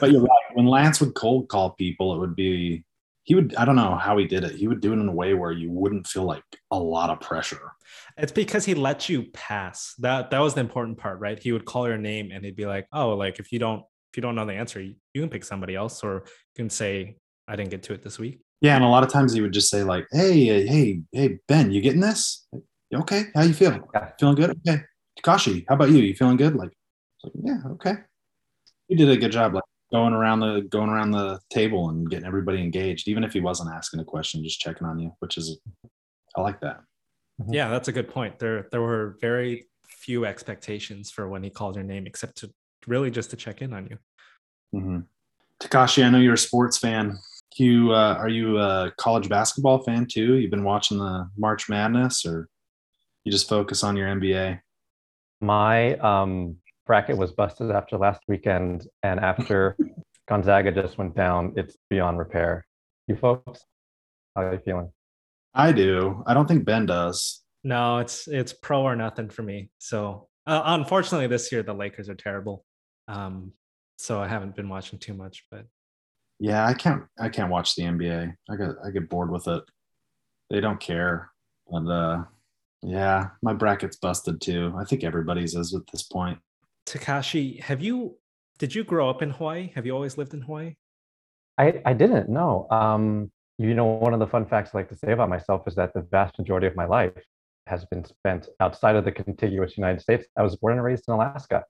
But 0.00 0.12
you're 0.12 0.22
right. 0.22 0.54
When 0.54 0.66
Lance 0.66 1.00
would 1.00 1.14
cold 1.14 1.48
call 1.48 1.70
people, 1.70 2.14
it 2.14 2.18
would 2.18 2.36
be 2.36 2.84
he 3.26 3.34
would 3.34 3.54
I 3.56 3.64
don't 3.64 3.76
know 3.76 3.96
how 3.96 4.16
he 4.16 4.24
did 4.24 4.44
it. 4.44 4.54
He 4.54 4.68
would 4.68 4.80
do 4.80 4.92
it 4.92 5.00
in 5.00 5.08
a 5.08 5.12
way 5.12 5.34
where 5.34 5.50
you 5.50 5.70
wouldn't 5.70 6.06
feel 6.06 6.22
like 6.22 6.44
a 6.70 6.78
lot 6.78 7.10
of 7.10 7.20
pressure. 7.20 7.72
It's 8.16 8.32
because 8.32 8.64
he 8.64 8.74
let 8.74 9.08
you 9.08 9.24
pass. 9.32 9.94
That 9.98 10.30
that 10.30 10.38
was 10.38 10.54
the 10.54 10.60
important 10.60 10.96
part, 10.96 11.18
right? 11.18 11.38
He 11.38 11.52
would 11.52 11.64
call 11.64 11.88
your 11.88 11.98
name 11.98 12.30
and 12.32 12.44
he'd 12.44 12.56
be 12.56 12.66
like, 12.66 12.86
"Oh, 12.92 13.10
like 13.10 13.40
if 13.40 13.52
you 13.52 13.58
don't 13.58 13.80
if 14.12 14.16
you 14.16 14.22
don't 14.22 14.36
know 14.36 14.46
the 14.46 14.54
answer, 14.54 14.80
you 14.80 14.94
can 15.14 15.28
pick 15.28 15.44
somebody 15.44 15.74
else 15.74 16.04
or 16.04 16.22
you 16.24 16.62
can 16.62 16.70
say 16.70 17.16
I 17.48 17.56
didn't 17.56 17.70
get 17.70 17.82
to 17.84 17.94
it 17.94 18.02
this 18.02 18.18
week." 18.18 18.40
Yeah, 18.60 18.76
and 18.76 18.84
a 18.84 18.88
lot 18.88 19.02
of 19.02 19.10
times 19.10 19.32
he 19.32 19.40
would 19.40 19.52
just 19.52 19.68
say 19.68 19.82
like, 19.82 20.06
"Hey, 20.10 20.66
hey, 20.66 21.02
hey, 21.12 21.38
Ben, 21.46 21.70
you 21.70 21.80
getting 21.80 22.00
this? 22.00 22.46
Okay, 22.94 23.24
how 23.34 23.42
you 23.42 23.52
feeling? 23.52 23.82
Feeling 24.18 24.36
good? 24.36 24.58
Okay, 24.66 24.82
Takashi, 25.18 25.64
how 25.68 25.74
about 25.74 25.90
you? 25.90 25.98
You 25.98 26.14
feeling 26.14 26.36
good? 26.36 26.56
Like, 26.56 26.70
like 27.22 27.32
yeah, 27.42 27.58
okay. 27.72 27.94
You 28.88 28.96
did 28.96 29.10
a 29.10 29.16
good 29.16 29.32
job, 29.32 29.54
like 29.54 29.64
going 29.92 30.14
around 30.14 30.40
the 30.40 30.62
going 30.70 30.88
around 30.88 31.10
the 31.10 31.38
table 31.50 31.90
and 31.90 32.08
getting 32.08 32.26
everybody 32.26 32.60
engaged, 32.60 33.08
even 33.08 33.24
if 33.24 33.32
he 33.32 33.40
wasn't 33.40 33.70
asking 33.74 34.00
a 34.00 34.04
question, 34.04 34.42
just 34.42 34.60
checking 34.60 34.86
on 34.86 34.98
you, 34.98 35.12
which 35.18 35.36
is, 35.36 35.58
I 36.36 36.40
like 36.40 36.60
that. 36.60 36.80
Mm-hmm. 37.40 37.52
Yeah, 37.52 37.68
that's 37.68 37.88
a 37.88 37.92
good 37.92 38.08
point. 38.08 38.38
There, 38.38 38.68
there 38.70 38.80
were 38.80 39.16
very 39.20 39.66
few 39.86 40.24
expectations 40.24 41.10
for 41.10 41.28
when 41.28 41.42
he 41.42 41.50
called 41.50 41.74
your 41.74 41.84
name, 41.84 42.06
except 42.06 42.38
to 42.38 42.50
really 42.86 43.10
just 43.10 43.30
to 43.30 43.36
check 43.36 43.62
in 43.62 43.72
on 43.72 43.86
you. 43.90 43.98
Mm-hmm. 44.74 44.98
Takashi, 45.60 46.04
I 46.04 46.10
know 46.10 46.18
you're 46.18 46.34
a 46.34 46.38
sports 46.38 46.78
fan 46.78 47.18
you 47.58 47.92
uh, 47.92 48.16
are 48.18 48.28
you 48.28 48.58
a 48.58 48.92
college 48.96 49.28
basketball 49.28 49.82
fan 49.82 50.06
too? 50.06 50.34
You've 50.36 50.50
been 50.50 50.64
watching 50.64 50.98
the 50.98 51.28
March 51.36 51.68
Madness, 51.68 52.24
or 52.24 52.48
you 53.24 53.32
just 53.32 53.48
focus 53.48 53.84
on 53.84 53.96
your 53.96 54.08
NBA? 54.08 54.60
My 55.40 55.96
um, 55.96 56.56
bracket 56.86 57.16
was 57.16 57.32
busted 57.32 57.70
after 57.70 57.98
last 57.98 58.22
weekend, 58.28 58.86
and 59.02 59.20
after 59.20 59.76
Gonzaga 60.28 60.72
just 60.72 60.98
went 60.98 61.14
down, 61.14 61.52
it's 61.56 61.76
beyond 61.90 62.18
repair. 62.18 62.66
You 63.06 63.16
folks, 63.16 63.60
how 64.34 64.42
are 64.42 64.54
you 64.54 64.60
feeling? 64.64 64.92
I 65.54 65.72
do. 65.72 66.22
I 66.26 66.34
don't 66.34 66.46
think 66.46 66.64
Ben 66.64 66.86
does. 66.86 67.42
No, 67.64 67.98
it's 67.98 68.28
it's 68.28 68.52
pro 68.52 68.82
or 68.82 68.96
nothing 68.96 69.28
for 69.28 69.42
me. 69.42 69.70
So 69.78 70.28
uh, 70.46 70.62
unfortunately, 70.64 71.26
this 71.26 71.50
year 71.50 71.62
the 71.62 71.74
Lakers 71.74 72.08
are 72.08 72.14
terrible. 72.14 72.64
Um, 73.08 73.52
so 73.98 74.20
I 74.20 74.28
haven't 74.28 74.54
been 74.54 74.68
watching 74.68 74.98
too 74.98 75.14
much, 75.14 75.44
but 75.50 75.64
yeah, 76.38 76.66
I 76.66 76.74
can't 76.74 77.04
I 77.18 77.28
can't 77.28 77.50
watch 77.50 77.74
the 77.74 77.84
NBA. 77.84 78.34
I 78.50 78.56
get 78.56 78.70
I 78.84 78.90
get 78.90 79.08
bored 79.08 79.30
with 79.30 79.48
it. 79.48 79.62
They 80.50 80.60
don't 80.60 80.80
care. 80.80 81.30
And 81.68 81.90
uh 81.90 82.24
yeah, 82.82 83.28
my 83.42 83.52
bracket's 83.52 83.96
busted 83.96 84.40
too. 84.40 84.74
I 84.78 84.84
think 84.84 85.02
everybody's 85.02 85.54
is 85.54 85.74
at 85.74 85.82
this 85.90 86.02
point. 86.02 86.38
Takashi, 86.86 87.60
have 87.60 87.82
you 87.82 88.16
did 88.58 88.74
you 88.74 88.84
grow 88.84 89.10
up 89.10 89.22
in 89.22 89.30
Hawaii? 89.30 89.72
Have 89.74 89.86
you 89.86 89.92
always 89.92 90.16
lived 90.16 90.34
in 90.34 90.42
Hawaii? 90.42 90.74
I, 91.58 91.80
I 91.84 91.92
didn't 91.94 92.28
know. 92.28 92.66
Um, 92.70 93.30
you 93.58 93.74
know, 93.74 93.86
one 93.86 94.12
of 94.12 94.20
the 94.20 94.26
fun 94.26 94.46
facts 94.46 94.70
I 94.72 94.78
like 94.78 94.88
to 94.90 94.96
say 94.96 95.12
about 95.12 95.28
myself 95.28 95.66
is 95.66 95.74
that 95.76 95.94
the 95.94 96.02
vast 96.02 96.38
majority 96.38 96.66
of 96.66 96.76
my 96.76 96.84
life 96.84 97.12
has 97.66 97.84
been 97.86 98.04
spent 98.04 98.48
outside 98.60 98.96
of 98.96 99.04
the 99.04 99.12
contiguous 99.12 99.76
United 99.76 100.00
States. 100.00 100.26
I 100.36 100.42
was 100.42 100.56
born 100.56 100.74
and 100.74 100.84
raised 100.84 101.04
in 101.08 101.14
Alaska. 101.14 101.64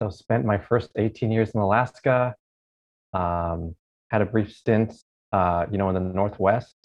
So 0.00 0.10
spent 0.10 0.44
my 0.44 0.58
first 0.58 0.90
18 0.96 1.30
years 1.30 1.50
in 1.50 1.60
Alaska, 1.60 2.34
um, 3.12 3.74
had 4.10 4.22
a 4.22 4.26
brief 4.26 4.52
stint, 4.52 4.94
uh, 5.32 5.66
you 5.70 5.78
know, 5.78 5.88
in 5.88 5.94
the 5.94 6.00
Northwest. 6.00 6.76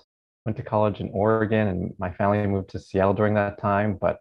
Went 0.45 0.57
to 0.57 0.63
college 0.63 0.99
in 0.99 1.09
Oregon, 1.11 1.67
and 1.67 1.93
my 1.97 2.11
family 2.11 2.45
moved 2.45 2.69
to 2.69 2.79
Seattle 2.79 3.13
during 3.13 3.33
that 3.33 3.59
time. 3.59 3.97
But 3.99 4.19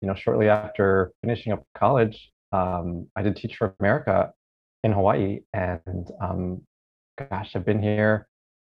you 0.00 0.08
know, 0.08 0.14
shortly 0.14 0.48
after 0.48 1.12
finishing 1.22 1.52
up 1.52 1.64
college, 1.74 2.30
um, 2.52 3.08
I 3.16 3.22
did 3.22 3.36
Teach 3.36 3.56
for 3.56 3.74
America 3.80 4.32
in 4.84 4.92
Hawaii, 4.92 5.40
and 5.52 6.08
um, 6.22 6.62
gosh, 7.18 7.54
I've 7.54 7.66
been 7.66 7.82
here 7.82 8.28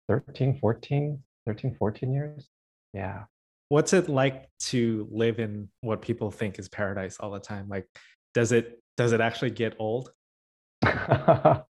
13, 0.08 0.58
14, 0.60 1.22
13, 1.46 1.76
14 1.78 2.12
years. 2.12 2.48
Yeah. 2.92 3.24
What's 3.68 3.92
it 3.92 4.08
like 4.08 4.48
to 4.60 5.08
live 5.10 5.38
in 5.38 5.68
what 5.80 6.02
people 6.02 6.30
think 6.30 6.58
is 6.58 6.68
paradise 6.68 7.16
all 7.18 7.30
the 7.30 7.40
time? 7.40 7.68
Like, 7.68 7.88
does 8.34 8.52
it 8.52 8.82
does 8.96 9.12
it 9.12 9.20
actually 9.20 9.50
get 9.50 9.74
old? 9.78 10.10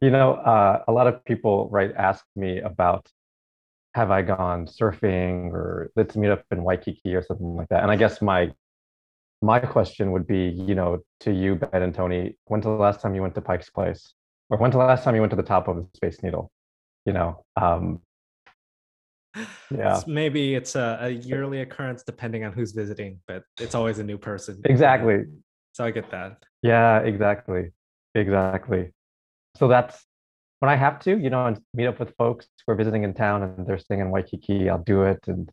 you 0.00 0.10
know, 0.10 0.34
uh, 0.34 0.82
a 0.88 0.92
lot 0.92 1.06
of 1.06 1.24
people 1.24 1.68
right 1.70 1.92
ask 1.96 2.24
me 2.36 2.60
about 2.60 3.08
have 3.94 4.10
I 4.10 4.22
gone 4.22 4.66
surfing 4.66 5.52
or 5.52 5.90
let's 5.96 6.16
meet 6.16 6.30
up 6.30 6.44
in 6.50 6.62
Waikiki 6.62 7.14
or 7.14 7.22
something 7.22 7.56
like 7.56 7.68
that. 7.68 7.82
And 7.82 7.90
I 7.90 7.96
guess 7.96 8.22
my 8.22 8.52
my 9.42 9.58
question 9.58 10.12
would 10.12 10.26
be, 10.26 10.48
you 10.48 10.74
know, 10.74 11.00
to 11.20 11.32
you, 11.32 11.56
Ben 11.56 11.82
and 11.82 11.94
Tony, 11.94 12.36
when's 12.44 12.64
the 12.64 12.70
last 12.70 13.00
time 13.00 13.14
you 13.14 13.22
went 13.22 13.34
to 13.34 13.40
Pike's 13.40 13.70
Place? 13.70 14.14
Or 14.50 14.58
when's 14.58 14.72
the 14.72 14.78
last 14.78 15.02
time 15.02 15.14
you 15.14 15.20
went 15.20 15.30
to 15.30 15.36
the 15.36 15.42
top 15.42 15.66
of 15.66 15.76
the 15.76 15.86
Space 15.94 16.22
Needle? 16.22 16.50
You 17.04 17.12
know, 17.12 17.44
um, 17.60 18.00
yeah. 19.34 19.96
It's 19.96 20.06
maybe 20.06 20.54
it's 20.54 20.76
a, 20.76 20.98
a 21.02 21.08
yearly 21.10 21.60
occurrence 21.62 22.02
depending 22.02 22.44
on 22.44 22.52
who's 22.52 22.72
visiting, 22.72 23.18
but 23.26 23.42
it's 23.58 23.74
always 23.74 23.98
a 23.98 24.04
new 24.04 24.18
person. 24.18 24.60
Exactly. 24.64 25.24
So 25.72 25.84
I 25.84 25.90
get 25.90 26.10
that. 26.10 26.44
Yeah, 26.62 27.00
exactly. 27.00 27.70
Exactly 28.14 28.92
so 29.56 29.68
that's 29.68 30.04
when 30.60 30.70
I 30.70 30.76
have 30.76 31.00
to, 31.00 31.18
you 31.18 31.30
know, 31.30 31.46
and 31.46 31.60
meet 31.74 31.86
up 31.86 31.98
with 31.98 32.14
folks 32.16 32.46
who 32.64 32.72
are 32.72 32.76
visiting 32.76 33.02
in 33.02 33.14
town 33.14 33.42
and 33.42 33.66
they're 33.66 33.78
staying 33.78 34.00
in 34.00 34.10
Waikiki, 34.10 34.70
I'll 34.70 34.82
do 34.82 35.02
it 35.02 35.18
and 35.26 35.50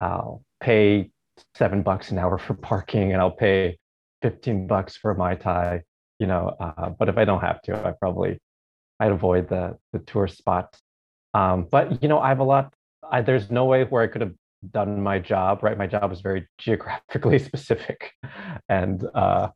I'll 0.00 0.42
pay 0.60 1.10
seven 1.54 1.82
bucks 1.82 2.10
an 2.10 2.18
hour 2.18 2.38
for 2.46 2.54
parking 2.54 3.12
and 3.12 3.20
I'll 3.20 3.30
pay 3.30 3.78
15 4.22 4.66
bucks 4.66 4.96
for 4.96 5.14
Mai 5.14 5.34
Tai, 5.34 5.82
you 6.18 6.26
know, 6.26 6.56
uh, 6.60 6.90
but 6.90 7.08
if 7.08 7.18
I 7.18 7.24
don't 7.24 7.40
have 7.40 7.60
to, 7.62 7.76
I 7.86 7.92
probably, 7.92 8.38
I'd 8.98 9.12
avoid 9.12 9.48
the, 9.48 9.78
the 9.92 9.98
tourist 10.00 10.38
spots. 10.38 10.80
Um, 11.32 11.66
but, 11.70 12.02
you 12.02 12.08
know, 12.08 12.18
I 12.18 12.28
have 12.28 12.40
a 12.40 12.44
lot, 12.44 12.72
I, 13.10 13.22
there's 13.22 13.50
no 13.50 13.64
way 13.64 13.84
where 13.84 14.02
I 14.02 14.06
could 14.06 14.20
have 14.20 14.34
done 14.72 15.02
my 15.02 15.18
job, 15.18 15.62
right? 15.62 15.76
My 15.76 15.86
job 15.86 16.12
is 16.12 16.20
very 16.20 16.46
geographically 16.58 17.38
specific. 17.38 18.12
And 18.68 19.04
uh, 19.14 19.48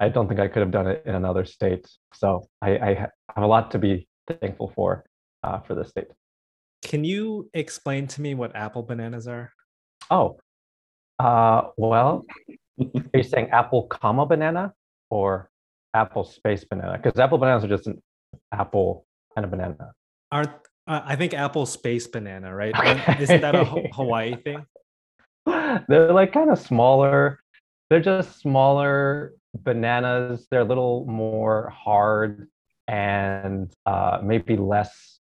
I 0.00 0.08
don't 0.08 0.26
think 0.26 0.40
I 0.40 0.48
could 0.48 0.60
have 0.60 0.70
done 0.70 0.86
it 0.86 1.02
in 1.04 1.14
another 1.14 1.44
state. 1.44 1.86
So 2.14 2.48
I, 2.62 2.70
I 2.78 2.94
have 2.94 3.44
a 3.44 3.46
lot 3.46 3.70
to 3.72 3.78
be 3.78 4.08
thankful 4.40 4.72
for 4.74 5.04
uh, 5.44 5.60
for 5.60 5.74
this 5.74 5.90
state. 5.90 6.08
Can 6.82 7.04
you 7.04 7.50
explain 7.52 8.06
to 8.08 8.22
me 8.22 8.34
what 8.34 8.56
apple 8.56 8.82
bananas 8.82 9.28
are? 9.28 9.52
Oh, 10.10 10.38
uh, 11.18 11.68
well, 11.76 12.24
are 12.80 12.86
you 13.14 13.22
saying 13.22 13.50
apple 13.50 13.82
comma 13.84 14.24
banana 14.24 14.72
or 15.10 15.50
apple 15.92 16.24
space 16.24 16.64
banana? 16.64 16.98
Because 17.00 17.18
apple 17.20 17.36
bananas 17.36 17.64
are 17.64 17.68
just 17.68 17.86
an 17.86 18.02
apple 18.52 19.04
and 19.36 19.44
a 19.44 19.48
banana. 19.48 19.92
Aren't 20.32 20.50
uh, 20.86 21.02
I 21.04 21.14
think 21.16 21.34
apple 21.34 21.66
space 21.66 22.06
banana, 22.06 22.54
right? 22.54 22.74
Okay. 22.74 23.22
Isn't 23.22 23.42
that 23.42 23.54
a 23.54 23.64
Hawaii 23.92 24.36
thing? 24.36 24.64
They're 25.88 26.12
like 26.12 26.32
kind 26.32 26.50
of 26.50 26.58
smaller. 26.58 27.40
They're 27.90 28.00
just 28.00 28.40
smaller 28.40 29.34
bananas. 29.54 30.46
They're 30.50 30.60
a 30.60 30.64
little 30.64 31.06
more 31.06 31.70
hard 31.70 32.48
and 32.88 33.72
uh, 33.86 34.18
maybe 34.22 34.56
less 34.56 35.18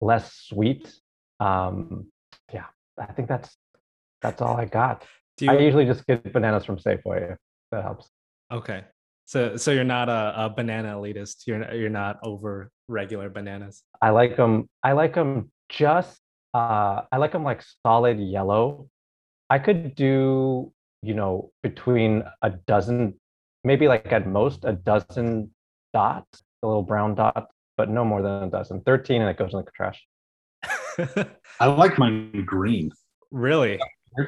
less 0.00 0.32
sweet. 0.32 0.92
Um, 1.40 2.06
yeah, 2.52 2.66
I 2.98 3.12
think 3.12 3.28
that's 3.28 3.56
that's 4.22 4.42
all 4.42 4.56
I 4.56 4.64
got. 4.64 5.04
You, 5.40 5.50
I 5.50 5.58
usually 5.58 5.84
just 5.84 6.06
get 6.06 6.32
bananas 6.32 6.64
from 6.64 6.78
Safeway. 6.78 7.32
If 7.32 7.38
that 7.70 7.82
helps. 7.82 8.08
Okay, 8.52 8.84
so 9.26 9.56
so 9.56 9.70
you're 9.70 9.84
not 9.84 10.08
a, 10.08 10.32
a 10.36 10.50
banana 10.50 10.94
elitist. 10.94 11.46
You're 11.46 11.72
you're 11.74 11.90
not 11.90 12.18
over 12.22 12.70
regular 12.88 13.28
bananas. 13.28 13.82
I 14.00 14.10
like 14.10 14.36
them. 14.36 14.68
I 14.82 14.92
like 14.92 15.14
them 15.14 15.50
just. 15.68 16.20
Uh, 16.54 17.02
I 17.12 17.18
like 17.18 17.32
them 17.32 17.44
like 17.44 17.62
solid 17.84 18.18
yellow. 18.18 18.88
I 19.50 19.58
could 19.58 19.94
do 19.94 20.72
you 21.02 21.14
know 21.14 21.52
between 21.62 22.24
a 22.42 22.50
dozen, 22.50 23.14
maybe 23.64 23.88
like 23.88 24.12
at 24.12 24.26
most 24.26 24.64
a 24.64 24.72
dozen 24.72 25.50
dots, 25.92 26.42
a 26.62 26.66
little 26.66 26.82
brown 26.82 27.14
dot, 27.14 27.48
but 27.76 27.88
no 27.88 28.04
more 28.04 28.22
than 28.22 28.44
a 28.44 28.50
dozen. 28.50 28.80
Thirteen, 28.82 29.22
and 29.22 29.30
it 29.30 29.36
goes 29.36 29.52
in 29.52 29.58
the 29.58 29.70
trash. 29.74 30.02
I 31.60 31.66
like 31.66 31.98
mine 31.98 32.44
green. 32.44 32.90
Really? 33.30 33.78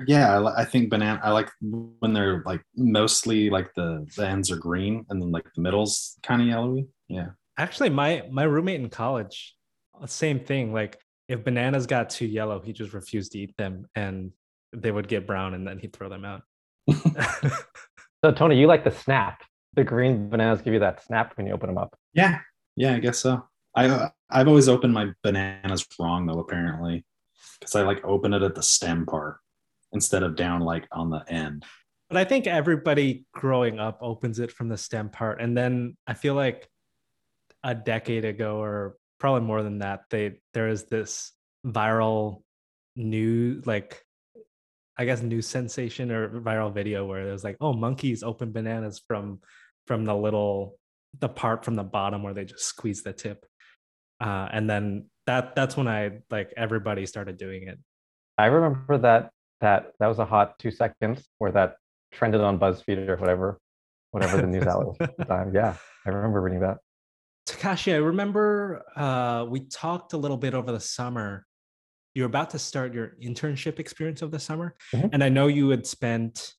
Yeah, 0.07 0.39
I, 0.39 0.63
I, 0.63 0.65
think 0.65 0.91
banana. 0.91 1.21
I 1.23 1.33
like 1.33 1.51
when 1.61 2.13
they're 2.13 2.43
like 2.47 2.63
mostly 2.77 3.51
like 3.51 3.73
the 3.75 4.07
the 4.17 4.27
ends 4.27 4.51
are 4.51 4.57
green 4.57 5.05
and 5.09 5.21
then 5.21 5.33
like 5.33 5.47
the 5.55 5.63
middle's 5.63 6.19
kind 6.23 6.41
of 6.41 6.49
yellowy. 6.49 6.87
Yeah. 7.09 7.29
Actually, 7.59 7.91
my 7.91 8.23
my 8.31 8.45
roommate 8.45 8.81
in 8.81 8.89
college, 8.89 9.57
uh, 10.01 10.07
same 10.07 10.41
thing. 10.41 10.73
Like 10.73 10.99
if 11.29 11.45
bananas 11.45 11.87
got 11.87 12.11
too 12.11 12.27
yellow, 12.27 12.61
he 12.61 12.73
just 12.73 12.93
refused 12.93 13.33
to 13.33 13.39
eat 13.39 13.57
them, 13.57 13.87
and 13.95 14.33
they 14.73 14.91
would 14.91 15.09
get 15.09 15.27
brown, 15.27 15.55
and 15.55 15.67
then 15.67 15.79
he'd 15.79 15.93
throw 15.93 16.09
them 16.09 16.25
out. 16.25 16.43
so 18.25 18.33
Tony, 18.33 18.59
you 18.59 18.67
like 18.67 18.85
the 18.85 18.91
snap? 18.91 19.43
The 19.75 19.85
green 19.85 20.29
bananas 20.29 20.63
give 20.63 20.75
you 20.75 20.81
that 20.81 21.05
snap 21.05 21.37
when 21.37 21.47
you 21.47 21.53
open 21.53 21.69
them 21.69 21.79
up. 21.79 21.97
Yeah, 22.13 22.41
yeah, 22.77 22.95
I 22.95 22.99
guess 22.99 23.19
so. 23.19 23.45
I 23.75 24.11
I've 24.31 24.49
always 24.49 24.69
opened 24.69 24.95
my 24.95 25.13
bananas 25.23 25.87
wrong 25.99 26.27
though, 26.27 26.41
apparently, 26.41 27.05
because 27.59 27.75
I 27.75 27.83
like 27.83 28.05
open 28.05 28.33
it 28.33 28.43
at 28.43 28.55
the 28.55 28.63
stem 28.63 29.07
part 29.07 29.39
instead 29.93 30.23
of 30.23 30.37
down 30.37 30.61
like 30.61 30.87
on 30.93 31.11
the 31.11 31.25
end. 31.29 31.65
But 32.09 32.17
I 32.17 32.25
think 32.25 32.47
everybody 32.47 33.25
growing 33.33 33.79
up 33.79 33.99
opens 34.03 34.41
it 34.41 34.51
from 34.51 34.69
the 34.69 34.77
stem 34.77 35.11
part. 35.11 35.41
And 35.41 35.57
then 35.57 35.97
I 36.07 36.15
feel 36.15 36.35
like 36.35 36.69
a 37.63 37.75
decade 37.75 38.25
ago 38.25 38.59
or 38.59 38.97
probably 39.19 39.43
more 39.43 39.63
than 39.63 39.79
that, 39.79 40.05
they 40.11 40.41
there 40.53 40.69
is 40.69 40.85
this 40.85 41.33
viral 41.65 42.43
new 42.97 43.63
like 43.65 44.05
I 45.01 45.07
guess 45.07 45.23
news 45.23 45.47
sensation 45.47 46.11
or 46.11 46.29
viral 46.29 46.75
video 46.75 47.07
where 47.07 47.27
it 47.27 47.33
was 47.33 47.43
like, 47.43 47.57
oh, 47.63 47.73
monkeys 47.73 48.23
open 48.23 48.53
bananas 48.53 49.01
from 49.09 49.41
from 49.87 50.05
the 50.05 50.15
little 50.15 50.77
the 51.21 51.29
part 51.29 51.65
from 51.65 51.75
the 51.75 51.83
bottom 51.83 52.23
where 52.23 52.35
they 52.35 52.45
just 52.45 52.67
squeeze 52.67 53.03
the 53.03 53.15
tip. 53.15 53.47
Uh, 54.21 54.47
and 54.53 54.69
then 54.69 55.07
that 55.27 55.55
that's 55.57 55.75
when 55.75 55.89
I 55.89 56.19
like 56.31 56.53
everybody 56.55 57.07
started 57.07 57.39
doing 57.39 57.67
it. 57.67 57.79
I 58.37 58.47
remember 58.47 58.99
that 58.99 59.31
that 59.63 59.93
that 60.01 60.07
was 60.07 60.19
a 60.19 60.27
hot 60.27 60.59
two 60.59 60.71
seconds 60.71 61.27
where 61.39 61.53
that 61.53 61.77
trended 62.13 62.43
on 62.43 62.59
BuzzFeed 62.59 63.09
or 63.09 63.17
whatever, 63.17 63.59
whatever 64.11 64.37
the 64.37 64.49
news 64.49 64.67
outlet 64.67 65.01
at 65.01 65.17
the 65.17 65.25
time. 65.25 65.55
Yeah, 65.55 65.77
I 66.05 66.11
remember 66.11 66.43
reading 66.43 66.61
that. 66.61 66.77
Takashi, 67.49 67.95
I 67.95 67.97
remember 67.97 68.83
uh, 68.95 69.47
we 69.49 69.61
talked 69.61 70.13
a 70.13 70.19
little 70.19 70.37
bit 70.37 70.53
over 70.53 70.71
the 70.73 70.79
summer. 70.79 71.47
You're 72.15 72.27
about 72.27 72.51
to 72.51 72.59
start 72.59 72.93
your 72.93 73.17
internship 73.23 73.79
experience 73.79 74.23
of 74.23 74.31
the 74.31 74.39
summer, 74.39 74.75
mm-hmm. 74.95 75.09
and 75.13 75.23
I 75.23 75.29
know 75.29 75.47
you 75.47 75.69
had 75.71 75.87
spent 75.87 76.55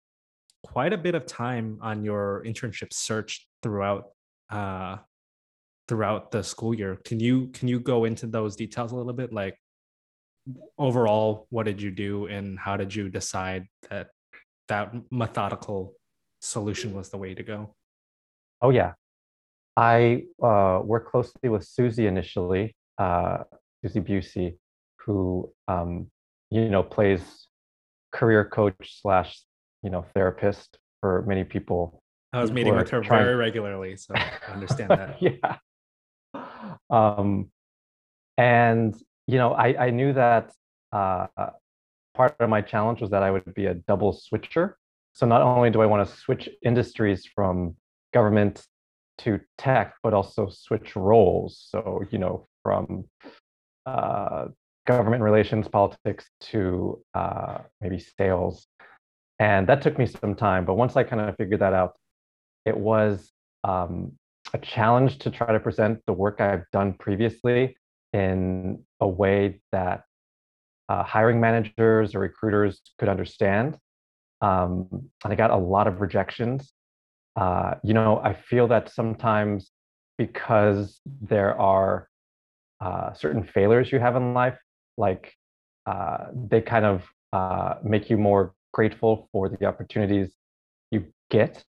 quite 0.63 0.93
a 0.93 0.97
bit 0.97 1.15
of 1.15 1.25
time 1.25 1.79
on 1.81 2.03
your 2.03 2.43
internship 2.45 2.93
search 2.93 3.47
throughout 3.63 4.05
uh, 4.49 4.97
throughout 5.87 6.31
the 6.31 6.43
school 6.43 6.73
year. 6.73 6.97
Can 7.03 7.19
you 7.19 7.47
can 7.47 7.67
you 7.67 7.79
go 7.79 8.05
into 8.05 8.27
those 8.27 8.55
details 8.55 8.91
a 8.91 8.95
little 8.95 9.13
bit? 9.13 9.33
Like 9.33 9.57
overall, 10.77 11.47
what 11.49 11.65
did 11.65 11.81
you 11.81 11.91
do 11.91 12.27
and 12.27 12.57
how 12.57 12.77
did 12.77 12.95
you 12.95 13.09
decide 13.09 13.67
that 13.89 14.07
that 14.67 14.93
methodical 15.11 15.93
solution 16.39 16.93
was 16.93 17.09
the 17.09 17.17
way 17.17 17.33
to 17.33 17.43
go? 17.43 17.75
Oh, 18.61 18.69
yeah. 18.69 18.93
I 19.75 20.23
uh, 20.41 20.81
worked 20.83 21.09
closely 21.09 21.49
with 21.49 21.65
Susie 21.65 22.07
initially, 22.07 22.75
uh, 22.97 23.43
Susie 23.81 24.01
Busey, 24.01 24.57
who, 25.05 25.51
um, 25.67 26.07
you 26.49 26.69
know, 26.69 26.83
plays 26.83 27.47
career 28.11 28.45
coach 28.45 28.99
slash, 29.01 29.39
you 29.83 29.89
know, 29.89 30.05
therapist 30.13 30.77
for 30.99 31.23
many 31.27 31.43
people. 31.43 32.01
I 32.33 32.41
was 32.41 32.51
meeting 32.51 32.75
with 32.75 32.89
her 32.89 33.01
trying... 33.01 33.23
very 33.23 33.35
regularly, 33.35 33.97
so 33.97 34.13
I 34.15 34.53
understand 34.53 34.89
that. 34.91 35.17
yeah. 35.21 35.57
Um, 36.89 37.51
and 38.37 38.95
you 39.27 39.37
know, 39.37 39.53
I, 39.53 39.87
I 39.87 39.89
knew 39.91 40.13
that 40.13 40.51
uh, 40.91 41.27
part 42.13 42.35
of 42.39 42.49
my 42.49 42.61
challenge 42.61 43.01
was 43.01 43.11
that 43.11 43.23
I 43.23 43.31
would 43.31 43.53
be 43.53 43.65
a 43.65 43.73
double 43.73 44.13
switcher. 44.13 44.77
So 45.13 45.25
not 45.25 45.41
only 45.41 45.69
do 45.69 45.81
I 45.81 45.85
want 45.85 46.07
to 46.07 46.15
switch 46.15 46.49
industries 46.63 47.25
from 47.25 47.75
government 48.13 48.65
to 49.19 49.39
tech, 49.57 49.95
but 50.03 50.13
also 50.13 50.49
switch 50.49 50.95
roles. 50.95 51.65
So, 51.69 52.03
you 52.11 52.17
know, 52.17 52.47
from 52.63 53.05
uh, 53.85 54.47
government 54.97 55.23
relations, 55.23 55.67
politics 55.67 56.29
to 56.41 57.01
uh, 57.13 57.59
maybe 57.81 57.99
sales. 57.99 58.67
And 59.39 59.67
that 59.67 59.81
took 59.81 59.97
me 59.97 60.05
some 60.05 60.35
time. 60.35 60.65
But 60.65 60.75
once 60.75 60.95
I 60.95 61.03
kind 61.03 61.21
of 61.21 61.35
figured 61.35 61.61
that 61.61 61.73
out, 61.73 61.95
it 62.65 62.77
was 62.77 63.31
um, 63.63 64.13
a 64.53 64.57
challenge 64.59 65.19
to 65.19 65.31
try 65.31 65.51
to 65.51 65.59
present 65.59 66.01
the 66.05 66.13
work 66.13 66.39
I've 66.41 66.65
done 66.71 66.93
previously 66.93 67.75
in 68.13 68.83
a 68.99 69.07
way 69.07 69.61
that 69.71 70.03
uh, 70.89 71.03
hiring 71.03 71.39
managers 71.39 72.13
or 72.13 72.19
recruiters 72.19 72.81
could 72.99 73.09
understand. 73.09 73.77
Um, 74.41 74.87
and 75.23 75.33
I 75.33 75.35
got 75.35 75.51
a 75.51 75.57
lot 75.57 75.87
of 75.87 76.01
rejections. 76.01 76.71
Uh, 77.35 77.75
you 77.83 77.93
know, 77.93 78.19
I 78.23 78.33
feel 78.33 78.67
that 78.67 78.91
sometimes 78.91 79.71
because 80.17 80.99
there 81.21 81.59
are 81.59 82.07
uh, 82.81 83.13
certain 83.13 83.43
failures 83.43 83.91
you 83.91 83.99
have 83.99 84.15
in 84.15 84.33
life, 84.33 84.57
like 84.97 85.33
uh, 85.85 86.25
they 86.33 86.61
kind 86.61 86.85
of 86.85 87.03
uh, 87.33 87.75
make 87.83 88.09
you 88.09 88.17
more 88.17 88.53
grateful 88.73 89.27
for 89.31 89.49
the 89.49 89.65
opportunities 89.65 90.31
you 90.91 91.05
get. 91.29 91.63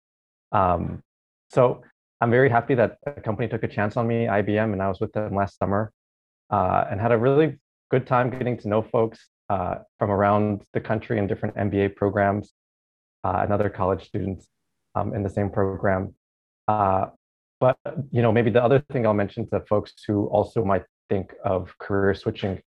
Um, 0.51 1.01
so 1.49 1.81
I'm 2.21 2.31
very 2.31 2.49
happy 2.49 2.75
that 2.75 2.97
a 3.05 3.21
company 3.21 3.47
took 3.47 3.63
a 3.63 3.67
chance 3.67 3.97
on 3.97 4.07
me, 4.07 4.25
IBM, 4.25 4.71
and 4.73 4.81
I 4.81 4.87
was 4.87 4.99
with 4.99 5.11
them 5.13 5.35
last 5.35 5.57
summer 5.57 5.91
uh, 6.49 6.85
and 6.89 7.01
had 7.01 7.11
a 7.11 7.17
really 7.17 7.57
good 7.91 8.07
time 8.07 8.29
getting 8.29 8.57
to 8.57 8.67
know 8.67 8.81
folks 8.81 9.27
uh, 9.49 9.75
from 9.99 10.09
around 10.09 10.63
the 10.73 10.79
country 10.79 11.17
in 11.17 11.27
different 11.27 11.55
MBA 11.55 11.95
programs 11.95 12.53
uh, 13.23 13.39
and 13.43 13.51
other 13.51 13.69
college 13.69 14.05
students 14.05 14.47
um, 14.95 15.13
in 15.13 15.23
the 15.23 15.29
same 15.29 15.49
program. 15.49 16.15
Uh, 16.67 17.07
but 17.59 17.77
you 18.11 18.21
know, 18.21 18.31
maybe 18.31 18.49
the 18.49 18.63
other 18.63 18.79
thing 18.91 19.05
I'll 19.05 19.13
mention 19.13 19.49
to 19.49 19.61
folks 19.61 19.93
who 20.07 20.27
also 20.27 20.63
might 20.63 20.83
think 21.09 21.33
of 21.43 21.77
career 21.77 22.13
switching, 22.13 22.61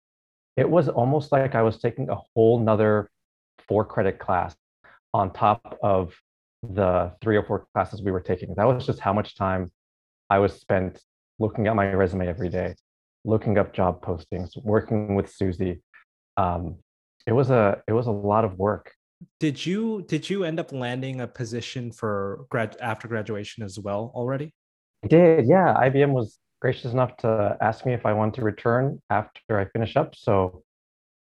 it 0.57 0.69
was 0.69 0.89
almost 0.89 1.33
like 1.33 1.55
I 1.55 1.63
was 1.63 1.79
taking 1.79 2.09
a 2.11 2.17
whole 2.35 2.59
nother 2.61 3.11
four 3.69 3.85
credit 3.85 4.19
class 4.19 4.55
on 5.13 5.33
top 5.33 5.79
of 5.83 6.15
the 6.63 7.13
three 7.21 7.37
or 7.37 7.45
four 7.45 7.67
classes 7.75 8.03
we 8.03 8.11
were 8.11 8.21
taking. 8.21 8.55
That 8.57 8.67
was 8.67 8.87
just 8.87 9.01
how 9.01 9.13
much 9.13 9.37
time 9.37 9.71
I 10.31 10.39
was 10.39 10.55
spent 10.55 11.01
looking 11.39 11.67
at 11.67 11.77
my 11.77 11.93
resume 11.93 12.27
every 12.27 12.49
day 12.49 12.75
looking 13.25 13.59
up 13.59 13.73
job 13.73 14.05
postings, 14.05 14.51
working 14.63 15.15
with 15.15 15.33
Susie. 15.33 15.81
Um, 16.37 16.77
it 17.27 17.33
was 17.33 17.51
a 17.51 17.83
it 17.89 17.93
was 17.93 18.07
a 18.07 18.13
lot 18.13 18.45
of 18.45 18.59
work. 18.59 18.93
Did 19.41 19.65
you 19.65 20.05
did 20.07 20.29
you 20.29 20.45
end 20.45 20.61
up 20.61 20.73
landing 20.73 21.21
a 21.21 21.27
position 21.27 21.91
for 21.91 22.47
grad 22.51 22.77
after 22.81 23.09
graduation 23.09 23.63
as 23.63 23.79
well 23.79 24.13
already? 24.15 24.53
I 25.03 25.09
did, 25.09 25.47
yeah. 25.47 25.75
IBM 25.75 26.11
was 26.11 26.39
gracious 26.65 26.95
enough 26.95 27.15
to 27.19 27.59
ask 27.61 27.85
me 27.85 27.93
if 27.93 28.07
I 28.07 28.15
want 28.15 28.33
to 28.37 28.41
return 28.43 29.03
after 29.11 29.61
I 29.61 29.67
finish 29.67 29.99
up, 29.99 30.17
so 30.17 30.63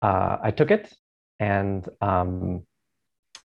uh, 0.02 0.36
I 0.42 0.50
took 0.50 0.72
it, 0.72 0.92
and 1.38 1.88
um, 2.00 2.66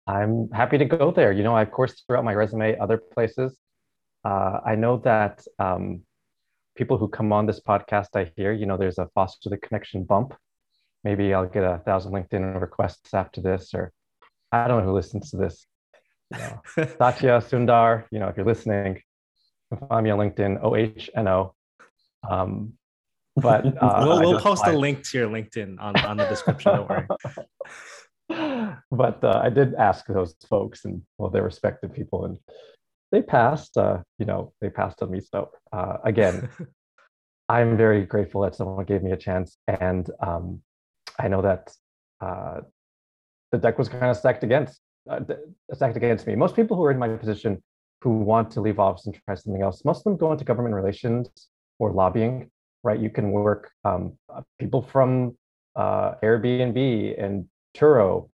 I'm 0.07 0.51
happy 0.53 0.77
to 0.77 0.85
go 0.85 1.11
there. 1.11 1.33
You 1.33 1.42
know, 1.42 1.57
I 1.57 1.62
of 1.62 1.70
course 1.70 2.05
throughout 2.07 2.27
my 2.27 2.35
resume 2.35 2.79
other 2.79 2.98
places. 2.98 3.57
Uh, 4.22 4.61
I 4.66 4.74
know 4.74 4.98
that 4.98 5.42
um, 5.59 6.03
people 6.77 6.98
who 6.98 7.09
come 7.09 7.33
on 7.33 7.46
this 7.46 7.61
podcast, 7.70 8.09
I 8.14 8.33
hear, 8.37 8.53
you 8.53 8.66
know, 8.66 8.77
there's 8.77 8.98
a 8.98 9.09
foster 9.14 9.48
the 9.48 9.57
connection 9.57 10.05
bump. 10.05 10.35
Maybe 11.05 11.33
I'll 11.33 11.46
get 11.46 11.64
a 11.64 11.81
thousand 11.87 12.12
LinkedIn 12.12 12.61
requests 12.61 13.14
after 13.14 13.40
this, 13.40 13.72
or 13.72 13.92
I 14.53 14.68
don't 14.68 14.81
know 14.81 14.90
who 14.90 14.92
listens 14.92 15.31
to 15.31 15.38
this. 15.38 15.66
You 16.33 16.38
know, 16.42 16.61
Satya 16.98 17.40
Sundar, 17.48 18.05
you 18.11 18.18
know, 18.18 18.29
if 18.29 18.37
you're 18.37 18.44
listening, 18.44 19.01
find 19.88 20.05
me 20.05 20.11
on 20.11 20.18
LinkedIn, 20.18 20.62
O 20.62 20.77
H 20.77 21.09
N 21.16 21.29
O. 21.29 21.55
Um, 22.29 22.75
but 23.37 23.67
uh, 23.67 24.03
we'll, 24.05 24.21
we'll 24.21 24.41
post 24.41 24.67
a 24.67 24.73
link 24.73 25.05
to 25.05 25.19
your 25.19 25.29
LinkedIn 25.29 25.77
on, 25.81 25.97
on 26.01 26.17
the 26.17 26.27
description. 26.27 26.75
don't 26.75 26.89
worry. 26.89 27.07
but 28.91 29.23
uh, 29.23 29.41
I 29.43 29.49
did 29.49 29.75
ask 29.75 30.07
those 30.07 30.35
folks, 30.49 30.85
and 30.85 31.03
well, 31.19 31.31
they're 31.31 31.43
respected 31.43 31.95
people, 31.95 32.25
and 32.25 32.39
they 33.13 33.23
passed. 33.23 33.77
Uh, 33.77 33.99
you 34.19 34.27
know, 34.27 34.53
they 34.61 34.71
passed 34.71 35.03
on 35.03 35.11
me. 35.11 35.21
So 35.21 35.51
uh, 35.73 35.99
again, 36.05 36.49
I'm 37.49 37.77
very 37.77 38.05
grateful 38.05 38.43
that 38.43 38.55
someone 38.55 38.85
gave 38.85 39.03
me 39.03 39.13
a 39.13 39.17
chance, 39.17 39.57
and 39.67 40.11
um, 40.21 40.61
I 41.19 41.29
know 41.29 41.43
that 41.43 41.73
uh, 42.21 42.61
the 43.53 43.59
deck 43.59 43.79
was 43.79 43.89
kind 43.89 44.05
of 44.05 44.17
stacked 44.17 44.43
against 44.43 44.81
uh, 45.09 45.21
stacked 45.73 45.97
against 45.97 46.27
me. 46.27 46.35
Most 46.35 46.57
people 46.57 46.77
who 46.77 46.85
are 46.85 46.91
in 46.91 46.99
my 46.99 47.09
position 47.09 47.63
who 48.03 48.19
want 48.19 48.51
to 48.53 48.61
leave 48.61 48.79
office 48.79 49.07
and 49.07 49.15
try 49.25 49.35
something 49.35 49.63
else, 49.63 49.85
most 49.85 49.99
of 49.99 50.05
them 50.05 50.17
go 50.17 50.31
into 50.33 50.45
government 50.45 50.75
relations 50.75 51.49
or 51.79 51.93
lobbying. 51.93 52.51
Right? 52.85 53.01
You 53.01 53.11
can 53.11 53.33
work. 53.33 53.71
Um, 53.85 54.17
people 54.59 54.83
from 54.83 55.37
uh, 55.75 56.14
Airbnb 56.23 57.23
and 57.23 57.47
Turo 57.77 58.29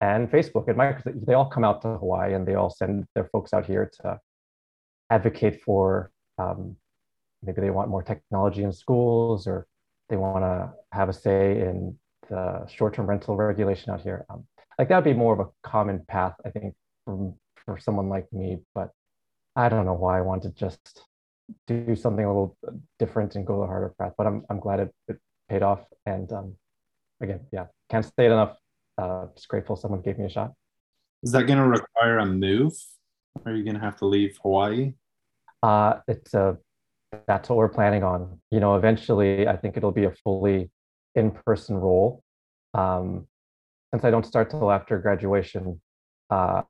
and 0.00 0.30
Facebook 0.30 0.68
and 0.68 0.76
Microsoft, 0.76 1.24
they 1.24 1.34
all 1.34 1.48
come 1.48 1.64
out 1.64 1.82
to 1.82 1.96
Hawaii 1.98 2.34
and 2.34 2.46
they 2.46 2.54
all 2.54 2.70
send 2.70 3.06
their 3.14 3.24
folks 3.32 3.52
out 3.52 3.66
here 3.66 3.90
to 4.02 4.18
advocate 5.10 5.62
for 5.62 6.10
um, 6.38 6.76
maybe 7.42 7.60
they 7.60 7.70
want 7.70 7.88
more 7.88 8.02
technology 8.02 8.62
in 8.62 8.72
schools 8.72 9.46
or 9.46 9.66
they 10.08 10.16
want 10.16 10.44
to 10.44 10.72
have 10.92 11.08
a 11.08 11.12
say 11.12 11.60
in 11.60 11.96
the 12.28 12.66
short-term 12.66 13.06
rental 13.06 13.36
regulation 13.36 13.92
out 13.92 14.00
here. 14.00 14.24
Um, 14.28 14.44
like 14.78 14.88
that 14.88 14.96
would 14.96 15.04
be 15.04 15.14
more 15.14 15.32
of 15.32 15.40
a 15.40 15.68
common 15.68 16.04
path, 16.08 16.34
I 16.44 16.50
think, 16.50 16.74
for, 17.04 17.34
for 17.64 17.78
someone 17.78 18.08
like 18.08 18.32
me. 18.32 18.58
But 18.74 18.90
I 19.56 19.68
don't 19.68 19.86
know 19.86 19.94
why 19.94 20.18
I 20.18 20.22
want 20.22 20.42
to 20.42 20.50
just 20.50 21.02
do 21.66 21.94
something 21.94 22.24
a 22.24 22.28
little 22.28 22.56
different 22.98 23.34
and 23.36 23.46
go 23.46 23.60
the 23.60 23.66
harder 23.66 23.94
path. 23.98 24.12
But 24.16 24.26
I'm 24.26 24.44
I'm 24.50 24.60
glad 24.60 24.80
it, 24.80 24.94
it 25.08 25.18
paid 25.48 25.62
off. 25.62 25.80
And 26.06 26.30
um, 26.32 26.56
again, 27.20 27.40
yeah, 27.52 27.66
can't 27.90 28.04
say 28.04 28.26
it 28.26 28.32
enough. 28.32 28.56
Uh, 28.96 29.26
just 29.34 29.48
grateful 29.48 29.76
someone 29.76 30.00
gave 30.00 30.18
me 30.18 30.26
a 30.26 30.30
shot. 30.30 30.52
Is 31.22 31.32
that 31.32 31.46
going 31.46 31.58
to 31.58 31.66
require 31.66 32.18
a 32.18 32.26
move? 32.26 32.74
Are 33.44 33.52
you 33.52 33.64
going 33.64 33.74
to 33.74 33.80
have 33.80 33.96
to 33.98 34.06
leave 34.06 34.38
Hawaii? 34.42 34.94
Uh, 35.62 36.00
it's 36.06 36.34
a 36.34 36.58
that's 37.26 37.48
what 37.48 37.56
we're 37.56 37.68
planning 37.68 38.02
on. 38.02 38.40
You 38.50 38.60
know, 38.60 38.76
eventually, 38.76 39.46
I 39.48 39.56
think 39.56 39.76
it'll 39.76 39.92
be 39.92 40.04
a 40.04 40.12
fully 40.22 40.70
in-person 41.14 41.76
role. 41.76 42.22
Um, 42.74 43.26
since 43.92 44.04
I 44.04 44.10
don't 44.10 44.26
start 44.26 44.50
till 44.50 44.70
after 44.70 44.98
graduation, 44.98 45.80
uh, 46.30 46.62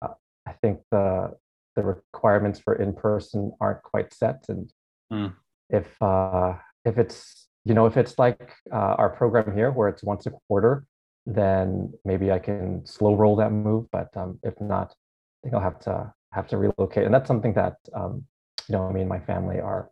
I 0.47 0.53
think 0.61 0.81
the 0.91 1.35
the 1.77 1.83
requirements 1.83 2.61
for 2.61 2.75
in-person 2.75 3.53
aren't 3.61 3.83
quite 3.83 4.13
set. 4.13 4.45
And 4.49 4.73
mm. 5.13 5.33
if 5.71 6.01
uh, 6.03 6.55
if 6.85 6.99
it's 6.99 7.49
you 7.65 7.75
know 7.75 7.87
if 7.87 7.97
it's 7.97 8.19
like 8.19 8.53
uh, 8.73 8.95
our 8.99 9.11
program 9.11 9.55
here 9.55 9.71
where 9.71 9.89
it's 9.89 10.03
once 10.03 10.27
a 10.27 10.33
quarter, 10.49 10.87
then 11.27 11.93
maybe 12.05 12.31
I 12.31 12.39
can 12.39 12.85
slow 12.87 13.15
roll 13.15 13.37
that 13.37 13.51
move. 13.51 13.87
But 13.91 14.17
um, 14.17 14.39
if 14.43 14.61
not, 14.61 14.93
I 14.93 15.37
think 15.43 15.55
I'll 15.55 15.61
have 15.61 15.81
to 15.81 16.13
have 16.33 16.47
to 16.49 16.59
relocate, 16.59 17.05
and 17.05 17.15
that's 17.15 17.29
something 17.29 17.55
that 17.55 17.77
um, 17.95 18.25
you 18.69 18.73
know 18.73 18.91
me 18.91 19.01
and 19.01 19.09
my 19.09 19.21
family 19.21 19.61
are 19.61 19.91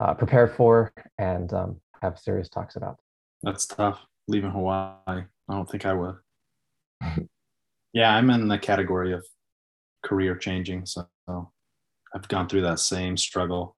uh, 0.00 0.14
prepared 0.14 0.54
for 0.54 0.92
and 1.18 1.52
um, 1.52 1.80
have 2.02 2.18
serious 2.18 2.48
talks 2.48 2.76
about. 2.76 2.98
That's 3.42 3.66
tough. 3.66 4.00
Leaving 4.28 4.50
Hawaii, 4.50 4.94
I 5.06 5.24
don't 5.48 5.68
think 5.68 5.86
I 5.86 5.92
would. 5.92 6.16
yeah, 7.92 8.14
I'm 8.14 8.30
in 8.30 8.48
the 8.48 8.58
category 8.58 9.12
of 9.12 9.24
career 10.02 10.36
changing, 10.36 10.86
so 10.86 11.06
I've 12.14 12.28
gone 12.28 12.48
through 12.48 12.62
that 12.62 12.80
same 12.80 13.16
struggle. 13.16 13.76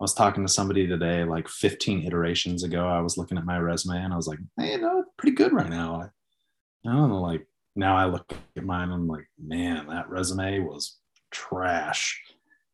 I 0.00 0.04
was 0.04 0.14
talking 0.14 0.44
to 0.46 0.52
somebody 0.52 0.86
today, 0.86 1.24
like 1.24 1.48
15 1.48 2.06
iterations 2.06 2.64
ago. 2.64 2.86
I 2.86 3.00
was 3.00 3.16
looking 3.16 3.38
at 3.38 3.46
my 3.46 3.58
resume 3.58 4.02
and 4.02 4.12
I 4.12 4.16
was 4.16 4.26
like, 4.26 4.38
hey, 4.58 4.72
you 4.72 4.80
know, 4.80 5.04
pretty 5.16 5.34
good 5.34 5.52
right 5.52 5.68
now. 5.68 6.02
I, 6.02 6.88
I 6.88 6.92
don't 6.92 7.08
know, 7.08 7.20
like 7.20 7.46
now 7.74 7.96
I 7.96 8.06
look 8.06 8.30
at 8.56 8.64
mine 8.64 8.84
and 8.84 8.92
I'm 8.92 9.08
like, 9.08 9.26
man, 9.42 9.86
that 9.88 10.08
resume 10.08 10.60
was 10.60 10.98
trash. 11.30 12.20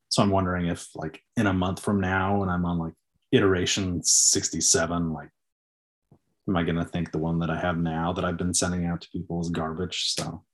So 0.09 0.22
I'm 0.22 0.31
wondering 0.31 0.66
if 0.66 0.88
like 0.94 1.22
in 1.37 1.46
a 1.46 1.52
month 1.52 1.81
from 1.81 2.00
now 2.00 2.38
when 2.38 2.48
I'm 2.48 2.66
on 2.66 2.78
like 2.78 2.94
iteration 3.31 4.02
67, 4.02 5.12
like 5.12 5.31
am 6.48 6.57
I 6.57 6.64
gonna 6.64 6.85
think 6.85 7.12
the 7.12 7.18
one 7.18 7.38
that 7.38 7.50
I 7.50 7.59
have 7.59 7.78
now 7.78 8.12
that 8.12 8.24
I've 8.24 8.37
been 8.37 8.55
sending 8.55 8.87
out 8.87 9.00
to 9.00 9.11
people 9.11 9.40
is 9.40 9.48
garbage? 9.48 10.12
So 10.14 10.44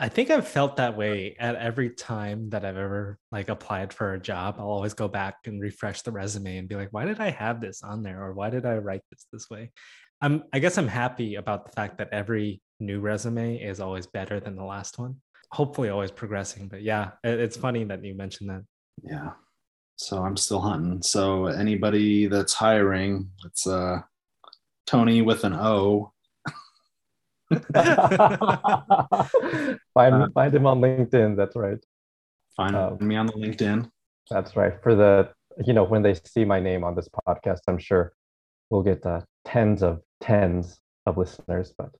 I 0.00 0.08
think 0.08 0.30
I've 0.30 0.46
felt 0.46 0.76
that 0.76 0.96
way 0.96 1.34
at 1.38 1.56
every 1.56 1.90
time 1.90 2.50
that 2.50 2.64
I've 2.64 2.76
ever 2.76 3.18
like 3.32 3.48
applied 3.48 3.92
for 3.92 4.14
a 4.14 4.20
job. 4.20 4.56
I'll 4.58 4.70
always 4.70 4.94
go 4.94 5.08
back 5.08 5.38
and 5.46 5.60
refresh 5.60 6.02
the 6.02 6.12
resume 6.12 6.58
and 6.58 6.68
be 6.68 6.76
like, 6.76 6.92
why 6.92 7.04
did 7.04 7.20
I 7.20 7.30
have 7.30 7.60
this 7.60 7.82
on 7.82 8.04
there? 8.04 8.22
Or 8.22 8.32
why 8.32 8.48
did 8.50 8.64
I 8.64 8.76
write 8.76 9.02
this 9.10 9.26
this 9.32 9.50
way? 9.50 9.72
I'm 10.20 10.44
I 10.52 10.60
guess 10.60 10.78
I'm 10.78 10.88
happy 10.88 11.34
about 11.34 11.66
the 11.66 11.72
fact 11.72 11.98
that 11.98 12.10
every 12.12 12.62
new 12.78 13.00
resume 13.00 13.56
is 13.56 13.80
always 13.80 14.06
better 14.06 14.38
than 14.38 14.54
the 14.54 14.64
last 14.64 14.98
one. 14.98 15.16
Hopefully 15.50 15.88
always 15.88 16.12
progressing. 16.12 16.68
But 16.68 16.82
yeah, 16.82 17.12
it's 17.24 17.56
funny 17.56 17.82
that 17.84 18.04
you 18.04 18.14
mentioned 18.14 18.50
that 18.50 18.62
yeah 19.02 19.30
so 19.96 20.22
i'm 20.22 20.36
still 20.36 20.60
hunting 20.60 21.02
so 21.02 21.46
anybody 21.46 22.26
that's 22.26 22.54
hiring 22.54 23.28
it's 23.44 23.66
uh 23.66 24.00
tony 24.86 25.22
with 25.22 25.44
an 25.44 25.54
o 25.54 26.12
find, 29.94 30.14
uh, 30.14 30.28
find 30.34 30.54
him 30.54 30.66
on 30.66 30.80
linkedin 30.80 31.36
that's 31.36 31.56
right. 31.56 31.78
Find 32.56 32.76
um, 32.76 32.98
me 33.00 33.16
on 33.16 33.26
the 33.26 33.32
linkedin. 33.32 33.90
that's 34.30 34.56
right 34.56 34.74
for 34.82 34.94
the 34.94 35.30
you 35.64 35.72
know 35.72 35.84
when 35.84 36.02
they 36.02 36.14
see 36.14 36.44
my 36.44 36.60
name 36.60 36.84
on 36.84 36.94
this 36.94 37.08
podcast 37.26 37.60
i'm 37.68 37.78
sure 37.78 38.12
we'll 38.70 38.82
get 38.82 39.04
uh, 39.06 39.20
tens 39.44 39.82
of 39.82 40.00
tens 40.20 40.78
of 41.06 41.16
listeners 41.16 41.72
but 41.78 41.90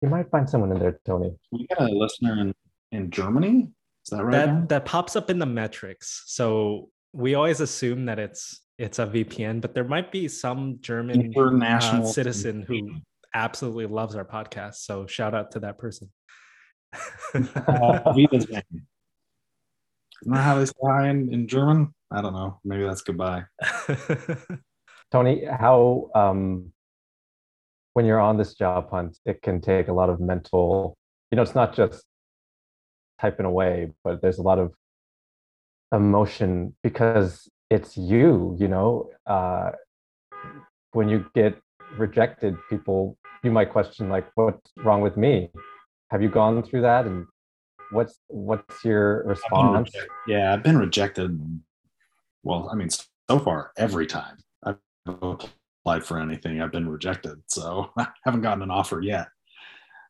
you 0.00 0.08
might 0.08 0.30
find 0.30 0.48
someone 0.48 0.72
in 0.72 0.78
there 0.78 0.98
tony. 1.04 1.34
We 1.50 1.66
got 1.66 1.90
a 1.90 1.92
listener 1.92 2.40
in 2.40 2.54
in 2.92 3.10
germany? 3.10 3.68
Is 4.06 4.10
that 4.10 4.24
right? 4.24 4.46
That 4.46 4.68
that 4.68 4.84
pops 4.84 5.16
up 5.16 5.30
in 5.30 5.38
the 5.38 5.46
metrics. 5.46 6.22
So 6.26 6.90
we 7.12 7.34
always 7.34 7.60
assume 7.60 8.06
that 8.06 8.18
it's 8.18 8.60
it's 8.78 8.98
a 8.98 9.06
VPN, 9.06 9.60
but 9.60 9.74
there 9.74 9.84
might 9.84 10.12
be 10.12 10.28
some 10.28 10.78
German 10.80 11.20
international 11.20 12.06
uh, 12.06 12.12
citizen 12.12 12.62
who 12.62 12.90
absolutely 13.36 13.86
loves 13.86 14.16
our 14.16 14.24
podcast. 14.24 14.76
So 14.76 15.06
shout 15.06 15.34
out 15.34 15.52
to 15.52 15.60
that 15.60 15.78
person. 15.78 16.10
uh, 17.34 18.14
Isn't 18.32 18.64
that 20.32 20.42
how 20.42 20.58
they 20.58 20.64
say 20.64 20.72
hi 20.82 21.10
in, 21.10 21.32
in 21.32 21.46
German? 21.46 21.94
I 22.10 22.22
don't 22.22 22.32
know. 22.32 22.58
Maybe 22.64 22.84
that's 22.84 23.02
goodbye. 23.02 23.44
Tony, 25.12 25.44
how 25.44 26.10
um, 26.14 26.72
when 27.92 28.06
you're 28.06 28.20
on 28.20 28.38
this 28.38 28.54
job 28.54 28.90
hunt, 28.90 29.18
it 29.26 29.42
can 29.42 29.60
take 29.60 29.88
a 29.88 29.92
lot 29.92 30.08
of 30.08 30.18
mental. 30.18 30.96
You 31.30 31.36
know, 31.36 31.42
it's 31.42 31.54
not 31.54 31.76
just 31.76 32.04
typing 33.20 33.46
away, 33.46 33.92
but 34.02 34.22
there's 34.22 34.38
a 34.38 34.42
lot 34.42 34.58
of 34.58 34.72
emotion 35.92 36.74
because 36.82 37.48
it's 37.70 37.96
you, 37.96 38.56
you 38.58 38.68
know. 38.68 39.10
Uh, 39.26 39.72
when 40.92 41.10
you 41.10 41.26
get 41.34 41.60
rejected, 41.96 42.56
people 42.68 43.16
you 43.42 43.50
might 43.50 43.70
question 43.70 44.08
like, 44.08 44.26
what's 44.34 44.72
wrong 44.78 45.00
with 45.00 45.16
me? 45.16 45.50
Have 46.10 46.22
you 46.22 46.28
gone 46.28 46.62
through 46.62 46.82
that? 46.82 47.06
And 47.06 47.26
what's 47.90 48.18
what's 48.28 48.84
your 48.84 49.24
response? 49.24 49.90
I've 49.94 50.06
yeah, 50.26 50.52
I've 50.52 50.62
been 50.62 50.78
rejected. 50.78 51.38
Well, 52.42 52.68
I 52.70 52.76
mean, 52.76 52.90
so 52.90 53.38
far 53.38 53.72
every 53.76 54.06
time 54.06 54.38
I've 54.64 54.78
applied 55.06 56.04
for 56.04 56.18
anything, 56.18 56.60
I've 56.60 56.72
been 56.72 56.88
rejected. 56.88 57.40
So 57.46 57.90
I 57.98 58.08
haven't 58.24 58.42
gotten 58.42 58.62
an 58.62 58.70
offer 58.70 59.00
yet. 59.00 59.28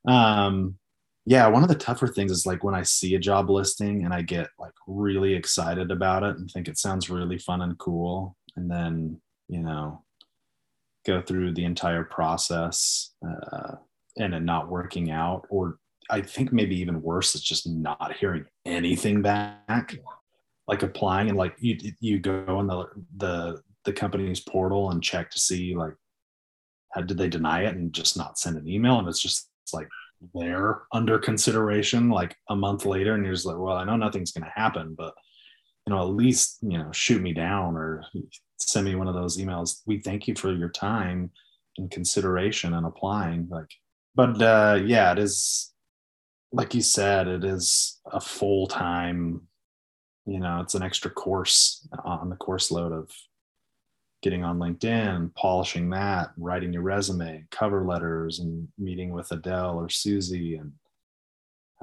Um, 0.07 0.79
yeah 1.27 1.49
one 1.49 1.63
of 1.65 1.69
the 1.69 1.75
tougher 1.75 2.07
things 2.07 2.31
is 2.31 2.47
like 2.47 2.65
when 2.65 2.75
i 2.75 2.83
see 2.83 3.15
a 3.15 3.19
job 3.19 3.51
listing 3.51 4.05
and 4.05 4.15
i 4.15 4.23
get 4.23 4.49
like 4.59 4.73
really 4.87 5.35
excited 5.35 5.91
about 5.91 6.23
it 6.23 6.37
and 6.37 6.51
think 6.51 6.69
it 6.69 6.79
sounds 6.79 7.11
really 7.11 7.37
fun 7.37 7.61
and 7.61 7.77
cool 7.79 8.37
and 8.55 8.71
then 8.71 9.21
you 9.49 9.61
know 9.61 10.03
go 11.07 11.23
through 11.23 11.53
the 11.55 11.65
entire 11.65 12.05
process 12.05 13.13
uh, 13.27 13.77
and 14.19 14.35
it 14.35 14.41
not 14.41 14.69
working 14.69 15.11
out 15.11 15.47
or 15.51 15.79
i 16.11 16.21
think 16.21 16.53
maybe 16.53 16.77
even 16.77 17.03
worse 17.03 17.35
is 17.35 17.43
just 17.43 17.67
not 17.69 18.15
hearing 18.19 18.45
anything 18.65 19.23
back 19.23 19.97
like 20.69 20.83
applying 20.83 21.29
and 21.29 21.39
like 21.39 21.55
you 21.59 21.77
you 22.01 22.19
go 22.19 22.45
on 22.49 22.67
the 22.67 22.87
the 23.19 23.63
the 23.85 23.93
company's 23.93 24.41
portal 24.41 24.91
and 24.91 25.03
check 25.03 25.31
to 25.31 25.39
see 25.39 25.75
like 25.75 25.95
how 26.93 27.01
did 27.01 27.19
they 27.19 27.29
deny 27.29 27.63
it 27.63 27.77
and 27.77 27.93
just 27.93 28.17
not 28.17 28.39
send 28.39 28.57
an 28.57 28.69
email 28.69 28.99
and 28.99 29.09
it's 29.09 29.23
just 29.23 29.49
it's 29.65 29.73
like 29.73 29.89
there 30.35 30.83
under 30.93 31.19
consideration 31.19 32.09
like 32.09 32.37
a 32.49 32.57
month 32.57 32.85
later 32.85 33.15
and 33.15 33.25
you're 33.25 33.35
just 33.35 33.47
like 33.47 33.59
well 33.59 33.77
i 33.77 33.85
know 33.85 33.97
nothing's 33.97 34.33
going 34.33 34.45
to 34.45 34.61
happen 34.61 34.95
but 34.97 35.15
you 35.87 35.95
know 35.95 36.03
at 36.03 36.15
least 36.15 36.59
you 36.63 36.79
know 36.79 36.91
shoot 36.93 37.23
me 37.23 37.33
down 37.33 37.77
or 37.77 38.05
send 38.59 38.87
me 38.87 38.95
one 38.95 39.09
of 39.09 39.15
those 39.15 39.39
emails. 39.39 39.83
We 39.87 40.01
thank 40.01 40.27
you 40.27 40.35
for 40.35 40.53
your 40.53 40.69
time 40.69 41.31
and 41.79 41.91
consideration 41.91 42.75
and 42.75 42.87
applying 42.87 43.49
like 43.51 43.71
but 44.15 44.41
uh 44.41 44.81
yeah 44.83 45.13
it 45.13 45.19
is 45.19 45.75
like 46.53 46.75
you 46.75 46.81
said, 46.81 47.29
it 47.29 47.45
is 47.45 48.01
a 48.13 48.21
full 48.21 48.67
time, 48.67 49.43
you 50.25 50.41
know, 50.41 50.61
it's 50.61 50.75
an 50.75 50.83
extra 50.83 51.11
course 51.11 51.87
on 52.05 52.31
the 52.31 52.37
course 52.37 52.71
load 52.71 52.93
of 52.93 53.11
getting 54.23 54.43
on 54.43 54.59
LinkedIn, 54.59 55.35
polishing 55.35 55.91
that, 55.91 56.31
writing 56.39 56.73
your 56.73 56.83
resume, 56.83 57.45
cover 57.51 57.85
letters, 57.85 58.39
and 58.39 58.69
meeting 58.79 59.11
with 59.13 59.31
Adele 59.31 59.79
or 59.79 59.89
Susie, 59.89 60.57
and 60.57 60.73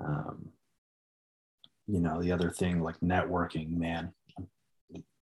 um, 0.03 0.49
you 1.87 1.99
know 1.99 2.21
the 2.21 2.31
other 2.31 2.49
thing 2.49 2.81
like 2.81 2.99
networking. 3.01 3.77
Man, 3.77 4.13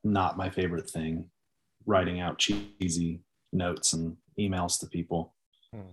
not 0.04 0.36
my 0.36 0.50
favorite 0.50 0.88
thing. 0.88 1.30
Writing 1.86 2.20
out 2.20 2.38
cheesy 2.38 3.20
notes 3.52 3.92
and 3.94 4.16
emails 4.38 4.78
to 4.80 4.86
people, 4.86 5.34
hmm. 5.74 5.92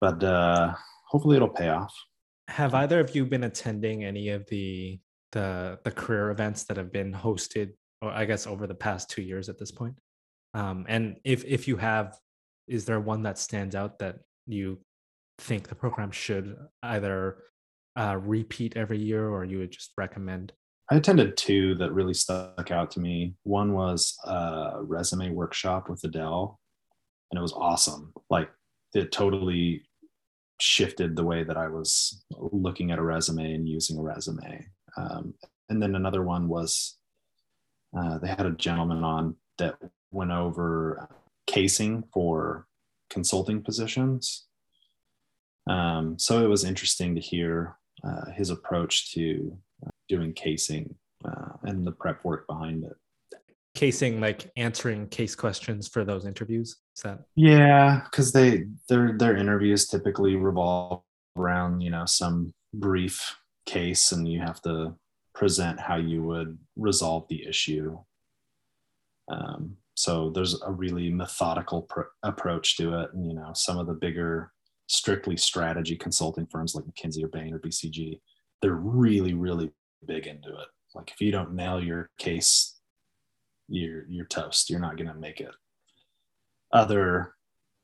but 0.00 0.22
uh, 0.24 0.74
hopefully 1.08 1.36
it'll 1.36 1.48
pay 1.48 1.68
off. 1.68 1.94
Have 2.48 2.74
either 2.74 3.00
of 3.00 3.14
you 3.14 3.26
been 3.26 3.44
attending 3.44 4.04
any 4.04 4.30
of 4.30 4.46
the 4.48 4.98
the 5.32 5.78
the 5.84 5.90
career 5.90 6.30
events 6.30 6.64
that 6.64 6.76
have 6.76 6.92
been 6.92 7.12
hosted, 7.12 7.72
or 8.00 8.10
I 8.10 8.24
guess 8.24 8.46
over 8.46 8.66
the 8.66 8.74
past 8.74 9.10
two 9.10 9.22
years 9.22 9.48
at 9.48 9.58
this 9.58 9.70
point? 9.70 9.94
Um, 10.54 10.86
and 10.88 11.18
if 11.24 11.44
if 11.44 11.68
you 11.68 11.76
have, 11.76 12.16
is 12.66 12.86
there 12.86 13.00
one 13.00 13.22
that 13.24 13.38
stands 13.38 13.74
out 13.74 13.98
that 13.98 14.20
you 14.46 14.80
think 15.38 15.68
the 15.68 15.74
program 15.74 16.10
should 16.10 16.56
either 16.82 17.38
uh, 17.96 18.18
repeat 18.20 18.76
every 18.76 18.98
year, 18.98 19.28
or 19.28 19.44
you 19.44 19.58
would 19.58 19.70
just 19.70 19.92
recommend? 19.96 20.52
I 20.90 20.96
attended 20.96 21.36
two 21.36 21.74
that 21.76 21.92
really 21.92 22.14
stuck 22.14 22.70
out 22.70 22.90
to 22.92 23.00
me. 23.00 23.34
One 23.42 23.72
was 23.72 24.16
a 24.24 24.82
resume 24.82 25.30
workshop 25.30 25.88
with 25.88 26.04
Adele, 26.04 26.60
and 27.30 27.38
it 27.38 27.42
was 27.42 27.52
awesome. 27.52 28.12
Like 28.30 28.50
it 28.94 29.10
totally 29.10 29.82
shifted 30.60 31.16
the 31.16 31.24
way 31.24 31.44
that 31.44 31.56
I 31.56 31.68
was 31.68 32.24
looking 32.30 32.90
at 32.90 32.98
a 32.98 33.02
resume 33.02 33.54
and 33.54 33.68
using 33.68 33.98
a 33.98 34.02
resume. 34.02 34.66
Um, 34.96 35.34
and 35.68 35.82
then 35.82 35.96
another 35.96 36.22
one 36.22 36.48
was 36.48 36.96
uh, 37.96 38.18
they 38.18 38.28
had 38.28 38.46
a 38.46 38.52
gentleman 38.52 39.04
on 39.04 39.36
that 39.58 39.76
went 40.10 40.30
over 40.30 41.08
casing 41.46 42.04
for 42.12 42.66
consulting 43.10 43.62
positions. 43.62 44.46
Um, 45.68 46.18
so 46.18 46.44
it 46.44 46.48
was 46.48 46.64
interesting 46.64 47.14
to 47.14 47.20
hear 47.20 47.76
uh, 48.04 48.30
his 48.32 48.50
approach 48.50 49.12
to 49.14 49.56
uh, 49.84 49.90
doing 50.08 50.32
casing 50.32 50.94
uh, 51.24 51.52
and 51.62 51.86
the 51.86 51.92
prep 51.92 52.24
work 52.24 52.46
behind 52.46 52.84
it. 52.84 52.96
Casing, 53.74 54.20
like 54.20 54.50
answering 54.56 55.06
case 55.08 55.34
questions 55.34 55.86
for 55.86 56.04
those 56.04 56.24
interviews. 56.24 56.76
Is 56.96 57.02
that? 57.02 57.20
Yeah, 57.34 58.02
because 58.04 58.32
they 58.32 58.64
their 58.88 59.16
their 59.18 59.36
interviews 59.36 59.86
typically 59.86 60.34
revolve 60.36 61.02
around 61.36 61.82
you 61.82 61.90
know 61.90 62.06
some 62.06 62.54
brief 62.72 63.36
case, 63.66 64.12
and 64.12 64.26
you 64.26 64.40
have 64.40 64.62
to 64.62 64.94
present 65.34 65.78
how 65.78 65.96
you 65.96 66.22
would 66.22 66.56
resolve 66.76 67.26
the 67.28 67.46
issue. 67.46 67.98
Um, 69.28 69.76
so 69.94 70.30
there's 70.30 70.60
a 70.62 70.70
really 70.70 71.10
methodical 71.10 71.82
pr- 71.82 72.12
approach 72.22 72.76
to 72.76 73.00
it 73.00 73.12
and 73.12 73.26
you 73.26 73.34
know 73.34 73.50
some 73.54 73.78
of 73.78 73.86
the 73.86 73.94
bigger 73.94 74.52
strictly 74.86 75.36
strategy 75.36 75.96
consulting 75.96 76.46
firms 76.46 76.74
like 76.74 76.84
mckinsey 76.84 77.22
or 77.22 77.28
bain 77.28 77.52
or 77.52 77.58
bcg 77.58 78.20
they're 78.62 78.74
really 78.74 79.34
really 79.34 79.70
big 80.06 80.26
into 80.26 80.48
it. 80.48 80.68
Like 80.94 81.10
if 81.10 81.20
you 81.20 81.32
don't 81.32 81.54
nail 81.54 81.82
your 81.82 82.10
case 82.18 82.76
you're 83.68 84.04
you're 84.08 84.26
toast. 84.26 84.70
You're 84.70 84.80
not 84.80 84.96
going 84.96 85.08
to 85.08 85.14
make 85.14 85.40
it. 85.40 85.54
Other 86.72 87.34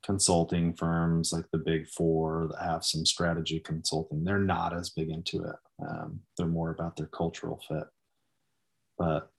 consulting 0.04 0.74
firms 0.74 1.32
like 1.32 1.44
the 1.52 1.58
big 1.58 1.88
four 1.88 2.48
that 2.50 2.62
have 2.62 2.84
some 2.84 3.06
strategy 3.06 3.60
consulting 3.60 4.24
they're 4.24 4.38
not 4.38 4.76
as 4.76 4.90
big 4.90 5.10
into 5.10 5.44
it. 5.44 5.56
Um, 5.86 6.20
they're 6.36 6.46
more 6.46 6.70
about 6.70 6.96
their 6.96 7.06
cultural 7.06 7.60
fit. 7.68 7.84
But 8.98 9.30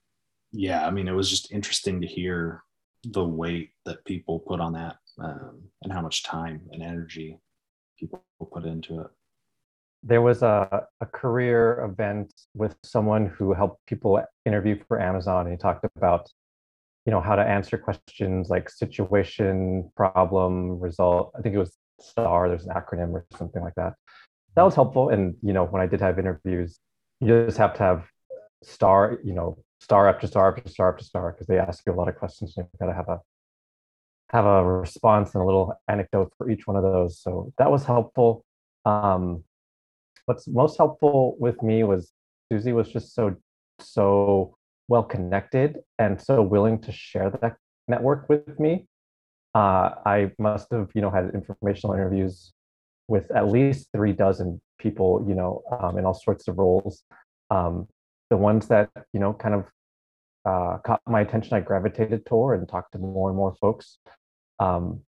yeah, 0.52 0.86
I 0.86 0.92
mean, 0.92 1.08
it 1.08 1.14
was 1.14 1.30
just 1.30 1.52
interesting 1.52 2.02
to 2.02 2.08
hear 2.08 2.64
the 3.04 3.24
weight 3.24 3.72
that 3.86 4.06
people 4.06 4.40
put 4.40 4.62
on 4.62 4.74
that 4.74 4.98
um, 5.22 5.64
and 5.82 5.92
how 5.92 6.02
much 6.02 6.24
time 6.24 6.62
and 6.72 6.82
energy 6.82 7.38
people 8.08 8.50
put 8.52 8.66
into 8.66 9.02
it. 9.02 9.08
There 10.04 10.22
was 10.22 10.44
a, 10.44 10.86
a 11.00 11.06
career 11.06 11.80
event 11.90 12.34
with 12.54 12.76
someone 12.84 13.26
who 13.28 13.54
helped 13.54 13.86
people 13.86 14.22
interview 14.46 14.78
for 14.88 15.00
Amazon, 15.02 15.46
and 15.46 15.54
he 15.54 15.58
talked 15.58 15.86
about, 15.96 16.30
you 17.06 17.12
know, 17.12 17.22
how 17.22 17.36
to 17.36 17.42
answer 17.42 17.78
questions 17.78 18.50
like 18.50 18.70
situation, 18.70 19.90
problem, 19.96 20.80
result. 20.80 21.32
I 21.38 21.42
think 21.42 21.56
it 21.56 21.60
was 21.60 21.78
STAR. 22.02 22.50
There's 22.50 22.66
an 22.66 22.74
acronym 22.74 23.14
or 23.14 23.26
something 23.38 23.62
like 23.62 23.76
that. 23.76 23.94
That 24.56 24.64
was 24.64 24.76
helpful. 24.76 25.10
And 25.10 25.36
you 25.42 25.54
know, 25.54 25.64
when 25.66 25.82
I 25.82 25.88
did 25.88 26.02
have 26.02 26.20
interviews, 26.20 26.80
you 27.22 27.46
just 27.46 27.58
have 27.58 27.74
to 27.76 27.84
have 27.84 28.06
STAR, 28.62 29.20
you 29.24 29.34
know, 29.34 29.58
star 29.80 30.08
after 30.08 30.28
star 30.28 30.56
after 30.56 30.70
star 30.70 30.94
after 30.94 31.04
star 31.04 31.32
because 31.32 31.48
they 31.48 31.60
ask 31.60 31.84
you 31.86 31.94
a 31.94 31.96
lot 31.96 32.08
of 32.08 32.16
questions 32.16 32.54
and 32.58 32.68
you've 32.72 32.80
got 32.80 32.88
to 32.88 32.94
have 32.94 33.10
a 33.10 33.20
have 34.34 34.46
a 34.46 34.66
response 34.66 35.36
and 35.36 35.44
a 35.44 35.46
little 35.46 35.80
anecdote 35.88 36.34
for 36.38 36.50
each 36.50 36.66
one 36.66 36.76
of 36.76 36.84
those. 36.84 37.20
So 37.22 37.54
that 37.60 37.70
was 37.72 37.86
helpful. 37.86 38.44
Um, 38.84 39.44
what's 40.26 40.48
most 40.48 40.78
helpful 40.78 41.36
with 41.40 41.62
me 41.62 41.84
was 41.84 42.12
susie 42.52 42.74
was 42.74 42.90
just 42.92 43.14
so 43.14 43.36
so 43.80 44.56
well 44.88 45.04
connected 45.04 45.78
and 46.00 46.22
so 46.22 46.42
willing 46.42 46.80
to 46.80 46.92
share 46.92 47.30
that 47.42 47.56
network 47.88 48.28
with 48.30 48.60
me. 48.60 48.88
Uh, 49.56 49.92
i 50.06 50.32
must 50.40 50.68
have 50.72 50.90
you 50.96 51.02
know 51.02 51.12
had 51.12 51.30
informational 51.34 51.94
interviews 51.94 52.54
with 53.08 53.30
at 53.32 53.50
least 53.50 53.90
three 53.96 54.14
dozen 54.14 54.60
people 54.80 55.24
you 55.28 55.36
know 55.36 55.62
um, 55.80 55.98
in 55.98 56.06
all 56.06 56.14
sorts 56.14 56.48
of 56.48 56.58
roles. 56.58 57.04
Um, 57.50 57.88
the 58.30 58.38
ones 58.38 58.68
that 58.70 58.90
you 59.14 59.20
know 59.20 59.34
kind 59.34 59.56
of 59.56 59.66
uh, 60.46 60.78
caught 60.86 61.02
my 61.08 61.22
attention, 61.22 61.54
I 61.54 61.62
gravitated 61.62 62.26
toward 62.26 62.60
and 62.60 62.68
talked 62.68 62.94
to 62.94 62.98
more 62.98 63.30
and 63.30 63.38
more 63.38 63.54
folks 63.62 64.00
um, 64.64 65.02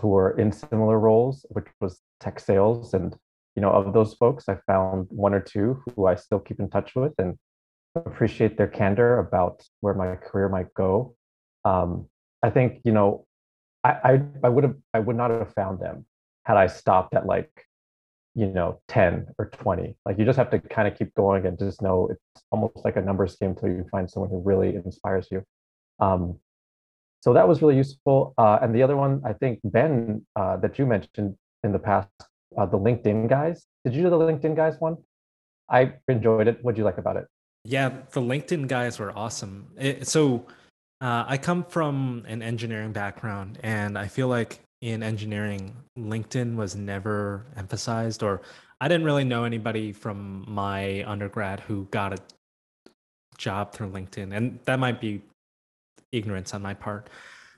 who 0.00 0.08
were 0.08 0.38
in 0.38 0.50
similar 0.52 0.98
roles, 0.98 1.46
which 1.50 1.66
was 1.80 2.00
tech 2.20 2.40
sales. 2.40 2.92
And 2.92 3.16
you 3.54 3.62
know, 3.62 3.70
of 3.70 3.92
those 3.94 4.14
folks, 4.14 4.48
I 4.48 4.56
found 4.66 5.06
one 5.10 5.32
or 5.32 5.40
two 5.40 5.82
who 5.94 6.06
I 6.06 6.16
still 6.16 6.40
keep 6.40 6.58
in 6.60 6.68
touch 6.68 6.94
with 6.94 7.12
and 7.18 7.38
appreciate 7.94 8.58
their 8.58 8.66
candor 8.66 9.18
about 9.18 9.62
where 9.80 9.94
my 9.94 10.16
career 10.16 10.48
might 10.48 10.74
go. 10.74 11.14
Um, 11.64 12.08
I 12.42 12.50
think 12.50 12.80
you 12.84 12.92
know, 12.92 13.26
I 13.84 13.90
I, 14.10 14.22
I 14.44 14.48
would 14.48 14.64
have 14.64 14.76
I 14.92 14.98
would 14.98 15.16
not 15.16 15.30
have 15.30 15.54
found 15.54 15.80
them 15.80 16.04
had 16.44 16.56
I 16.56 16.66
stopped 16.66 17.14
at 17.14 17.26
like 17.26 17.50
you 18.34 18.46
know 18.46 18.80
10 18.88 19.28
or 19.38 19.46
20 19.46 19.96
like 20.04 20.18
you 20.18 20.26
just 20.26 20.36
have 20.36 20.50
to 20.50 20.58
kind 20.58 20.86
of 20.86 20.96
keep 20.98 21.14
going 21.14 21.46
and 21.46 21.58
just 21.58 21.80
know 21.80 22.08
it's 22.10 22.44
almost 22.52 22.84
like 22.84 22.96
a 22.96 23.00
numbers 23.00 23.34
game 23.36 23.50
until 23.50 23.70
you 23.70 23.86
find 23.90 24.10
someone 24.10 24.28
who 24.28 24.42
really 24.44 24.74
inspires 24.74 25.26
you 25.32 25.42
um, 26.00 26.38
so 27.22 27.32
that 27.32 27.46
was 27.46 27.62
really 27.62 27.76
useful. 27.76 28.34
Uh, 28.38 28.58
and 28.62 28.74
the 28.74 28.82
other 28.82 28.96
one 28.96 29.20
i 29.24 29.32
think 29.32 29.60
ben 29.64 30.24
uh, 30.36 30.56
that 30.56 30.78
you 30.78 30.86
mentioned 30.86 31.36
in 31.64 31.72
the 31.72 31.78
past 31.78 32.08
uh, 32.56 32.66
the 32.66 32.78
linkedin 32.78 33.28
guys. 33.28 33.66
Did 33.84 33.94
you 33.94 34.02
do 34.02 34.10
the 34.10 34.18
linkedin 34.18 34.56
guys 34.56 34.76
one? 34.78 34.96
I 35.68 35.94
enjoyed 36.08 36.46
it. 36.48 36.62
What 36.62 36.74
did 36.74 36.78
you 36.78 36.84
like 36.84 36.98
about 36.98 37.16
it? 37.16 37.26
Yeah 37.64 37.90
the 38.12 38.20
linkedin 38.20 38.68
guys 38.68 38.98
were 38.98 39.12
awesome. 39.16 39.68
It, 39.78 40.06
so 40.06 40.46
uh, 41.00 41.24
i 41.28 41.36
come 41.36 41.64
from 41.64 42.24
an 42.26 42.40
engineering 42.42 42.92
background 42.92 43.58
and 43.62 43.98
i 43.98 44.08
feel 44.08 44.28
like 44.28 44.60
in 44.80 45.02
engineering, 45.02 45.74
LinkedIn 45.98 46.54
was 46.56 46.76
never 46.76 47.44
emphasized, 47.56 48.22
or 48.22 48.42
I 48.80 48.88
didn't 48.88 49.04
really 49.04 49.24
know 49.24 49.44
anybody 49.44 49.92
from 49.92 50.44
my 50.46 51.04
undergrad 51.06 51.60
who 51.60 51.86
got 51.90 52.12
a 52.12 52.18
job 53.38 53.72
through 53.72 53.90
LinkedIn. 53.90 54.36
And 54.36 54.58
that 54.64 54.78
might 54.78 55.00
be 55.00 55.22
ignorance 56.12 56.54
on 56.54 56.62
my 56.62 56.74
part. 56.74 57.08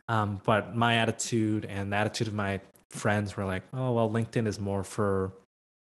Um, 0.08 0.40
but 0.44 0.74
my 0.74 0.96
attitude 0.96 1.66
and 1.66 1.92
the 1.92 1.96
attitude 1.96 2.28
of 2.28 2.34
my 2.34 2.60
friends 2.90 3.36
were 3.36 3.44
like, 3.44 3.62
oh, 3.74 3.92
well, 3.92 4.10
LinkedIn 4.10 4.46
is 4.46 4.58
more 4.58 4.82
for 4.82 5.32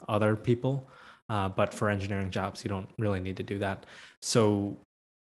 other 0.08 0.36
people. 0.36 0.88
Uh, 1.28 1.48
but 1.48 1.74
for 1.74 1.90
engineering 1.90 2.30
jobs, 2.30 2.64
you 2.64 2.68
don't 2.68 2.88
really 2.98 3.20
need 3.20 3.36
to 3.36 3.42
do 3.42 3.58
that. 3.58 3.84
So 4.22 4.76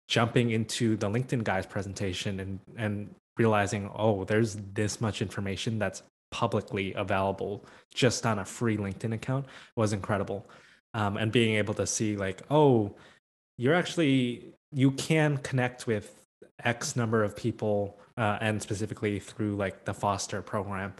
jumping 0.08 0.50
into 0.50 0.96
the 0.96 1.08
LinkedIn 1.08 1.44
guys 1.44 1.66
presentation 1.66 2.40
and, 2.40 2.60
and 2.76 3.14
realizing, 3.38 3.90
oh, 3.96 4.24
there's 4.24 4.56
this 4.74 5.00
much 5.00 5.22
information 5.22 5.78
that's 5.78 6.02
publicly 6.30 6.92
available 6.94 7.64
just 7.94 8.26
on 8.26 8.38
a 8.38 8.44
free 8.44 8.76
LinkedIn 8.76 9.14
account 9.14 9.46
was 9.76 9.92
incredible. 9.92 10.46
Um, 10.92 11.16
and 11.16 11.32
being 11.32 11.56
able 11.56 11.74
to 11.74 11.86
see, 11.86 12.16
like, 12.16 12.42
oh, 12.50 12.94
you're 13.56 13.74
actually, 13.74 14.54
you 14.72 14.92
can 14.92 15.38
connect 15.38 15.86
with 15.86 16.23
X 16.62 16.96
number 16.96 17.24
of 17.24 17.36
people, 17.36 17.98
uh, 18.16 18.38
and 18.40 18.60
specifically 18.62 19.18
through 19.18 19.56
like 19.56 19.84
the 19.84 19.94
Foster 19.94 20.42
program 20.42 20.94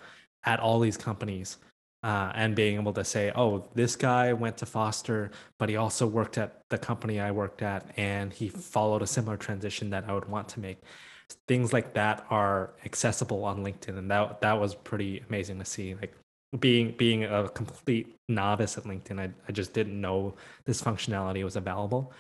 at 0.45 0.61
all 0.61 0.81
these 0.81 0.97
companies. 0.97 1.59
Uh, 2.03 2.31
and 2.35 2.55
being 2.55 2.75
able 2.79 2.93
to 2.93 3.03
say, 3.03 3.33
oh, 3.35 3.67
this 3.75 3.97
guy 3.97 4.31
went 4.31 4.59
to 4.59 4.67
Foster, 4.67 5.31
but 5.59 5.71
he 5.71 5.77
also 5.77 6.07
worked 6.07 6.37
at 6.37 6.61
the 6.69 6.77
company 6.77 7.19
I 7.19 7.31
worked 7.31 7.63
at, 7.63 7.89
and 7.97 8.31
he 8.31 8.51
followed 8.51 9.01
a 9.01 9.07
similar 9.07 9.39
transition 9.39 9.89
that 9.89 10.05
I 10.07 10.13
would 10.13 10.29
want 10.29 10.47
to 10.51 10.61
make 10.61 10.83
things 11.49 11.73
like 11.73 11.95
that 11.95 12.27
are 12.31 12.75
accessible 12.85 13.45
on 13.45 13.65
LinkedIn, 13.65 13.99
and 13.99 14.11
that 14.11 14.41
that 14.41 14.59
was 14.61 14.75
pretty 14.75 15.23
amazing 15.29 15.59
to 15.59 15.65
see. 15.65 15.95
Like 15.95 16.15
being 16.59 16.95
being 16.97 17.25
a 17.25 17.49
complete 17.49 18.15
novice 18.29 18.79
at 18.79 18.85
LinkedIn, 18.85 19.21
I, 19.21 19.31
I 19.49 19.53
just 19.53 19.73
didn't 19.73 20.01
know 20.01 20.35
this 20.65 20.83
functionality 20.83 21.45
was 21.45 21.57
available, 21.57 22.13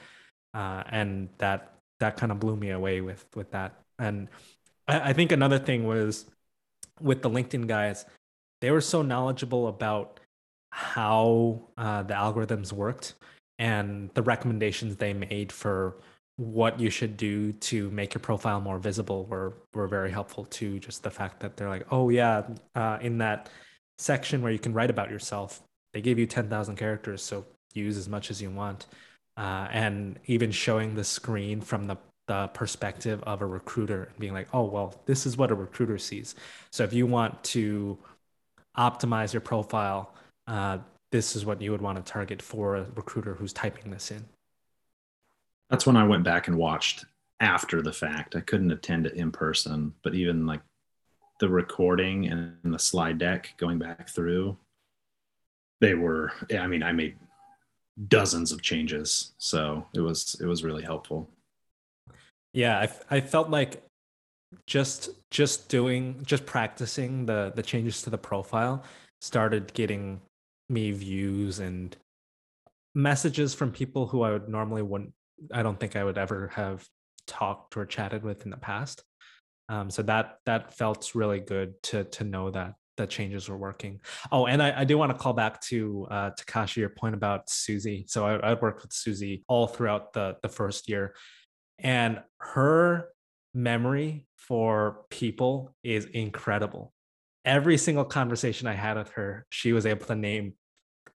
uh, 0.55 0.83
and 0.91 1.29
that 1.39 1.74
that 2.01 2.17
kind 2.17 2.33
of 2.33 2.41
blew 2.41 2.57
me 2.57 2.71
away 2.71 3.01
with 3.01 3.25
with 3.35 3.51
that. 3.53 3.81
And 3.99 4.29
I, 4.89 5.11
I 5.11 5.13
think 5.13 5.33
another 5.33 5.59
thing 5.59 5.85
was 5.87 6.27
with 7.01 7.23
the 7.23 7.31
LinkedIn 7.31 7.67
guys, 7.67 8.05
they 8.61 8.71
were 8.71 8.81
so 8.81 9.03
knowledgeable 9.03 9.69
about 9.69 10.21
how 10.71 11.63
uh, 11.77 12.03
the 12.03 12.15
algorithms 12.15 12.73
worked 12.73 13.15
and 13.59 14.11
the 14.15 14.23
recommendations 14.23 14.97
they 14.97 15.13
made 15.13 15.53
for 15.53 15.97
what 16.37 16.81
you 16.81 16.91
should 16.91 17.17
do 17.17 17.53
to 17.53 17.89
make 17.91 18.13
your 18.13 18.21
profile 18.21 18.61
more 18.61 18.79
visible 18.79 19.25
were 19.27 19.55
were 19.73 19.87
very 19.87 20.11
helpful 20.11 20.45
too. 20.47 20.81
Just 20.81 21.03
the 21.03 21.11
fact 21.11 21.41
that 21.41 21.57
they're 21.57 21.69
like, 21.69 21.87
oh 21.93 22.09
yeah, 22.09 22.43
uh, 22.75 22.99
in 23.01 23.19
that 23.19 23.49
section 23.99 24.43
where 24.43 24.51
you 24.51 24.59
can 24.59 24.73
write 24.73 24.91
about 24.91 25.11
yourself, 25.11 25.63
they 25.93 26.01
gave 26.01 26.19
you 26.19 26.27
ten 26.27 26.49
thousand 26.49 26.77
characters, 26.77 27.23
so 27.23 27.47
use 27.73 27.97
as 27.97 28.09
much 28.09 28.31
as 28.31 28.43
you 28.43 28.51
want. 28.51 28.87
Uh, 29.37 29.67
and 29.73 30.19
even 30.27 30.51
showing 30.51 30.95
the 30.95 31.05
screen 31.05 31.61
from 31.61 31.87
the 31.87 31.97
the 32.27 32.49
perspective 32.49 33.23
of 33.25 33.43
a 33.43 33.47
recruiter 33.47 34.05
and 34.05 34.19
being 34.19 34.33
like, 34.33 34.49
oh 34.55 34.65
well, 34.65 34.95
this 35.05 35.27
is 35.27 35.37
what 35.37 35.51
a 35.51 35.55
recruiter 35.55 35.99
sees. 35.99 36.35
So 36.71 36.83
if 36.85 36.93
you 36.93 37.07
want 37.07 37.43
to 37.45 37.99
optimize 38.77 39.33
your 39.33 39.43
profile, 39.43 40.15
uh, 40.47 40.79
this 41.13 41.37
is 41.37 41.45
what 41.45 41.61
you 41.61 41.71
would 41.71 41.83
want 41.83 42.05
to 42.05 42.13
target 42.13 42.41
for 42.41 42.77
a 42.77 42.87
recruiter 42.95 43.35
who's 43.35 43.53
typing 43.53 43.91
this 43.91 44.11
in. 44.11 44.25
That's 45.71 45.87
when 45.87 45.97
I 45.97 46.07
went 46.07 46.25
back 46.25 46.49
and 46.49 46.57
watched 46.57 47.05
after 47.41 47.83
the 47.83 47.93
fact. 47.93 48.37
I 48.37 48.41
couldn't 48.41 48.71
attend 48.71 49.07
it 49.07 49.15
in 49.15 49.31
person, 49.31 49.93
but 50.03 50.15
even 50.15 50.47
like 50.47 50.61
the 51.41 51.49
recording 51.49 52.27
and 52.27 52.57
the 52.65 52.79
slide 52.79 53.19
deck 53.19 53.55
going 53.59 53.79
back 53.79 54.09
through, 54.09 54.57
they 55.81 55.95
were, 55.95 56.33
I 56.59 56.67
mean, 56.67 56.83
I 56.83 56.93
made 56.93 57.17
dozens 58.09 58.53
of 58.53 58.63
changes. 58.63 59.35
So 59.39 59.87
it 59.95 60.01
was, 60.01 60.37
it 60.41 60.47
was 60.47 60.65
really 60.65 60.83
helpful. 60.83 61.29
Yeah. 62.53 62.81
I, 62.81 63.17
I 63.17 63.21
felt 63.21 63.51
like 63.51 63.83
just, 64.67 65.11
just 65.31 65.69
doing, 65.69 66.21
just 66.25 66.47
practicing 66.47 67.27
the, 67.27 67.53
the 67.55 67.63
changes 67.63 68.03
to 68.03 68.11
the 68.11 68.19
profile 68.19 68.85
started 69.21 69.73
getting 69.75 70.21
me 70.69 70.93
views 70.93 71.59
and 71.59 71.97
messages 72.95 73.55
from 73.55 73.73
people 73.73 74.07
who 74.07 74.23
I 74.23 74.31
would 74.31 74.49
normally 74.49 74.83
wouldn't 74.83 75.13
I 75.53 75.63
don't 75.63 75.79
think 75.79 75.97
I 75.97 76.05
would 76.05 76.19
ever 76.19 76.49
have 76.55 76.87
talked 77.27 77.77
or 77.77 77.87
chatted 77.87 78.23
with 78.23 78.45
in 78.45 78.51
the 78.51 78.57
past. 78.57 79.03
Um, 79.69 79.91
so 79.91 80.03
that 80.03 80.39
that 80.47 80.75
felt 80.75 81.15
really 81.15 81.41
good 81.41 81.83
to 81.85 82.05
to 82.05 82.25
know 82.25 82.51
that 82.51 82.75
the 82.97 83.07
changes 83.07 83.49
were 83.49 83.57
working. 83.57 84.01
Oh, 84.31 84.47
and 84.47 84.63
I, 84.63 84.81
I 84.81 84.85
do 84.85 84.97
want 84.99 85.13
to 85.13 85.19
call 85.19 85.33
back 85.33 85.61
to 85.63 86.07
uh, 86.11 86.31
Takashi 86.39 86.77
your 86.77 86.91
point 86.91 87.15
about 87.15 87.51
Susie. 87.51 88.05
So 88.09 88.27
I, 88.27 88.51
I 88.51 88.55
worked 88.55 88.83
with 88.83 88.93
Susie 88.93 89.45
all 89.49 89.67
throughout 89.67 90.13
the 90.13 90.37
the 90.43 90.49
first 90.49 90.89
year, 90.89 91.15
and 91.79 92.23
her 92.39 93.09
memory 93.55 94.27
for 94.37 95.05
people 95.11 95.75
is 95.83 96.05
incredible. 96.07 96.93
Every 97.45 97.77
single 97.79 98.05
conversation 98.05 98.67
I 98.67 98.75
had 98.75 98.97
with 98.97 99.11
her, 99.13 99.47
she 99.51 99.73
was 99.73 99.87
able 99.87 100.07
to 100.07 100.15
name 100.15 100.55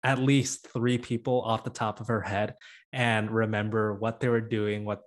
at 0.04 0.20
least 0.20 0.68
three 0.68 0.98
people 0.98 1.42
off 1.42 1.64
the 1.64 1.70
top 1.70 2.00
of 2.00 2.08
her 2.08 2.22
head 2.22 2.56
and 2.94 3.30
remember 3.30 3.94
what 3.94 4.20
they 4.20 4.30
were 4.30 4.42
doing, 4.42 4.86
what 4.86 5.02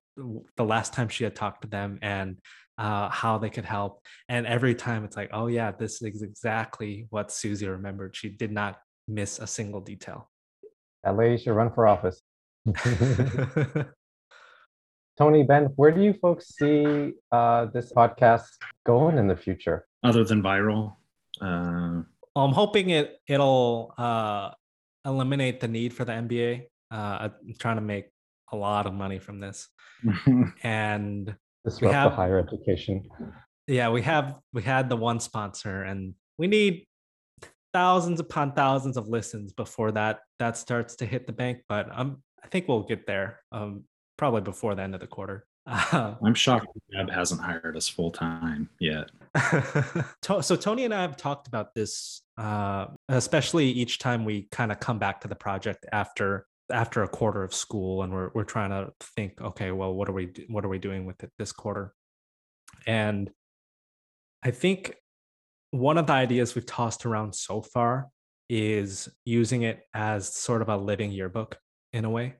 the 0.56 0.64
last 0.64 0.92
time 0.92 1.08
she 1.08 1.24
had 1.24 1.34
talked 1.34 1.62
to 1.62 1.68
them, 1.68 1.98
and 2.02 2.36
uh, 2.78 3.08
how 3.08 3.38
they 3.38 3.50
could 3.50 3.64
help. 3.64 4.02
And 4.28 4.46
every 4.46 4.74
time 4.74 5.04
it's 5.04 5.16
like, 5.16 5.30
oh, 5.32 5.46
yeah, 5.46 5.72
this 5.72 6.02
is 6.02 6.22
exactly 6.22 7.06
what 7.10 7.30
Susie 7.30 7.68
remembered. 7.68 8.16
She 8.16 8.28
did 8.28 8.52
not 8.52 8.78
miss 9.08 9.38
a 9.38 9.46
single 9.46 9.80
detail. 9.80 10.30
That 11.04 11.16
lady 11.16 11.42
should 11.42 11.54
run 11.54 11.72
for 11.72 11.86
office. 11.86 12.22
Tony, 15.18 15.42
Ben, 15.42 15.66
where 15.76 15.90
do 15.90 16.02
you 16.02 16.14
folks 16.14 16.56
see 16.56 17.12
uh, 17.30 17.66
this 17.66 17.92
podcast 17.92 18.46
going 18.86 19.18
in 19.18 19.26
the 19.26 19.36
future? 19.36 19.86
Other 20.02 20.24
than 20.24 20.42
viral, 20.42 20.96
uh... 21.40 22.02
I'm 22.34 22.52
hoping 22.52 22.90
it 22.90 23.20
it'll 23.28 23.92
uh, 23.98 24.50
eliminate 25.04 25.60
the 25.60 25.68
need 25.68 25.92
for 25.92 26.06
the 26.06 26.12
MBA. 26.12 26.62
Uh, 26.90 27.28
I'm 27.28 27.54
trying 27.58 27.76
to 27.76 27.82
make 27.82 28.06
a 28.52 28.56
lot 28.56 28.86
of 28.86 28.94
money 28.94 29.18
from 29.18 29.38
this, 29.38 29.68
and 30.62 31.34
disrupt 31.64 31.94
have, 31.94 32.10
the 32.10 32.16
higher 32.16 32.38
education. 32.38 33.08
Yeah, 33.66 33.90
we 33.90 34.02
have 34.02 34.36
we 34.52 34.62
had 34.62 34.88
the 34.88 34.96
one 34.96 35.20
sponsor, 35.20 35.82
and 35.82 36.14
we 36.38 36.46
need 36.46 36.84
thousands 37.72 38.20
upon 38.20 38.52
thousands 38.52 38.96
of 38.96 39.08
listens 39.08 39.52
before 39.52 39.92
that 39.92 40.20
that 40.38 40.56
starts 40.56 40.96
to 40.96 41.06
hit 41.06 41.26
the 41.26 41.32
bank. 41.32 41.62
But 41.68 41.88
um, 41.92 42.22
I 42.42 42.48
think 42.48 42.68
we'll 42.68 42.82
get 42.82 43.06
there. 43.06 43.40
Um, 43.50 43.84
probably 44.22 44.40
before 44.40 44.74
the 44.74 44.82
end 44.82 44.94
of 44.94 45.00
the 45.00 45.06
quarter. 45.06 45.46
I'm 45.66 46.34
shocked 46.34 46.66
Gab 46.92 47.10
hasn't 47.10 47.40
hired 47.40 47.76
us 47.76 47.88
full 47.88 48.10
time 48.10 48.68
yet. 48.78 49.10
so 50.22 50.56
Tony 50.56 50.84
and 50.84 50.94
I 50.94 51.02
have 51.02 51.16
talked 51.16 51.48
about 51.48 51.74
this, 51.74 52.22
uh, 52.36 52.86
especially 53.08 53.66
each 53.70 53.98
time 53.98 54.24
we 54.24 54.48
kind 54.50 54.70
of 54.70 54.78
come 54.78 54.98
back 54.98 55.20
to 55.22 55.28
the 55.28 55.34
project 55.34 55.86
after 55.92 56.46
after 56.72 57.02
a 57.02 57.08
quarter 57.08 57.42
of 57.42 57.54
school, 57.54 58.02
and 58.02 58.12
we're 58.12 58.30
we're 58.34 58.44
trying 58.44 58.70
to 58.70 58.92
think, 59.16 59.40
okay, 59.40 59.70
well, 59.70 59.94
what 59.94 60.08
are 60.08 60.12
we 60.12 60.32
what 60.48 60.64
are 60.64 60.68
we 60.68 60.78
doing 60.78 61.06
with 61.06 61.22
it 61.22 61.30
this 61.38 61.52
quarter? 61.52 61.94
And 62.86 63.30
I 64.42 64.50
think 64.50 64.94
one 65.70 65.98
of 65.98 66.06
the 66.06 66.12
ideas 66.12 66.54
we've 66.54 66.66
tossed 66.66 67.06
around 67.06 67.34
so 67.34 67.62
far 67.62 68.08
is 68.48 69.08
using 69.24 69.62
it 69.62 69.82
as 69.94 70.34
sort 70.34 70.62
of 70.62 70.68
a 70.68 70.76
living 70.76 71.10
yearbook 71.10 71.58
in 71.92 72.04
a 72.04 72.10
way. 72.10 72.34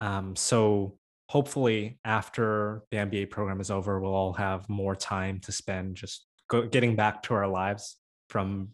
Um, 0.00 0.34
so 0.34 0.98
hopefully 1.28 1.98
after 2.04 2.82
the 2.90 2.96
MBA 2.96 3.30
program 3.30 3.60
is 3.60 3.70
over, 3.70 4.00
we'll 4.00 4.14
all 4.14 4.32
have 4.32 4.68
more 4.68 4.96
time 4.96 5.40
to 5.40 5.52
spend 5.52 5.94
just 5.96 6.26
go, 6.48 6.66
getting 6.66 6.96
back 6.96 7.22
to 7.24 7.34
our 7.34 7.46
lives 7.46 7.96
from 8.28 8.70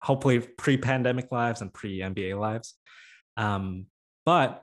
hopefully 0.00 0.38
pre-pandemic 0.38 1.32
lives 1.32 1.62
and 1.62 1.72
pre-MBA 1.72 2.38
lives. 2.38 2.74
Um, 3.36 3.86
but 4.24 4.62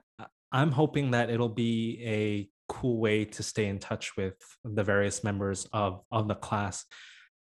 I'm 0.50 0.70
hoping 0.70 1.12
that 1.12 1.30
it'll 1.30 1.48
be 1.48 2.00
a 2.04 2.48
cool 2.68 2.98
way 2.98 3.24
to 3.24 3.42
stay 3.42 3.66
in 3.66 3.78
touch 3.78 4.16
with 4.16 4.34
the 4.64 4.84
various 4.84 5.24
members 5.24 5.66
of 5.72 6.02
of 6.10 6.28
the 6.28 6.34
class. 6.34 6.84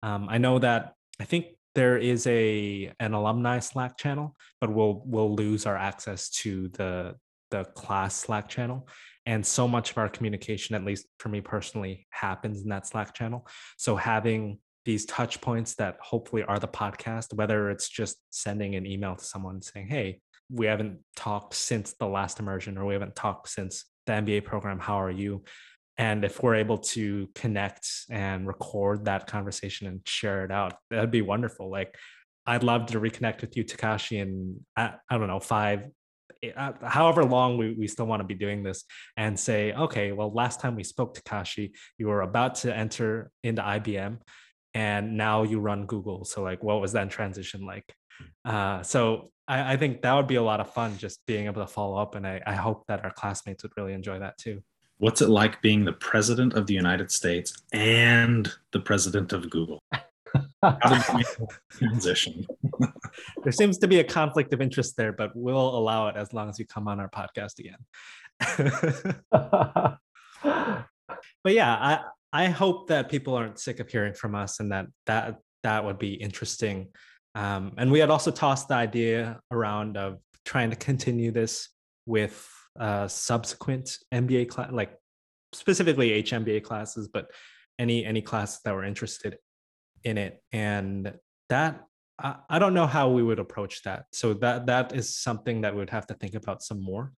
Um, 0.02 0.28
I 0.28 0.38
know 0.38 0.58
that 0.58 0.94
I 1.20 1.24
think 1.24 1.46
there 1.74 1.98
is 1.98 2.26
a 2.26 2.92
an 2.98 3.14
alumni 3.14 3.58
Slack 3.58 3.96
channel, 3.96 4.36
but 4.60 4.72
we'll 4.72 5.02
we'll 5.04 5.34
lose 5.34 5.66
our 5.66 5.76
access 5.76 6.30
to 6.30 6.68
the 6.68 7.16
the 7.50 7.64
class 7.64 8.16
Slack 8.16 8.48
channel. 8.48 8.88
And 9.26 9.44
so 9.46 9.68
much 9.68 9.90
of 9.90 9.98
our 9.98 10.08
communication, 10.08 10.74
at 10.74 10.84
least 10.84 11.06
for 11.18 11.28
me 11.28 11.40
personally, 11.40 12.06
happens 12.10 12.62
in 12.62 12.68
that 12.70 12.86
Slack 12.86 13.14
channel. 13.14 13.46
So 13.76 13.94
having 13.94 14.58
these 14.84 15.04
touch 15.04 15.40
points 15.40 15.74
that 15.74 15.98
hopefully 16.00 16.42
are 16.42 16.58
the 16.58 16.66
podcast, 16.66 17.34
whether 17.34 17.70
it's 17.70 17.88
just 17.88 18.16
sending 18.30 18.76
an 18.76 18.86
email 18.86 19.14
to 19.14 19.24
someone 19.24 19.60
saying, 19.60 19.88
Hey, 19.88 20.20
we 20.52 20.66
haven't 20.66 20.98
talked 21.16 21.54
since 21.54 21.94
the 21.98 22.06
last 22.06 22.40
immersion, 22.40 22.76
or 22.78 22.84
we 22.86 22.94
haven't 22.94 23.16
talked 23.16 23.48
since 23.48 23.84
the 24.06 24.12
MBA 24.12 24.44
program. 24.44 24.78
How 24.78 25.00
are 25.00 25.10
you? 25.10 25.44
And 25.98 26.24
if 26.24 26.42
we're 26.42 26.54
able 26.54 26.78
to 26.78 27.28
connect 27.34 27.86
and 28.10 28.46
record 28.46 29.04
that 29.04 29.26
conversation 29.26 29.86
and 29.86 30.00
share 30.06 30.44
it 30.44 30.50
out, 30.50 30.74
that'd 30.90 31.10
be 31.10 31.22
wonderful. 31.22 31.70
Like, 31.70 31.94
I'd 32.46 32.62
love 32.62 32.86
to 32.86 33.00
reconnect 33.00 33.42
with 33.42 33.56
you, 33.56 33.64
Takashi, 33.64 34.18
in 34.20 34.64
I, 34.76 34.94
I 35.08 35.18
don't 35.18 35.28
know, 35.28 35.40
five, 35.40 35.88
uh, 36.56 36.72
however 36.82 37.24
long 37.24 37.58
we, 37.58 37.74
we 37.74 37.86
still 37.86 38.06
want 38.06 38.20
to 38.20 38.26
be 38.26 38.34
doing 38.34 38.62
this 38.62 38.84
and 39.16 39.38
say, 39.38 39.72
okay, 39.72 40.12
well, 40.12 40.32
last 40.32 40.60
time 40.60 40.74
we 40.74 40.84
spoke 40.84 41.14
to 41.14 41.22
Kashi, 41.22 41.74
you 41.98 42.08
were 42.08 42.22
about 42.22 42.54
to 42.56 42.74
enter 42.74 43.30
into 43.42 43.60
IBM 43.62 44.18
and 44.74 45.16
now 45.16 45.42
you 45.42 45.60
run 45.60 45.86
Google. 45.86 46.24
So 46.24 46.42
like, 46.42 46.62
what 46.62 46.80
was 46.80 46.92
that 46.92 47.10
transition 47.10 47.66
like? 47.66 47.84
Uh, 48.44 48.82
so 48.82 49.30
I, 49.50 49.72
I, 49.72 49.76
think 49.76 50.02
that 50.02 50.14
would 50.14 50.28
be 50.28 50.36
a 50.36 50.42
lot 50.42 50.60
of 50.60 50.72
fun 50.72 50.96
just 50.96 51.26
being 51.26 51.46
able 51.46 51.60
to 51.60 51.66
follow 51.66 51.98
up. 51.98 52.14
And 52.14 52.24
I, 52.24 52.40
I 52.46 52.54
hope 52.54 52.84
that 52.86 53.04
our 53.04 53.10
classmates 53.10 53.64
would 53.64 53.72
really 53.76 53.92
enjoy 53.92 54.20
that 54.20 54.38
too. 54.38 54.62
What's 54.98 55.20
it 55.22 55.28
like 55.28 55.60
being 55.60 55.84
the 55.84 55.92
president 55.92 56.54
of 56.54 56.66
the 56.68 56.74
United 56.74 57.10
States 57.10 57.52
and 57.72 58.48
the 58.72 58.78
president 58.80 59.32
of 59.32 59.50
Google? 59.50 59.82
transition. 61.70 62.46
there 63.42 63.52
seems 63.52 63.78
to 63.78 63.88
be 63.88 63.98
a 63.98 64.04
conflict 64.04 64.52
of 64.52 64.60
interest 64.60 64.96
there, 64.96 65.12
but 65.12 65.34
we'll 65.34 65.76
allow 65.76 66.06
it 66.08 66.16
as 66.16 66.32
long 66.32 66.48
as 66.48 66.58
you 66.58 66.66
come 66.66 66.86
on 66.86 67.00
our 67.00 67.10
podcast 67.10 67.58
again. 67.58 67.78
but 71.42 71.52
yeah, 71.52 71.74
I 71.74 72.00
I 72.32 72.46
hope 72.46 72.88
that 72.88 73.10
people 73.10 73.34
aren't 73.34 73.58
sick 73.58 73.80
of 73.80 73.88
hearing 73.88 74.14
from 74.14 74.34
us, 74.34 74.60
and 74.60 74.70
that 74.70 74.86
that 75.06 75.38
that 75.62 75.84
would 75.84 75.98
be 75.98 76.14
interesting. 76.14 76.88
Um, 77.34 77.72
and 77.76 77.90
we 77.90 78.00
had 78.00 78.10
also 78.10 78.30
tossed 78.30 78.68
the 78.68 78.74
idea 78.74 79.40
around 79.50 79.96
of 79.96 80.18
trying 80.44 80.70
to 80.70 80.76
continue 80.76 81.30
this 81.30 81.68
with 82.06 82.48
uh, 82.78 83.08
subsequent 83.08 83.98
MBA 84.12 84.48
class, 84.48 84.70
like 84.72 84.96
specifically 85.52 86.22
HMBA 86.22 86.62
classes, 86.62 87.08
but 87.08 87.30
any 87.78 88.04
any 88.04 88.20
classes 88.20 88.60
that 88.64 88.74
were 88.74 88.84
interested 88.84 89.38
in 90.04 90.18
it 90.18 90.42
and 90.52 91.14
that 91.48 91.84
I, 92.18 92.36
I 92.48 92.58
don't 92.58 92.74
know 92.74 92.86
how 92.86 93.10
we 93.10 93.22
would 93.22 93.38
approach 93.38 93.82
that. 93.82 94.06
So 94.12 94.34
that 94.34 94.66
that 94.66 94.94
is 94.94 95.16
something 95.16 95.62
that 95.62 95.74
we'd 95.74 95.90
have 95.90 96.06
to 96.08 96.14
think 96.14 96.34
about 96.34 96.62
some 96.62 96.82
more. 96.82 97.12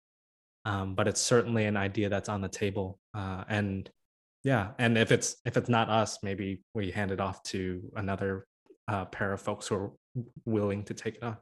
Um, 0.64 0.94
but 0.94 1.08
it's 1.08 1.22
certainly 1.22 1.66
an 1.66 1.76
idea 1.76 2.10
that's 2.10 2.30
on 2.30 2.42
the 2.42 2.48
table. 2.48 3.00
Uh, 3.16 3.44
and 3.50 3.90
yeah, 4.44 4.70
and 4.78 4.98
if 4.98 5.12
it's 5.12 5.38
if 5.46 5.58
it's 5.58 5.70
not 5.70 5.90
us, 5.90 6.20
maybe 6.24 6.62
we 6.74 6.92
hand 6.92 7.12
it 7.12 7.20
off 7.20 7.42
to 7.44 7.82
another 7.96 8.46
uh, 8.88 9.06
pair 9.06 9.34
of 9.34 9.42
folks 9.42 9.68
who 9.68 9.76
are 9.76 9.92
willing 10.46 10.84
to 10.84 10.94
take 10.94 11.16
it 11.16 11.24
on. 11.24 11.38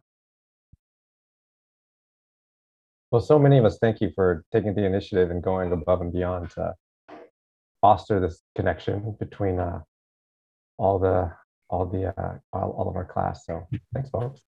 Well, 3.12 3.22
so 3.22 3.40
many 3.40 3.58
of 3.58 3.66
us 3.66 3.80
thank 3.82 4.02
you 4.02 4.12
for 4.14 4.44
taking 4.52 4.76
the 4.76 4.86
initiative 4.86 5.32
and 5.32 5.42
going 5.42 5.72
above 5.72 6.02
and 6.02 6.14
beyond 6.14 6.52
to 6.52 6.76
foster 7.82 8.20
this 8.20 8.42
connection 8.56 9.16
between 9.20 9.60
uh, 9.60 9.80
all 10.78 11.00
the 11.00 11.32
all 11.70 11.86
the 11.86 12.08
uh, 12.08 12.38
all, 12.54 12.72
all 12.72 12.90
of 12.90 12.96
our 12.96 13.06
class. 13.06 13.46
So 13.46 13.68
thanks, 13.94 14.10
folks. 14.10 14.42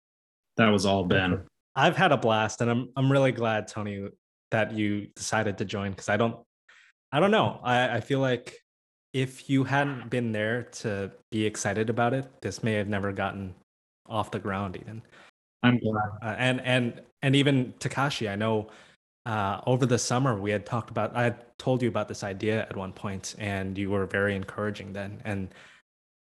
That 0.57 0.69
was 0.71 0.87
all 0.87 1.05
Ben. 1.05 1.45
I've 1.77 1.97
had 1.97 2.11
a 2.11 2.17
blast, 2.17 2.61
and 2.61 2.71
I'm 2.71 2.89
I'm 2.97 3.13
really 3.13 3.31
glad, 3.31 3.69
Tony, 3.69 4.09
that 4.51 4.73
you 4.73 5.07
decided 5.15 5.59
to 5.59 5.65
join 5.65 5.93
because 5.93 6.09
I 6.09 6.17
don't 6.17 6.37
I 7.13 7.21
don't 7.21 7.31
know. 7.31 7.61
I, 7.63 7.97
I 7.97 8.01
feel 8.01 8.19
like 8.19 8.57
if 9.13 9.49
you 9.49 9.65
hadn't 9.65 10.11
been 10.11 10.33
there 10.33 10.65
to 10.65 11.13
be 11.31 11.47
excited 11.47 11.89
about 11.91 12.13
it, 12.13 12.29
this 12.43 12.63
may 12.63 12.75
have 12.75 12.89
never 12.89 13.13
gotten 13.13 13.55
off 14.09 14.31
the 14.31 14.39
ground 14.39 14.77
even. 14.77 15.03
I'm 15.63 15.79
glad. 15.79 16.11
Uh, 16.23 16.35
and 16.39 16.61
and 16.63 17.01
and 17.23 17.37
even 17.37 17.73
Takashi, 17.81 18.31
I 18.31 18.37
know 18.37 18.69
uh, 19.27 19.61
over 19.67 19.87
the 19.87 19.99
summer 19.99 20.39
we 20.39 20.51
had 20.51 20.65
talked 20.65 20.91
about. 20.91 21.15
I 21.17 21.25
had 21.25 21.59
told 21.59 21.83
you 21.83 21.89
about 21.89 22.09
this 22.09 22.23
idea 22.23 22.63
at 22.63 22.77
one 22.77 22.93
point, 22.93 23.35
and 23.39 23.77
you 23.77 23.91
were 23.91 24.07
very 24.07 24.35
encouraging 24.35 24.93
then. 24.93 25.21
And 25.25 25.49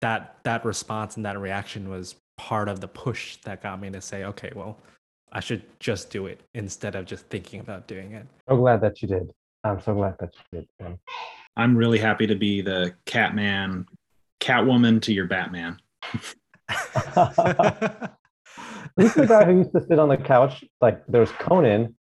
that 0.00 0.36
that 0.44 0.64
response 0.64 1.16
and 1.16 1.24
that 1.24 1.38
reaction 1.38 1.88
was 1.88 2.16
part 2.36 2.68
of 2.68 2.80
the 2.80 2.88
push 2.88 3.36
that 3.38 3.62
got 3.62 3.80
me 3.80 3.90
to 3.90 4.00
say, 4.00 4.24
okay, 4.24 4.52
well, 4.54 4.78
I 5.32 5.40
should 5.40 5.62
just 5.80 6.10
do 6.10 6.26
it 6.26 6.40
instead 6.54 6.94
of 6.94 7.04
just 7.04 7.26
thinking 7.26 7.60
about 7.60 7.86
doing 7.86 8.12
it. 8.12 8.26
So 8.48 8.56
glad 8.56 8.80
that 8.80 9.02
you 9.02 9.08
did. 9.08 9.30
I'm 9.64 9.80
so 9.80 9.94
glad 9.94 10.16
that 10.20 10.34
you 10.34 10.60
did. 10.60 10.68
Ben. 10.78 10.98
I'm 11.56 11.76
really 11.76 11.98
happy 11.98 12.26
to 12.26 12.36
be 12.36 12.60
the 12.60 12.94
Catman, 13.04 13.86
Catwoman 14.40 15.02
to 15.02 15.12
your 15.12 15.26
Batman. 15.26 15.78
who's 18.96 19.14
the 19.14 19.26
guy 19.26 19.44
who 19.44 19.58
used 19.58 19.72
to 19.72 19.84
sit 19.86 19.98
on 19.98 20.08
the 20.08 20.16
couch? 20.16 20.64
Like 20.80 21.06
there's 21.06 21.30
Conan, 21.32 21.96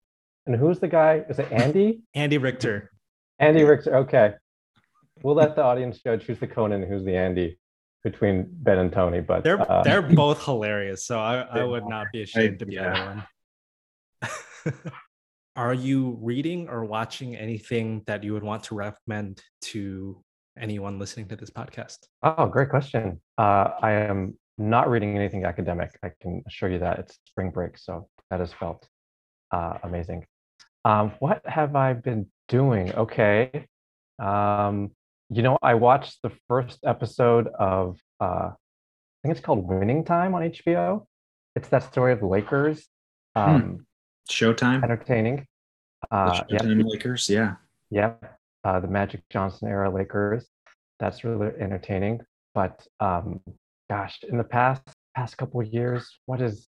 and 0.46 0.56
who's 0.56 0.80
the 0.80 0.88
guy? 0.88 1.24
Is 1.28 1.38
it 1.38 1.50
Andy? 1.50 2.00
Andy 2.14 2.38
Richter. 2.38 2.90
Andy 3.38 3.64
Richter. 3.64 3.96
Okay, 3.96 4.34
we'll 5.22 5.34
let 5.34 5.56
the 5.56 5.62
audience 5.62 6.00
judge 6.00 6.24
who's 6.24 6.38
the 6.38 6.46
Conan, 6.46 6.82
and 6.82 6.92
who's 6.92 7.04
the 7.04 7.16
Andy 7.16 7.58
between 8.02 8.46
Ben 8.50 8.78
and 8.78 8.92
Tony. 8.92 9.20
But 9.20 9.44
They're 9.44 9.60
uh, 9.70 9.82
they're 9.82 10.02
both 10.02 10.44
hilarious, 10.44 11.06
so 11.06 11.18
I, 11.18 11.40
I 11.40 11.64
would 11.64 11.86
not 11.86 12.06
be 12.12 12.22
ashamed 12.22 12.58
to 12.60 12.66
be 12.66 12.74
yeah. 12.74 13.24
either 14.22 14.70
one. 14.70 14.82
Are 15.56 15.74
you 15.74 16.18
reading 16.20 16.68
or 16.68 16.84
watching 16.84 17.36
anything 17.36 18.02
that 18.06 18.24
you 18.24 18.32
would 18.32 18.42
want 18.42 18.64
to 18.64 18.74
recommend 18.74 19.40
to 19.62 20.20
anyone 20.58 20.98
listening 20.98 21.28
to 21.28 21.36
this 21.36 21.50
podcast? 21.50 21.98
Oh, 22.24 22.46
great 22.46 22.70
question. 22.70 23.20
Uh, 23.38 23.70
I 23.80 23.92
am 23.92 24.36
not 24.58 24.88
reading 24.88 25.16
anything 25.16 25.44
academic. 25.44 25.98
I 26.02 26.12
can 26.20 26.42
assure 26.46 26.70
you 26.70 26.78
that 26.80 26.98
it's 26.98 27.18
spring 27.26 27.50
break, 27.50 27.78
so 27.78 28.08
that 28.30 28.40
has 28.40 28.52
felt 28.52 28.86
uh, 29.50 29.78
amazing. 29.82 30.26
Um, 30.84 31.12
what 31.18 31.42
have 31.46 31.76
I 31.76 31.94
been 31.94 32.26
doing? 32.48 32.92
Okay. 32.94 33.66
Um, 34.18 34.90
you 35.30 35.42
know, 35.42 35.58
I 35.62 35.74
watched 35.74 36.18
the 36.22 36.30
first 36.48 36.80
episode 36.84 37.48
of, 37.48 37.98
uh, 38.20 38.50
I 38.50 38.54
think 39.22 39.36
it's 39.36 39.44
called 39.44 39.66
Winning 39.66 40.04
Time 40.04 40.34
on 40.34 40.42
HBO. 40.42 41.06
It's 41.56 41.68
that 41.68 41.84
story 41.84 42.12
of 42.12 42.20
the 42.20 42.26
Lakers. 42.26 42.86
Um, 43.34 43.86
Showtime. 44.30 44.82
Entertaining. 44.82 45.46
Uh, 46.10 46.42
yeah, 46.48 46.58
Showtime 46.58 46.84
Lakers. 46.84 47.28
Yeah. 47.28 47.54
yeah, 47.90 48.12
uh, 48.64 48.80
the 48.80 48.88
Magic 48.88 49.22
Johnson 49.30 49.68
era 49.68 49.90
Lakers. 49.90 50.46
That's 51.00 51.24
really 51.24 51.52
entertaining. 51.58 52.20
But 52.54 52.86
um, 53.00 53.40
gosh, 53.88 54.18
in 54.28 54.38
the 54.38 54.44
past 54.44 54.82
past 55.14 55.36
couple 55.36 55.60
of 55.60 55.66
years, 55.68 56.18
what 56.26 56.40
is 56.40 56.68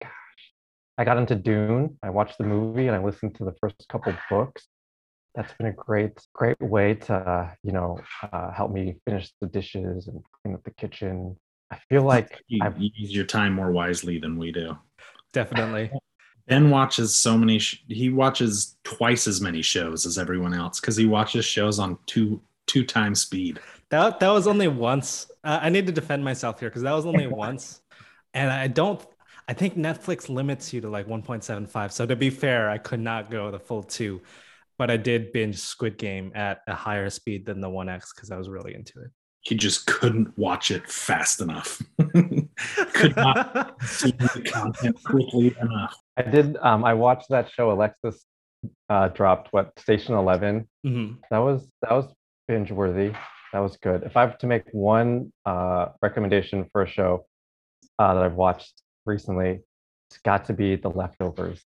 gosh? 0.00 0.10
I 0.98 1.04
got 1.04 1.18
into 1.18 1.34
Dune. 1.34 1.98
I 2.02 2.10
watched 2.10 2.38
the 2.38 2.44
movie 2.44 2.86
and 2.86 2.96
I 2.96 3.02
listened 3.02 3.34
to 3.36 3.44
the 3.44 3.54
first 3.60 3.86
couple 3.90 4.12
of 4.12 4.18
books. 4.30 4.66
That's 5.34 5.52
been 5.54 5.66
a 5.66 5.72
great 5.72 6.18
great 6.32 6.60
way 6.60 6.94
to 6.94 7.14
uh, 7.14 7.50
you 7.62 7.72
know 7.72 7.98
uh, 8.32 8.52
help 8.52 8.72
me 8.72 8.96
finish 9.04 9.32
the 9.40 9.46
dishes 9.46 10.08
and 10.08 10.22
clean 10.42 10.54
up 10.54 10.64
the 10.64 10.72
kitchen. 10.72 11.36
I 11.70 11.78
feel 11.88 12.02
like 12.02 12.40
You, 12.48 12.60
I've 12.62 12.78
you 12.78 12.90
use 12.94 13.14
your 13.14 13.24
time 13.24 13.52
more 13.52 13.70
wisely 13.70 14.18
than 14.18 14.38
we 14.38 14.52
do. 14.52 14.76
Definitely. 15.32 15.90
Ben 16.48 16.70
watches 16.70 17.14
so 17.14 17.36
many. 17.36 17.58
Sh- 17.58 17.82
he 17.88 18.08
watches 18.08 18.76
twice 18.84 19.26
as 19.26 19.40
many 19.40 19.62
shows 19.62 20.06
as 20.06 20.16
everyone 20.16 20.54
else 20.54 20.78
because 20.80 20.96
he 20.96 21.04
watches 21.04 21.44
shows 21.44 21.80
on 21.80 21.98
two 22.06 22.40
two 22.66 22.84
times 22.84 23.20
speed. 23.22 23.60
That 23.90 24.20
that 24.20 24.30
was 24.30 24.46
only 24.46 24.68
once. 24.68 25.30
Uh, 25.46 25.60
I 25.62 25.68
need 25.70 25.86
to 25.86 25.92
defend 25.92 26.24
myself 26.24 26.58
here 26.58 26.68
because 26.68 26.82
that 26.82 26.92
was 26.92 27.06
only 27.06 27.26
once, 27.46 27.80
and 28.34 28.50
I 28.50 28.66
don't. 28.66 29.04
I 29.48 29.52
think 29.52 29.76
Netflix 29.76 30.28
limits 30.28 30.72
you 30.72 30.80
to 30.80 30.90
like 30.90 31.06
1.75. 31.06 31.92
So 31.92 32.04
to 32.04 32.16
be 32.16 32.30
fair, 32.30 32.68
I 32.68 32.78
could 32.78 32.98
not 32.98 33.30
go 33.30 33.52
the 33.52 33.60
full 33.60 33.84
two, 33.84 34.20
but 34.76 34.90
I 34.90 34.96
did 34.96 35.32
binge 35.32 35.58
Squid 35.58 35.98
Game 35.98 36.32
at 36.34 36.62
a 36.66 36.74
higher 36.74 37.08
speed 37.10 37.46
than 37.46 37.60
the 37.60 37.68
1x 37.68 38.06
because 38.12 38.32
I 38.32 38.36
was 38.38 38.48
really 38.48 38.74
into 38.74 39.00
it. 39.02 39.10
He 39.42 39.54
just 39.54 39.86
couldn't 39.86 40.36
watch 40.36 40.72
it 40.72 40.90
fast 40.90 41.40
enough. 41.40 41.80
Could 41.98 43.14
not 43.14 43.80
see 43.86 44.10
the 44.10 44.50
content 44.52 44.96
quickly 45.04 45.54
enough. 45.60 45.96
I 46.16 46.22
did. 46.22 46.56
Um, 46.56 46.84
I 46.84 46.94
watched 46.94 47.28
that 47.30 47.48
show. 47.52 47.70
Alexis 47.70 48.26
uh, 48.90 49.06
dropped 49.10 49.52
what 49.52 49.78
Station 49.78 50.14
Eleven. 50.16 50.68
Mhm. 50.84 51.18
That 51.30 51.38
was 51.38 51.68
that 51.82 51.92
was 51.92 52.12
binge 52.48 52.72
worthy. 52.72 53.12
That 53.52 53.60
was 53.60 53.76
good. 53.76 54.02
If 54.02 54.16
I 54.16 54.22
have 54.22 54.38
to 54.38 54.46
make 54.46 54.64
one 54.72 55.32
uh, 55.44 55.86
recommendation 56.02 56.66
for 56.72 56.82
a 56.82 56.86
show 56.88 57.26
uh, 57.98 58.14
that 58.14 58.22
I've 58.22 58.34
watched 58.34 58.82
recently, 59.06 59.60
it's 60.10 60.18
got 60.18 60.44
to 60.46 60.52
be 60.52 60.76
The 60.76 60.88
Leftovers. 60.90 61.62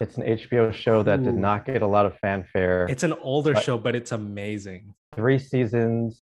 It's 0.00 0.16
an 0.16 0.24
HBO 0.24 0.72
show 0.72 1.02
that 1.02 1.22
did 1.22 1.34
not 1.36 1.64
get 1.66 1.82
a 1.82 1.86
lot 1.86 2.06
of 2.06 2.16
fanfare. 2.18 2.86
It's 2.88 3.02
an 3.02 3.12
older 3.14 3.52
But- 3.54 3.62
show, 3.62 3.78
but 3.78 3.94
it's 3.94 4.10
amazing. 4.12 4.94
three 5.14 5.38
seasons. 5.38 6.22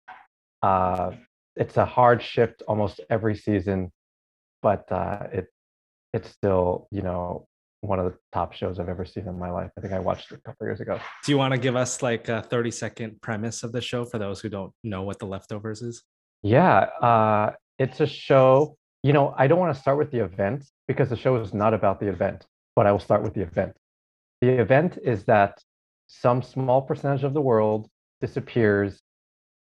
Uh, 0.62 1.12
it's 1.56 1.76
a 1.76 1.84
hard 1.84 2.22
shift 2.22 2.62
almost 2.68 3.00
every 3.08 3.36
season, 3.36 3.92
but 4.62 4.90
uh, 4.90 5.26
it 5.32 5.46
it's 6.12 6.28
still 6.30 6.88
you 6.90 7.02
know 7.02 7.46
one 7.82 7.98
of 7.98 8.04
the 8.04 8.16
top 8.32 8.52
shows 8.52 8.78
I've 8.78 8.88
ever 8.88 9.04
seen 9.04 9.26
in 9.26 9.38
my 9.38 9.50
life. 9.50 9.70
I 9.76 9.80
think 9.80 9.92
I 9.92 9.98
watched 9.98 10.30
it 10.30 10.38
a 10.38 10.40
couple 10.42 10.66
years 10.66 10.80
ago. 10.80 11.00
Do 11.24 11.32
you 11.32 11.36
want 11.36 11.52
to 11.52 11.58
give 11.58 11.74
us 11.74 12.00
like 12.00 12.28
a 12.28 12.42
30 12.42 12.70
second 12.70 13.20
premise 13.20 13.64
of 13.64 13.72
the 13.72 13.80
show 13.80 14.04
for 14.04 14.18
those 14.18 14.40
who 14.40 14.48
don't 14.48 14.72
know 14.84 15.02
what 15.02 15.18
the 15.18 15.26
leftovers 15.26 15.82
is? 15.82 16.02
Yeah, 16.42 16.78
uh, 17.02 17.52
it's 17.78 18.00
a 18.00 18.06
show. 18.06 18.76
You 19.02 19.12
know, 19.12 19.34
I 19.36 19.48
don't 19.48 19.58
want 19.58 19.74
to 19.74 19.80
start 19.80 19.98
with 19.98 20.12
the 20.12 20.24
event 20.24 20.64
because 20.86 21.08
the 21.10 21.16
show 21.16 21.36
is 21.36 21.52
not 21.52 21.74
about 21.74 21.98
the 21.98 22.06
event, 22.06 22.46
but 22.76 22.86
I 22.86 22.92
will 22.92 23.00
start 23.00 23.24
with 23.24 23.34
the 23.34 23.42
event. 23.42 23.76
The 24.40 24.60
event 24.60 24.98
is 25.02 25.24
that 25.24 25.58
some 26.06 26.40
small 26.40 26.82
percentage 26.82 27.24
of 27.24 27.34
the 27.34 27.40
world 27.40 27.88
disappears 28.20 29.02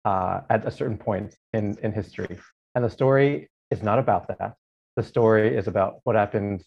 uh, 0.05 0.41
at 0.51 0.67
a 0.67 0.71
certain 0.71 0.99
point 0.99 1.35
in, 1.55 1.77
in 1.83 1.93
history. 1.93 2.39
And 2.75 2.85
the 2.85 2.91
story 2.91 3.49
is 3.71 3.83
not 3.83 3.99
about 3.99 4.29
that. 4.29 4.55
The 4.97 5.03
story 5.03 5.57
is 5.57 5.69
about 5.69 6.01
what 6.05 6.17
happened 6.17 6.65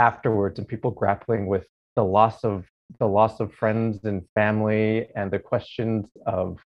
afterwards 0.00 0.58
and 0.58 0.66
people 0.66 0.90
grappling 0.90 1.46
with 1.46 1.66
the 1.94 2.04
loss 2.04 2.42
of 2.42 2.66
the 2.98 3.06
loss 3.06 3.38
of 3.38 3.54
friends 3.54 4.04
and 4.04 4.22
family 4.34 5.06
and 5.14 5.30
the 5.30 5.38
questions 5.38 6.06
of 6.26 6.58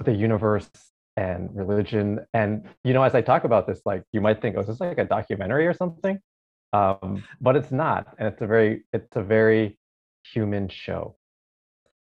the 0.00 0.12
universe 0.12 0.68
and 1.16 1.48
religion. 1.54 2.20
And 2.34 2.68
you 2.84 2.92
know, 2.92 3.02
as 3.02 3.14
I 3.14 3.22
talk 3.22 3.44
about 3.44 3.66
this, 3.66 3.80
like 3.86 4.02
you 4.12 4.20
might 4.20 4.42
think, 4.42 4.56
oh, 4.56 4.60
is 4.60 4.66
this 4.66 4.80
like 4.80 4.98
a 4.98 5.04
documentary 5.04 5.66
or 5.66 5.72
something? 5.72 6.18
Um, 6.74 7.24
but 7.40 7.56
it's 7.56 7.70
not, 7.70 8.14
and 8.18 8.28
it's 8.28 8.42
a 8.42 8.46
very 8.46 8.84
it's 8.92 9.16
a 9.16 9.22
very 9.22 9.78
human 10.24 10.68
show. 10.68 11.16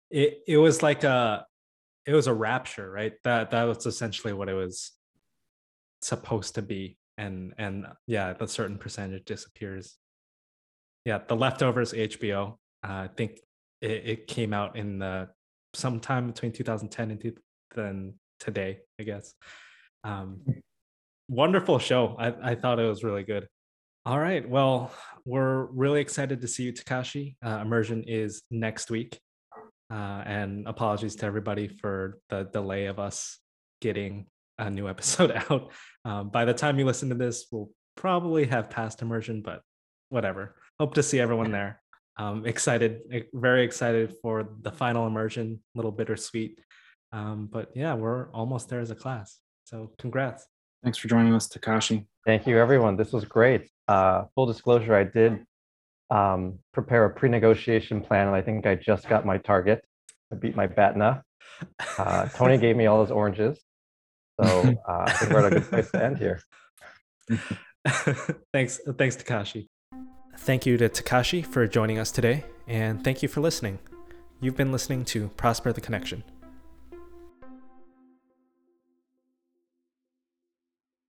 It 0.10 0.40
it 0.48 0.58
was 0.58 0.82
like 0.82 1.04
a 1.04 1.46
it 2.06 2.14
was 2.14 2.28
a 2.28 2.34
rapture, 2.34 2.90
right? 2.90 3.14
That 3.24 3.52
that 3.52 3.64
was 3.64 3.86
essentially 3.86 4.34
what 4.34 4.50
it 4.50 4.54
was 4.54 4.92
supposed 6.02 6.56
to 6.56 6.62
be. 6.62 6.98
And 7.18 7.54
and 7.58 7.88
yeah, 8.08 8.34
the 8.34 8.48
certain 8.48 8.78
percentage 8.78 9.26
disappears. 9.26 9.98
Yeah, 11.06 11.20
the 11.28 11.36
leftovers 11.36 11.94
HBO. 11.94 12.54
Uh, 12.84 13.08
I 13.08 13.10
think 13.16 13.40
it, 13.82 13.92
it 14.06 14.28
came 14.28 14.54
out 14.54 14.78
in 14.78 15.00
the 15.00 15.30
sometime 15.74 16.28
between 16.28 16.52
2010 16.52 17.12
and 17.12 17.22
two, 17.22 17.34
then 17.76 18.14
today, 18.40 18.80
I 19.00 19.04
guess. 19.04 19.34
Um, 20.04 20.42
wonderful 21.28 21.80
show. 21.80 22.16
I, 22.18 22.52
I 22.52 22.56
thought 22.56 22.80
it 22.80 22.88
was 22.88 23.04
really 23.04 23.24
good. 23.24 23.48
All 24.06 24.20
right. 24.20 24.48
Well, 24.48 24.92
we're 25.26 25.66
really 25.66 26.02
excited 26.02 26.42
to 26.42 26.48
see 26.48 26.64
you, 26.64 26.74
Takashi. 26.74 27.36
Uh, 27.46 27.60
immersion 27.62 28.04
is 28.06 28.44
next 28.52 28.92
week. 28.92 29.20
Uh, 29.90 30.24
and 30.26 30.68
apologies 30.68 31.16
to 31.18 31.26
everybody 31.26 31.68
for 31.68 32.20
the 32.30 32.44
delay 32.52 32.88
of 32.88 33.00
us 33.00 33.40
getting 33.80 34.26
a 34.58 34.70
new 34.70 34.90
episode 34.94 35.32
out. 35.32 35.72
Um, 36.06 36.30
by 36.30 36.46
the 36.46 36.54
time 36.54 36.80
you 36.80 36.86
listen 36.86 37.10
to 37.10 37.16
this, 37.16 37.46
we'll 37.52 37.70
probably 37.96 38.46
have 38.46 38.70
passed 38.70 39.02
immersion, 39.02 39.42
but 39.42 39.62
whatever. 40.10 40.56
Hope 40.80 40.94
to 40.96 41.04
see 41.04 41.20
everyone 41.20 41.52
there. 41.52 41.82
Um, 42.18 42.46
excited, 42.46 43.02
very 43.34 43.64
excited 43.64 44.16
for 44.22 44.50
the 44.62 44.72
final 44.72 45.08
immersion. 45.08 45.60
A 45.76 45.78
little 45.78 45.92
bittersweet, 45.92 46.60
um, 47.12 47.50
but 47.52 47.72
yeah, 47.76 47.94
we're 47.94 48.30
almost 48.32 48.70
there 48.70 48.80
as 48.80 48.92
a 48.92 48.96
class. 48.96 49.40
So 49.66 49.92
congrats. 49.98 50.46
Thanks 50.84 50.98
for 50.98 51.08
joining 51.08 51.34
us, 51.34 51.48
Takashi. 51.48 52.06
Thank 52.26 52.46
you, 52.46 52.58
everyone. 52.58 52.98
This 52.98 53.14
was 53.14 53.26
great. 53.26 53.70
Uh, 53.88 54.26
full 54.36 54.46
disclosure, 54.46 54.96
I 54.96 55.06
did 55.06 55.46
um, 56.10 56.60
prepare 56.74 57.06
a 57.06 57.10
pre-negotiation 57.10 58.02
plan, 58.02 58.28
and 58.28 58.36
I 58.36 58.42
think 58.42 58.66
I 58.66 58.76
just 58.76 59.08
got 59.08 59.26
my 59.26 59.38
target. 59.38 59.84
I 60.32 60.36
beat 60.36 60.56
my 60.56 60.68
BATNA. 60.68 61.22
Uh, 61.98 62.28
Tony 62.30 62.58
gave 62.58 62.76
me 62.76 62.88
all 62.88 63.02
his 63.02 63.12
oranges, 63.12 63.60
so 64.42 64.76
uh, 64.88 65.06
I 65.08 65.12
think 65.14 65.32
we're 65.32 65.46
at 65.46 65.54
a 65.54 65.60
good 65.60 65.70
place 65.70 65.92
to 65.92 66.04
end 66.04 66.18
here. 66.18 66.42
thanks, 68.54 68.80
thanks, 68.98 69.16
Takashi. 69.16 69.68
Thank 70.38 70.66
you 70.66 70.78
to 70.78 70.90
Takashi 70.90 71.46
for 71.46 71.68
joining 71.68 72.00
us 72.00 72.12
today, 72.12 72.44
and 72.68 73.04
thank 73.04 73.24
you 73.24 73.30
for 73.30 73.40
listening. 73.40 73.80
You've 74.42 74.58
been 74.58 74.72
listening 74.72 75.06
to 75.06 75.32
Foster 75.38 75.72
the 75.72 75.82
Connection. 75.82 76.24